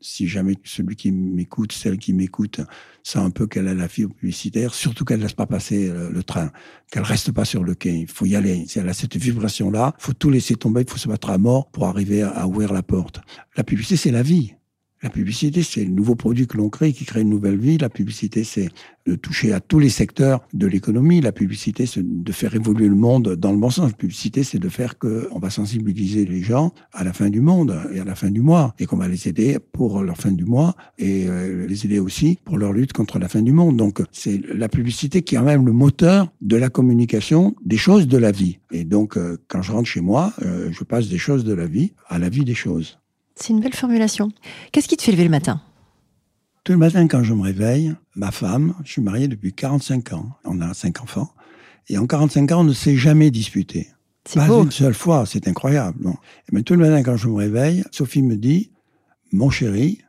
si 0.00 0.28
jamais 0.28 0.54
celui 0.64 0.96
qui 0.96 1.10
m'écoute, 1.10 1.72
celle 1.72 1.98
qui 1.98 2.12
m'écoute, 2.12 2.60
sent 3.02 3.18
un 3.18 3.30
peu 3.30 3.46
qu'elle 3.46 3.68
a 3.68 3.74
la 3.74 3.88
fibre 3.88 4.14
publicitaire, 4.14 4.74
surtout 4.74 5.04
qu'elle 5.04 5.18
ne 5.18 5.22
laisse 5.22 5.32
pas 5.32 5.46
passer 5.46 5.88
euh, 5.88 6.10
le, 6.10 6.22
train, 6.22 6.50
qu'elle 6.90 7.02
reste 7.02 7.32
pas 7.32 7.44
sur 7.44 7.64
le 7.64 7.74
quai. 7.74 8.00
Il 8.00 8.08
faut 8.08 8.26
y 8.26 8.36
aller. 8.36 8.66
Si 8.66 8.78
elle 8.78 8.88
a 8.88 8.94
cette 8.94 9.16
vibration-là, 9.16 9.94
il 9.98 10.02
faut 10.02 10.12
tout 10.12 10.30
laisser 10.30 10.56
tomber, 10.56 10.82
il 10.82 10.90
faut 10.90 10.98
se 10.98 11.08
battre 11.08 11.30
à 11.30 11.38
mort 11.38 11.70
pour 11.70 11.86
arriver 11.86 12.22
à, 12.22 12.46
ouvrir 12.46 12.72
la 12.72 12.82
porte. 12.82 13.20
La 13.56 13.64
publicité, 13.64 13.96
c'est 13.96 14.10
la 14.10 14.22
vie. 14.22 14.54
La 15.02 15.10
publicité, 15.10 15.62
c'est 15.62 15.84
le 15.84 15.90
nouveau 15.90 16.14
produit 16.14 16.46
que 16.46 16.56
l'on 16.56 16.70
crée 16.70 16.92
qui 16.92 17.04
crée 17.04 17.20
une 17.20 17.28
nouvelle 17.28 17.58
vie. 17.58 17.76
La 17.76 17.90
publicité, 17.90 18.44
c'est 18.44 18.70
de 19.06 19.14
toucher 19.14 19.52
à 19.52 19.60
tous 19.60 19.78
les 19.78 19.90
secteurs 19.90 20.40
de 20.54 20.66
l'économie. 20.66 21.20
La 21.20 21.32
publicité, 21.32 21.84
c'est 21.84 22.02
de 22.02 22.32
faire 22.32 22.54
évoluer 22.54 22.88
le 22.88 22.94
monde 22.94 23.36
dans 23.36 23.52
le 23.52 23.58
bon 23.58 23.68
sens. 23.68 23.90
La 23.90 23.96
publicité, 23.96 24.42
c'est 24.42 24.58
de 24.58 24.68
faire 24.70 24.98
qu'on 24.98 25.38
va 25.38 25.50
sensibiliser 25.50 26.24
les 26.24 26.42
gens 26.42 26.72
à 26.92 27.04
la 27.04 27.12
fin 27.12 27.28
du 27.28 27.42
monde 27.42 27.78
et 27.92 28.00
à 28.00 28.04
la 28.04 28.14
fin 28.14 28.30
du 28.30 28.40
mois 28.40 28.74
et 28.78 28.86
qu'on 28.86 28.96
va 28.96 29.06
les 29.06 29.28
aider 29.28 29.58
pour 29.72 30.02
leur 30.02 30.16
fin 30.16 30.32
du 30.32 30.46
mois 30.46 30.74
et 30.98 31.26
euh, 31.28 31.66
les 31.66 31.84
aider 31.84 31.98
aussi 31.98 32.38
pour 32.44 32.56
leur 32.56 32.72
lutte 32.72 32.94
contre 32.94 33.18
la 33.18 33.28
fin 33.28 33.42
du 33.42 33.52
monde. 33.52 33.76
Donc, 33.76 34.02
c'est 34.12 34.40
la 34.54 34.68
publicité 34.68 35.20
qui 35.20 35.34
est 35.34 35.42
même 35.42 35.66
le 35.66 35.72
moteur 35.72 36.32
de 36.40 36.56
la 36.56 36.70
communication 36.70 37.54
des 37.64 37.76
choses 37.76 38.08
de 38.08 38.16
la 38.16 38.32
vie. 38.32 38.58
Et 38.72 38.84
donc, 38.84 39.18
euh, 39.18 39.36
quand 39.48 39.60
je 39.60 39.72
rentre 39.72 39.88
chez 39.88 40.00
moi, 40.00 40.32
euh, 40.42 40.70
je 40.72 40.84
passe 40.84 41.08
des 41.08 41.18
choses 41.18 41.44
de 41.44 41.52
la 41.52 41.66
vie 41.66 41.92
à 42.08 42.18
la 42.18 42.30
vie 42.30 42.44
des 42.44 42.54
choses. 42.54 42.98
C'est 43.36 43.52
une 43.52 43.60
belle 43.60 43.74
formulation. 43.74 44.32
Qu'est-ce 44.72 44.88
qui 44.88 44.96
te 44.96 45.02
fait 45.02 45.12
lever 45.12 45.24
le 45.24 45.30
matin? 45.30 45.60
Tout 46.64 46.72
le 46.72 46.78
matin, 46.78 47.06
quand 47.06 47.22
je 47.22 47.34
me 47.34 47.42
réveille, 47.42 47.94
ma 48.16 48.32
femme, 48.32 48.74
je 48.84 48.92
suis 48.92 49.02
marié 49.02 49.28
depuis 49.28 49.52
45 49.52 50.14
ans, 50.14 50.30
on 50.44 50.60
a 50.60 50.74
cinq 50.74 51.00
enfants, 51.00 51.30
et 51.88 51.98
en 51.98 52.06
45 52.06 52.50
ans, 52.52 52.60
on 52.62 52.64
ne 52.64 52.72
s'est 52.72 52.96
jamais 52.96 53.30
disputé. 53.30 53.88
Pas 54.34 54.48
une 54.48 54.72
seule 54.72 54.94
fois, 54.94 55.24
c'est 55.26 55.46
incroyable. 55.46 56.12
Mais 56.50 56.62
tout 56.62 56.74
le 56.74 56.80
matin, 56.80 57.02
quand 57.04 57.16
je 57.16 57.28
me 57.28 57.34
réveille, 57.34 57.84
Sophie 57.92 58.22
me 58.22 58.36
dit, 58.36 58.72
mon 59.30 59.50
chéri, 59.50 60.00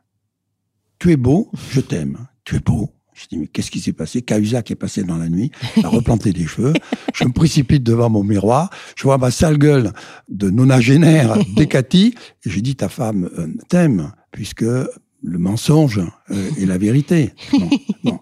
tu 0.98 1.12
es 1.12 1.16
beau, 1.16 1.50
je 1.70 1.80
t'aime. 1.80 2.26
Tu 2.44 2.56
es 2.56 2.60
beau, 2.60 2.90
je 3.20 3.26
dis, 3.26 3.36
mais 3.38 3.46
qu'est-ce 3.48 3.70
qui 3.70 3.80
s'est 3.80 3.92
passé? 3.92 4.22
Cahuzac 4.22 4.70
est 4.70 4.76
passé 4.76 5.02
dans 5.02 5.16
la 5.16 5.28
nuit, 5.28 5.50
a 5.82 5.88
replanté 5.88 6.32
des 6.32 6.46
cheveux. 6.46 6.72
Je 7.14 7.24
me 7.24 7.32
précipite 7.32 7.82
devant 7.82 8.08
mon 8.10 8.22
miroir. 8.22 8.70
Je 8.96 9.02
vois 9.02 9.18
ma 9.18 9.30
sale 9.30 9.58
gueule 9.58 9.92
de 10.28 10.50
nonagénaire 10.50 11.36
décati. 11.56 12.14
Et 12.44 12.50
j'ai 12.50 12.60
dit, 12.60 12.76
ta 12.76 12.88
femme 12.88 13.28
euh, 13.38 13.48
t'aime, 13.68 14.12
puisque 14.30 14.62
le 14.62 15.38
mensonge 15.38 16.00
euh, 16.30 16.50
est 16.58 16.66
la 16.66 16.78
vérité. 16.78 17.32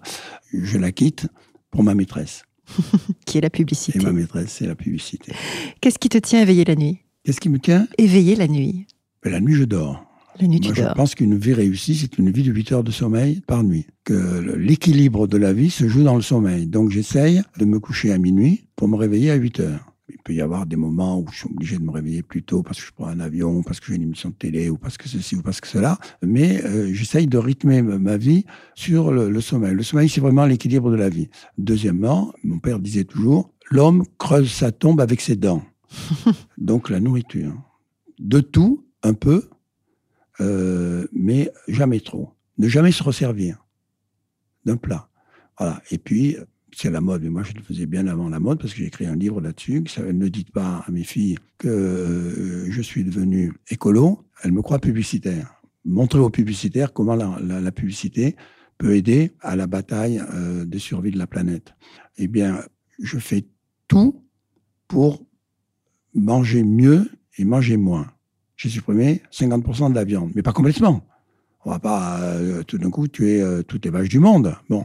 Je 0.53 0.79
la 0.79 0.93
quitte 0.93 1.27
pour 1.71 1.83
ma 1.83 1.95
maîtresse. 1.95 2.45
qui 3.27 3.39
est 3.39 3.43
la 3.43 3.51
publicité. 3.51 3.99
Et 3.99 4.03
ma 4.03 4.13
maîtresse, 4.13 4.55
c'est 4.59 4.67
la 4.67 4.77
publicité. 4.77 5.33
Qu'est-ce 5.81 5.99
qui 5.99 6.09
te 6.09 6.19
tient 6.19 6.41
éveillé 6.41 6.65
la 6.65 6.77
nuit? 6.77 7.01
Qu'est-ce 7.25 7.41
qui 7.41 7.49
me 7.51 7.59
tient? 7.59 7.87
Éveillé 7.99 8.37
la 8.37 8.49
nuit. 8.49 8.87
Ben, 9.23 9.33
la 9.33 9.41
nuit, 9.41 9.55
je 9.55 9.65
dors. 9.65 10.06
Moi, 10.41 10.59
je 10.75 10.95
pense 10.95 11.15
qu'une 11.15 11.37
vie 11.37 11.55
réussie, 11.55 11.95
c'est 11.95 12.19
une 12.19 12.31
vie 12.31 12.43
de 12.43 12.53
8 12.53 12.73
heures 12.73 12.85
de 12.85 12.91
sommeil 12.91 13.41
par 13.47 13.63
nuit. 13.63 13.87
Que 14.05 14.55
l'équilibre 14.57 15.27
de 15.27 15.37
la 15.37 15.53
vie 15.53 15.71
se 15.71 15.89
joue 15.89 16.03
dans 16.03 16.17
le 16.17 16.23
sommeil. 16.23 16.67
Donc 16.67 16.91
j'essaye 16.91 17.43
de 17.59 17.65
me 17.65 17.79
coucher 17.79 18.13
à 18.13 18.19
minuit 18.19 18.69
pour 18.77 18.89
me 18.89 18.97
réveiller 18.97 19.31
à 19.31 19.35
8 19.35 19.61
heures. 19.61 19.93
Il 20.09 20.19
peut 20.23 20.35
y 20.35 20.41
avoir 20.41 20.67
des 20.67 20.77
moments 20.77 21.19
où 21.19 21.27
je 21.33 21.39
suis 21.39 21.49
obligé 21.49 21.79
de 21.79 21.83
me 21.83 21.91
réveiller 21.91 22.23
plus 22.23 22.43
tôt 22.43 22.63
parce 22.63 22.81
que 22.81 22.87
je 22.87 22.93
prends 22.93 23.09
un 23.09 23.19
avion, 23.19 23.63
parce 23.63 23.81
que 23.81 23.87
j'ai 23.87 23.97
une 23.97 24.03
émission 24.03 24.29
de 24.29 24.35
télé, 24.35 24.71
ou 24.71 24.77
parce 24.77 24.97
que 24.97 25.09
ceci, 25.09 25.35
ou 25.35 25.43
parce 25.43 25.61
que 25.61 25.67
cela. 25.67 25.99
Mais 26.23 26.63
euh, 26.65 26.93
j'essaye 26.93 27.27
de 27.27 27.39
rythmer 27.39 27.83
ma 27.83 28.17
vie 28.17 28.45
sur 28.75 29.11
le, 29.11 29.29
le 29.29 29.41
sommeil. 29.41 29.75
Le 29.75 29.83
sommeil, 29.83 30.09
c'est 30.09 30.21
vraiment 30.21 30.47
l'équilibre 30.47 30.91
de 30.91 30.97
la 30.97 31.09
vie. 31.09 31.29
Deuxièmement, 31.59 32.33
mon 32.45 32.61
père 32.61 32.79
disait 32.79 33.05
toujours, 33.05 33.51
l'homme 33.71 34.05
creuse 34.19 34.51
sa 34.51 34.71
tombe 34.71 35.01
avec 35.01 35.21
ses 35.21 35.37
dents. 35.37 35.63
Donc 36.59 36.91
la 36.91 37.01
nourriture. 37.01 37.55
De 38.19 38.41
tout, 38.41 38.85
un 39.03 39.15
peu, 39.15 39.49
euh, 40.41 41.07
mais 41.13 41.51
jamais 41.69 42.01
trop. 42.01 42.33
Ne 42.59 42.69
jamais 42.69 42.93
se 42.93 43.03
resservir 43.03 43.67
d'un 44.65 44.77
plat. 44.77 45.09
Voilà. 45.59 45.83
Et 45.91 45.99
puis, 45.99 46.37
c'est 46.73 46.91
la 46.91 47.01
mode, 47.01 47.23
mais 47.23 47.31
moi 47.31 47.43
je 47.43 47.55
le 47.55 47.63
faisais 47.63 47.87
bien 47.87 48.07
avant 48.07 48.29
la 48.29 48.41
mode 48.41 48.59
parce 48.59 48.73
que 48.73 48.81
j'ai 48.81 48.87
écrit 48.87 49.07
un 49.07 49.17
livre 49.17 49.41
là-dessus 49.41 49.85
Ne 49.99 50.29
dites 50.29 50.51
pas 50.51 50.85
à 50.87 50.91
mes 50.91 51.05
filles 51.05 51.39
que 51.59 51.69
euh, 51.69 52.71
je 52.71 52.83
suis 52.83 53.05
devenu 53.05 53.53
écolo. 53.71 54.27
Elles 54.43 54.53
me 54.53 54.63
croient 54.63 54.79
publicitaire. 54.79 55.63
Montrer 55.85 56.19
aux 56.19 56.31
publicitaires 56.31 56.93
comment 56.93 57.15
la, 57.15 57.39
la, 57.41 57.73
publicité 57.73 58.37
peut 58.77 58.97
aider 58.97 59.33
à 59.41 59.57
la 59.57 59.67
bataille 59.67 60.21
euh, 60.35 60.65
de 60.65 60.79
survie 60.79 61.13
de 61.13 61.19
la 61.19 61.27
planète. 61.27 61.75
Eh 62.19 62.27
bien, 62.27 62.61
je 62.99 63.19
fais 63.19 63.47
tout 63.89 64.23
pour 64.89 65.25
manger 66.13 66.63
mieux 66.63 67.09
et 67.39 67.45
manger 67.45 67.77
moins 67.77 68.09
j'ai 68.57 68.69
supprimé 68.69 69.23
50% 69.33 69.91
de 69.91 69.95
la 69.95 70.05
viande, 70.05 70.33
mais 70.35 70.43
pas 70.43 70.53
complètement. 70.53 71.03
On 71.65 71.71
va 71.71 71.81
pas 71.81 72.21
euh, 72.21 72.63
tout 72.63 72.79
d'un 72.79 72.91
coup 72.91 73.09
tuer 73.09 73.43
euh, 73.43 73.63
toutes 73.65 73.85
les 73.85 73.91
vaches 73.91 74.09
du 74.09 74.21
monde. 74.21 74.55
Bon, 74.71 74.85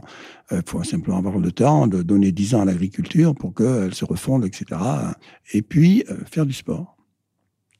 il 0.50 0.56
euh, 0.58 0.62
faut 0.66 0.82
simplement 0.82 1.18
avoir 1.18 1.38
le 1.38 1.52
temps 1.52 1.86
de 1.86 2.02
donner 2.02 2.32
10 2.32 2.56
ans 2.56 2.62
à 2.62 2.64
l'agriculture 2.64 3.36
pour 3.36 3.54
qu'elle 3.54 3.94
se 3.94 4.04
refonde, 4.04 4.44
etc. 4.44 4.80
Et 5.52 5.62
puis 5.62 6.04
faire 6.28 6.44
du 6.44 6.52
sport. 6.52 6.96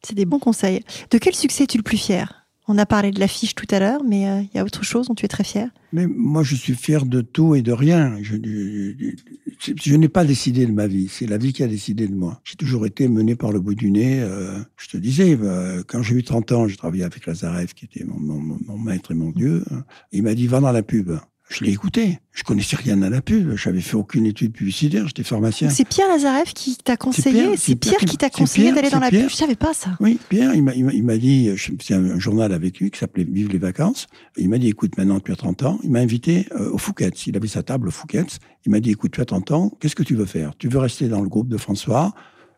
C'est 0.05 0.15
des 0.15 0.25
bons 0.25 0.39
conseils. 0.39 0.85
De 1.11 1.19
quel 1.19 1.35
succès 1.35 1.65
es-tu 1.65 1.79
le 1.79 1.83
plus 1.83 1.97
fier? 1.97 2.42
On 2.73 2.79
a 2.79 2.87
parlé 2.87 3.11
de 3.11 3.21
l'affiche 3.21 3.55
tout 3.55 3.67
à 3.71 3.79
l'heure, 3.79 4.03
mais 4.03 4.29
euh, 4.29 4.41
il 4.41 4.57
y 4.57 4.59
a 4.59 4.65
autre 4.65 4.83
chose 4.83 5.09
dont 5.09 5.15
tu 5.15 5.27
es 5.27 5.29
très 5.29 5.45
fier? 5.45 5.69
Mais 5.93 6.07
moi, 6.07 6.43
je 6.43 6.55
suis 6.55 6.75
fier 6.75 7.05
de 7.05 7.21
tout 7.21 7.55
et 7.55 7.61
de 7.61 7.73
rien. 7.73 8.17
Je, 8.23 9.95
n'ai 9.95 10.09
pas 10.09 10.25
décidé 10.25 10.65
de 10.65 10.73
ma 10.73 10.87
vie. 10.87 11.09
C'est 11.09 11.27
la 11.27 11.37
vie 11.37 11.53
qui 11.53 11.63
a 11.63 11.69
décidé 11.69 12.09
de 12.09 12.15
moi. 12.15 12.41
J'ai 12.45 12.57
toujours 12.57 12.87
été 12.87 13.09
mené 13.09 13.37
par 13.37 13.53
le 13.53 13.61
bout 13.61 13.75
du 13.75 13.91
nez. 13.91 14.21
Euh, 14.21 14.59
je 14.79 14.89
te 14.89 14.97
disais, 14.97 15.39
euh, 15.39 15.83
quand 15.87 16.03
j'ai 16.03 16.15
eu 16.15 16.25
30 16.25 16.53
ans, 16.53 16.67
j'ai 16.67 16.77
travaillé 16.77 17.05
avec 17.05 17.27
Lazarev, 17.27 17.75
qui 17.75 17.85
était 17.85 18.05
mon, 18.05 18.19
mon, 18.19 18.79
maître 18.79 19.11
et 19.11 19.15
mon 19.15 19.31
dieu. 19.31 19.63
Il 20.11 20.23
m'a 20.23 20.35
dit, 20.35 20.47
va 20.47 20.61
dans 20.61 20.73
la 20.73 20.83
pub. 20.83 21.13
Je 21.53 21.65
l'ai 21.65 21.71
écouté. 21.71 22.19
Je 22.33 22.45
connaissais 22.45 22.77
rien 22.77 23.03
à 23.03 23.11
la 23.11 23.21
pub. 23.21 23.55
Je 23.57 23.69
n'avais 23.69 23.83
fait 23.83 23.97
aucune 23.97 24.25
étude 24.25 24.53
publicitaire. 24.53 25.07
J'étais 25.07 25.23
pharmacien. 25.23 25.69
C'est 25.69 25.87
Pierre 25.87 26.09
Lazarev 26.09 26.53
qui 26.55 26.77
t'a 26.77 26.97
conseillé. 26.97 27.57
C'est 27.57 27.77
Pierre, 27.77 27.99
qui 27.99 28.17
t'a 28.17 28.31
conseillé 28.31 28.73
d'aller 28.73 28.89
dans 28.89 29.01
la 29.01 29.11
pub. 29.11 29.29
Je 29.29 29.35
savais 29.35 29.55
pas 29.55 29.75
ça. 29.75 29.91
Oui, 30.01 30.19
Pierre, 30.29 30.55
il 30.55 30.63
m'a 30.63 31.19
dit. 31.19 31.51
C'est 31.81 31.95
un 31.95 32.19
journal 32.19 32.53
avec 32.53 32.79
lui 32.79 32.91
qui 32.91 32.99
s'appelait 32.99 33.25
Vive 33.25 33.51
les 33.51 33.59
vacances. 33.59 34.07
Il 34.37 34.49
m'a 34.49 34.59
dit, 34.59 34.69
écoute, 34.69 34.97
maintenant 34.97 35.21
tu 35.21 35.31
as 35.33 35.37
30 35.37 35.63
ans. 35.65 35.79
Il 35.85 35.91
m'a 35.91 36.01
invité 36.01 36.47
euh, 36.53 36.71
au 36.71 36.79
Fouquet's. 36.79 37.27
Il 37.27 37.37
avait 37.37 37.49
sa 37.49 37.63
table 37.63 37.89
au 37.89 37.91
Fouquet's. 37.91 38.39
Il 38.65 38.73
m'a 38.73 38.81
dit, 38.81 38.91
écoute, 38.91 39.13
tu 39.13 39.21
as 39.21 39.27
30 39.27 39.51
ans. 39.51 39.73
Qu'est-ce 39.81 39.97
que 39.97 40.03
tu 40.03 40.15
veux 40.15 40.27
faire? 40.27 40.53
Tu 40.57 40.69
veux 40.69 40.79
rester 40.79 41.09
dans 41.09 41.21
le 41.21 41.29
groupe 41.29 41.49
de 41.49 41.59
François? 41.59 42.15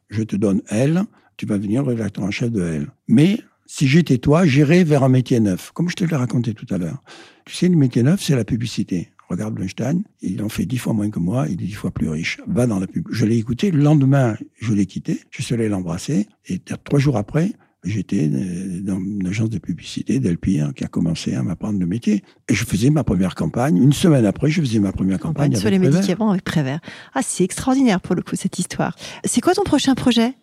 Je 0.09 0.23
te 0.23 0.37
donne 0.37 0.63
elle. 0.69 1.03
Tu 1.37 1.47
vas 1.47 1.59
devenir 1.59 1.83
le 1.83 1.89
rédacteur 1.89 2.25
en 2.25 2.31
chef 2.31 2.51
de 2.51 2.63
elle. 2.63 2.89
Mais 3.09 3.41
si 3.67 3.89
j'étais 3.89 4.19
toi, 4.19 4.47
j'irais 4.47 4.85
vers 4.85 5.03
un 5.03 5.09
métier 5.09 5.41
neuf, 5.41 5.71
comme 5.73 5.89
je 5.89 5.97
te 5.97 6.05
l'ai 6.05 6.17
raconté 6.17 6.55
tout 6.55 6.67
à 6.71 6.79
l'heure. 6.79 7.03
Tu 7.45 7.55
sais, 7.55 7.69
le 7.69 7.77
métier 7.77 8.03
neuf, 8.03 8.23
c'est 8.23 8.37
la 8.37 8.45
publicité. 8.45 9.11
Regarde 9.29 9.59
Einstein, 9.59 10.03
il 10.21 10.43
en 10.43 10.51
fait 10.51 10.67
dix 10.67 10.79
fois 10.79 10.93
moins 10.93 11.11
que 11.11 11.19
moi, 11.19 11.47
il 11.49 11.55
est 11.55 11.67
dix 11.67 11.73
fois 11.73 11.91
plus 11.91 12.09
riche. 12.09 12.41
Va 12.47 12.67
dans 12.67 12.79
la 12.79 12.87
pub. 12.87 13.07
Je 13.11 13.25
l'ai 13.25 13.39
écouté, 13.39 13.71
le 13.71 13.83
lendemain, 13.83 14.37
je 14.61 14.75
l'ai 14.75 14.87
quitté, 14.87 15.21
je 15.31 15.43
suis 15.43 15.55
allé 15.55 15.69
l'embrasser, 15.69 16.29
et 16.47 16.61
trois 16.85 16.99
jours 16.99 17.17
après, 17.17 17.53
j'étais 17.85 18.29
dans 18.29 18.99
une 18.99 19.27
agence 19.27 19.51
de 19.51 19.59
publicité 19.59 20.21
d'Elpire 20.21 20.73
qui 20.75 20.85
a 20.85 20.89
commencé 20.89 21.35
à 21.35 21.43
m'apprendre 21.43 21.79
le 21.79 21.87
métier. 21.87 22.23
Et 22.49 22.55
je 22.55 22.65
faisais 22.65 22.91
ma 22.91 23.05
première 23.05 23.35
campagne. 23.35 23.77
Une 23.77 23.93
semaine 23.93 24.27
après, 24.27 24.51
je 24.51 24.61
faisais 24.61 24.79
ma 24.79 24.93
première 24.93 25.19
campagne, 25.19 25.53
campagne 25.53 25.61
sur 25.61 25.71
les 25.71 25.79
médicaments 25.79 26.31
avec 26.31 26.45
Prévert. 26.45 26.81
Ah, 27.15 27.21
c'est 27.23 27.45
extraordinaire 27.45 28.01
pour 28.01 28.15
le 28.15 28.23
coup, 28.23 28.37
cette 28.37 28.59
histoire. 28.59 28.97
C'est 29.25 29.41
quoi 29.41 29.55
ton 29.55 29.65
prochain 29.65 29.95
projet? 29.95 30.35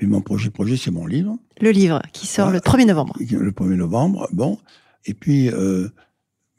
Mais 0.00 0.06
mon 0.06 0.20
projet, 0.20 0.50
projet, 0.50 0.76
c'est 0.76 0.90
mon 0.90 1.06
livre. 1.06 1.36
Le 1.60 1.70
livre 1.70 2.00
qui 2.12 2.26
sort 2.26 2.50
le 2.50 2.60
1er 2.60 2.86
novembre. 2.86 3.14
Le 3.18 3.50
1er 3.50 3.74
novembre, 3.74 4.28
bon. 4.32 4.58
Et 5.06 5.14
puis, 5.14 5.50
euh, 5.50 5.88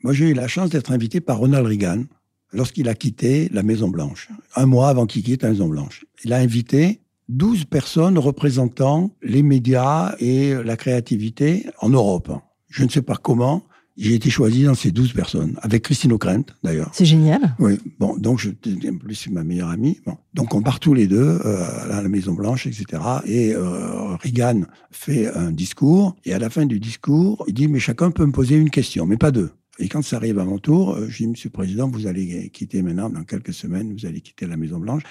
moi, 0.03 0.13
j'ai 0.13 0.29
eu 0.29 0.33
la 0.33 0.47
chance 0.47 0.69
d'être 0.69 0.91
invité 0.91 1.21
par 1.21 1.37
Ronald 1.37 1.65
Reagan 1.65 2.03
lorsqu'il 2.51 2.89
a 2.89 2.95
quitté 2.95 3.49
la 3.53 3.63
Maison-Blanche, 3.63 4.29
un 4.55 4.65
mois 4.65 4.89
avant 4.89 5.05
qu'il 5.05 5.23
quitte 5.23 5.43
la 5.43 5.49
Maison-Blanche. 5.49 6.05
Il 6.23 6.33
a 6.33 6.37
invité 6.37 7.01
12 7.29 7.65
personnes 7.65 8.17
représentant 8.17 9.11
les 9.21 9.43
médias 9.43 10.15
et 10.19 10.55
la 10.63 10.75
créativité 10.75 11.67
en 11.79 11.89
Europe. 11.89 12.31
Je 12.69 12.83
ne 12.83 12.89
sais 12.89 13.01
pas 13.01 13.15
comment, 13.15 13.63
j'ai 13.99 14.15
été 14.15 14.29
choisi 14.29 14.63
dans 14.63 14.75
ces 14.75 14.91
12 14.91 15.13
personnes, 15.13 15.59
avec 15.61 15.83
Christine 15.83 16.13
O'Krent 16.13 16.45
d'ailleurs. 16.63 16.89
C'est 16.93 17.05
génial. 17.05 17.55
Oui, 17.59 17.79
bon, 17.99 18.15
donc 18.17 18.39
je, 18.39 18.49
en 18.49 18.97
plus 18.97 19.15
c'est 19.15 19.29
ma 19.29 19.43
meilleure 19.43 19.69
amie. 19.69 19.99
Bon, 20.05 20.17
donc 20.33 20.53
on 20.55 20.61
part 20.61 20.79
tous 20.79 20.93
les 20.93 21.05
deux 21.05 21.39
euh, 21.45 21.91
à 21.91 22.01
la 22.01 22.09
Maison 22.09 22.33
Blanche, 22.33 22.65
etc. 22.65 22.85
Et 23.25 23.53
euh, 23.53 24.15
Reagan 24.15 24.61
fait 24.91 25.27
un 25.27 25.51
discours, 25.51 26.15
et 26.23 26.33
à 26.33 26.39
la 26.39 26.49
fin 26.49 26.65
du 26.65 26.79
discours, 26.79 27.43
il 27.47 27.53
dit 27.53 27.67
mais 27.67 27.79
chacun 27.79 28.09
peut 28.11 28.25
me 28.25 28.31
poser 28.31 28.55
une 28.55 28.69
question, 28.69 29.05
mais 29.05 29.17
pas 29.17 29.31
deux. 29.31 29.51
Et 29.79 29.87
quand 29.87 30.01
ça 30.01 30.17
arrive 30.17 30.39
à 30.39 30.45
mon 30.45 30.59
tour, 30.59 30.93
euh, 30.93 31.07
je 31.07 31.23
dis, 31.23 31.27
Monsieur 31.27 31.47
le 31.47 31.53
Président, 31.53 31.89
vous 31.89 32.05
allez 32.05 32.49
quitter 32.49 32.81
maintenant, 32.81 33.09
dans 33.09 33.23
quelques 33.23 33.53
semaines, 33.53 33.93
vous 33.93 34.05
allez 34.05 34.19
quitter 34.19 34.45
la 34.45 34.57
Maison-Blanche. 34.57 35.03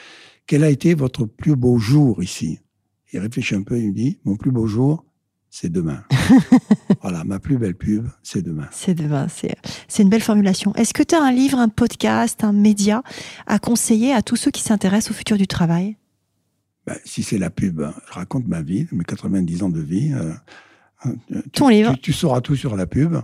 Quel 0.46 0.62
a 0.62 0.68
été 0.68 0.92
votre 0.92 1.24
plus 1.24 1.57
beau 1.57 1.79
jour 1.79 2.22
ici? 2.22 2.59
Il 3.12 3.20
réfléchit 3.20 3.55
un 3.55 3.62
peu, 3.62 3.79
il 3.79 3.88
me 3.88 3.94
dit, 3.94 4.18
mon 4.24 4.37
plus 4.37 4.51
beau 4.51 4.66
jour, 4.66 5.07
c'est 5.51 5.71
demain. 5.71 6.03
voilà, 7.03 7.25
ma 7.25 7.39
plus 7.39 7.59
belle 7.59 7.75
pub, 7.75 8.07
c'est 8.23 8.43
demain. 8.43 8.69
C'est 8.71 8.95
demain, 8.95 9.27
c'est 9.29 10.03
une 10.03 10.09
belle 10.09 10.23
formulation. 10.23 10.75
Est-ce 10.75 10.93
que 10.93 11.03
tu 11.03 11.15
as 11.15 11.23
un 11.23 11.33
livre, 11.33 11.59
un 11.59 11.69
podcast, 11.69 12.45
un 12.45 12.53
média 12.53 13.03
à 13.47 13.59
conseiller 13.59 14.13
à 14.13 14.23
tous 14.23 14.37
ceux 14.37 14.51
qui 14.51 14.63
s'intéressent 14.63 15.13
au 15.13 15.15
futur 15.15 15.37
du 15.37 15.47
travail? 15.47 15.97
Ben, 16.87 16.97
Si 17.05 17.23
c'est 17.23 17.39
la 17.39 17.51
pub, 17.51 17.83
je 18.09 18.13
raconte 18.13 18.47
ma 18.47 18.63
vie, 18.63 18.87
mes 18.93 19.05
90 19.05 19.63
ans 19.63 19.69
de 19.69 19.81
vie. 19.81 20.13
Euh, 20.13 20.33
euh, 21.07 21.43
Ton 21.53 21.69
livre 21.69 21.95
tu, 22.03 22.13
sauras 22.13 22.41
tout 22.41 22.57
sur 22.57 22.77
la 22.77 22.87
pub. 22.87 23.17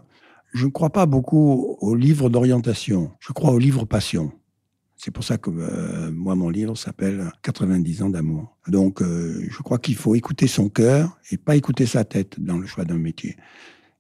Je 0.53 0.67
ne 0.67 0.71
crois 0.71 0.91
pas 0.91 1.07
beaucoup 1.07 1.77
aux 1.81 1.95
livres 1.95 2.31
d'orientation. 2.31 3.11
Je 3.21 3.33
crois 3.33 3.51
aux 3.51 3.59
livres 3.59 3.85
passion. 3.85 4.33
C'est 5.05 5.11
pour 5.11 5.23
ça 5.23 5.37
que 5.37 5.51
euh, 5.51 6.11
moi, 6.11 6.35
mon 6.35 6.49
livre 6.49 6.79
s'appelle 6.79 7.31
90 7.43 8.05
ans 8.05 8.09
d'amour. 8.09 8.57
Donc, 8.69 9.03
euh, 9.03 9.47
je 9.51 9.59
crois 9.59 9.77
qu'il 9.77 9.97
faut 9.97 10.15
écouter 10.15 10.47
son 10.47 10.71
cœur 10.71 11.19
et 11.31 11.37
pas 11.37 11.57
écouter 11.57 11.85
sa 11.85 12.05
tête 12.05 12.41
dans 12.41 12.57
le 12.57 12.67
choix 12.67 12.87
d'un 12.87 12.97
métier. 12.97 13.37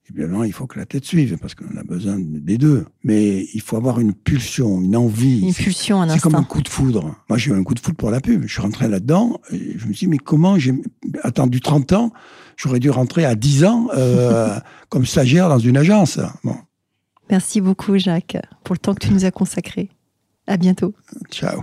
Évidemment, 0.08 0.44
il 0.44 0.54
faut 0.54 0.66
que 0.66 0.78
la 0.78 0.86
tête 0.86 1.04
suive 1.04 1.36
parce 1.36 1.54
qu'on 1.54 1.76
a 1.76 1.82
besoin 1.82 2.16
des 2.18 2.56
deux. 2.56 2.86
Mais 3.02 3.46
il 3.52 3.60
faut 3.60 3.76
avoir 3.76 4.00
une 4.00 4.14
pulsion, 4.14 4.80
une 4.80 4.96
envie. 4.96 5.42
Une 5.42 5.52
pulsion, 5.52 6.00
un 6.00 6.04
instinct. 6.04 6.14
C'est 6.14 6.22
comme 6.22 6.36
un 6.36 6.42
coup 6.42 6.62
de 6.62 6.68
foudre. 6.68 7.14
Moi, 7.28 7.36
j'ai 7.36 7.50
eu 7.50 7.54
un 7.54 7.64
coup 7.64 7.74
de 7.74 7.80
foudre 7.80 7.98
pour 7.98 8.10
la 8.10 8.22
pub. 8.22 8.44
Je 8.46 8.52
suis 8.54 8.62
rentré 8.62 8.88
là-dedans 8.88 9.42
et 9.52 9.76
je 9.76 9.86
me 9.86 9.92
suis 9.92 10.06
dit, 10.06 10.10
mais 10.10 10.16
comment 10.16 10.58
j'ai 10.58 10.72
attendu 11.22 11.60
30 11.60 11.92
ans? 11.92 12.12
J'aurais 12.56 12.80
dû 12.80 12.88
rentrer 12.88 13.26
à 13.26 13.34
10 13.34 13.64
ans 13.66 13.88
euh, 13.94 14.58
comme 14.88 15.04
stagiaire 15.04 15.50
dans 15.50 15.58
une 15.58 15.76
agence. 15.76 16.18
Bon. 16.44 16.56
Merci 17.28 17.60
beaucoup, 17.60 17.98
Jacques, 17.98 18.38
pour 18.62 18.74
le 18.74 18.78
temps 18.78 18.94
que 18.94 19.06
tu 19.06 19.12
nous 19.12 19.26
as 19.26 19.30
consacré. 19.30 19.90
À 20.46 20.56
bientôt. 20.56 20.94
Ciao. 21.30 21.62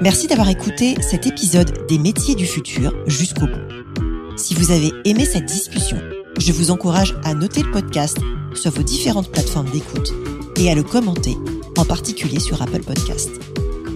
Merci 0.00 0.28
d'avoir 0.28 0.48
écouté 0.48 0.94
cet 1.00 1.26
épisode 1.26 1.86
des 1.88 1.98
métiers 1.98 2.36
du 2.36 2.46
futur 2.46 2.92
jusqu'au 3.06 3.46
bout. 3.46 4.36
Si 4.36 4.54
vous 4.54 4.70
avez 4.70 4.92
aimé 5.04 5.24
cette 5.24 5.46
discussion, 5.46 5.98
je 6.38 6.52
vous 6.52 6.70
encourage 6.70 7.16
à 7.24 7.34
noter 7.34 7.62
le 7.62 7.70
podcast 7.72 8.16
sur 8.54 8.70
vos 8.70 8.84
différentes 8.84 9.32
plateformes 9.32 9.70
d'écoute 9.70 10.12
et 10.56 10.70
à 10.70 10.74
le 10.74 10.84
commenter, 10.84 11.36
en 11.76 11.84
particulier 11.84 12.38
sur 12.38 12.62
Apple 12.62 12.82
Podcast. 12.82 13.30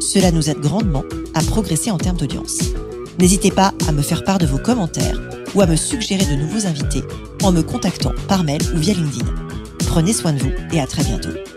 Cela 0.00 0.32
nous 0.32 0.50
aide 0.50 0.60
grandement 0.60 1.04
à 1.34 1.42
progresser 1.42 1.92
en 1.92 1.98
termes 1.98 2.16
d'audience. 2.16 2.58
N'hésitez 3.18 3.52
pas 3.52 3.72
à 3.88 3.92
me 3.92 4.02
faire 4.02 4.24
part 4.24 4.38
de 4.38 4.46
vos 4.46 4.58
commentaires 4.58 5.20
ou 5.54 5.60
à 5.60 5.66
me 5.66 5.76
suggérer 5.76 6.24
de 6.24 6.40
nouveaux 6.40 6.66
invités 6.66 7.04
en 7.42 7.52
me 7.52 7.62
contactant 7.62 8.12
par 8.26 8.42
mail 8.42 8.60
ou 8.74 8.78
via 8.78 8.94
LinkedIn. 8.94 9.51
Prenez 9.92 10.14
soin 10.14 10.32
de 10.32 10.38
vous 10.38 10.52
et 10.72 10.80
à 10.80 10.86
très 10.86 11.04
bientôt. 11.04 11.51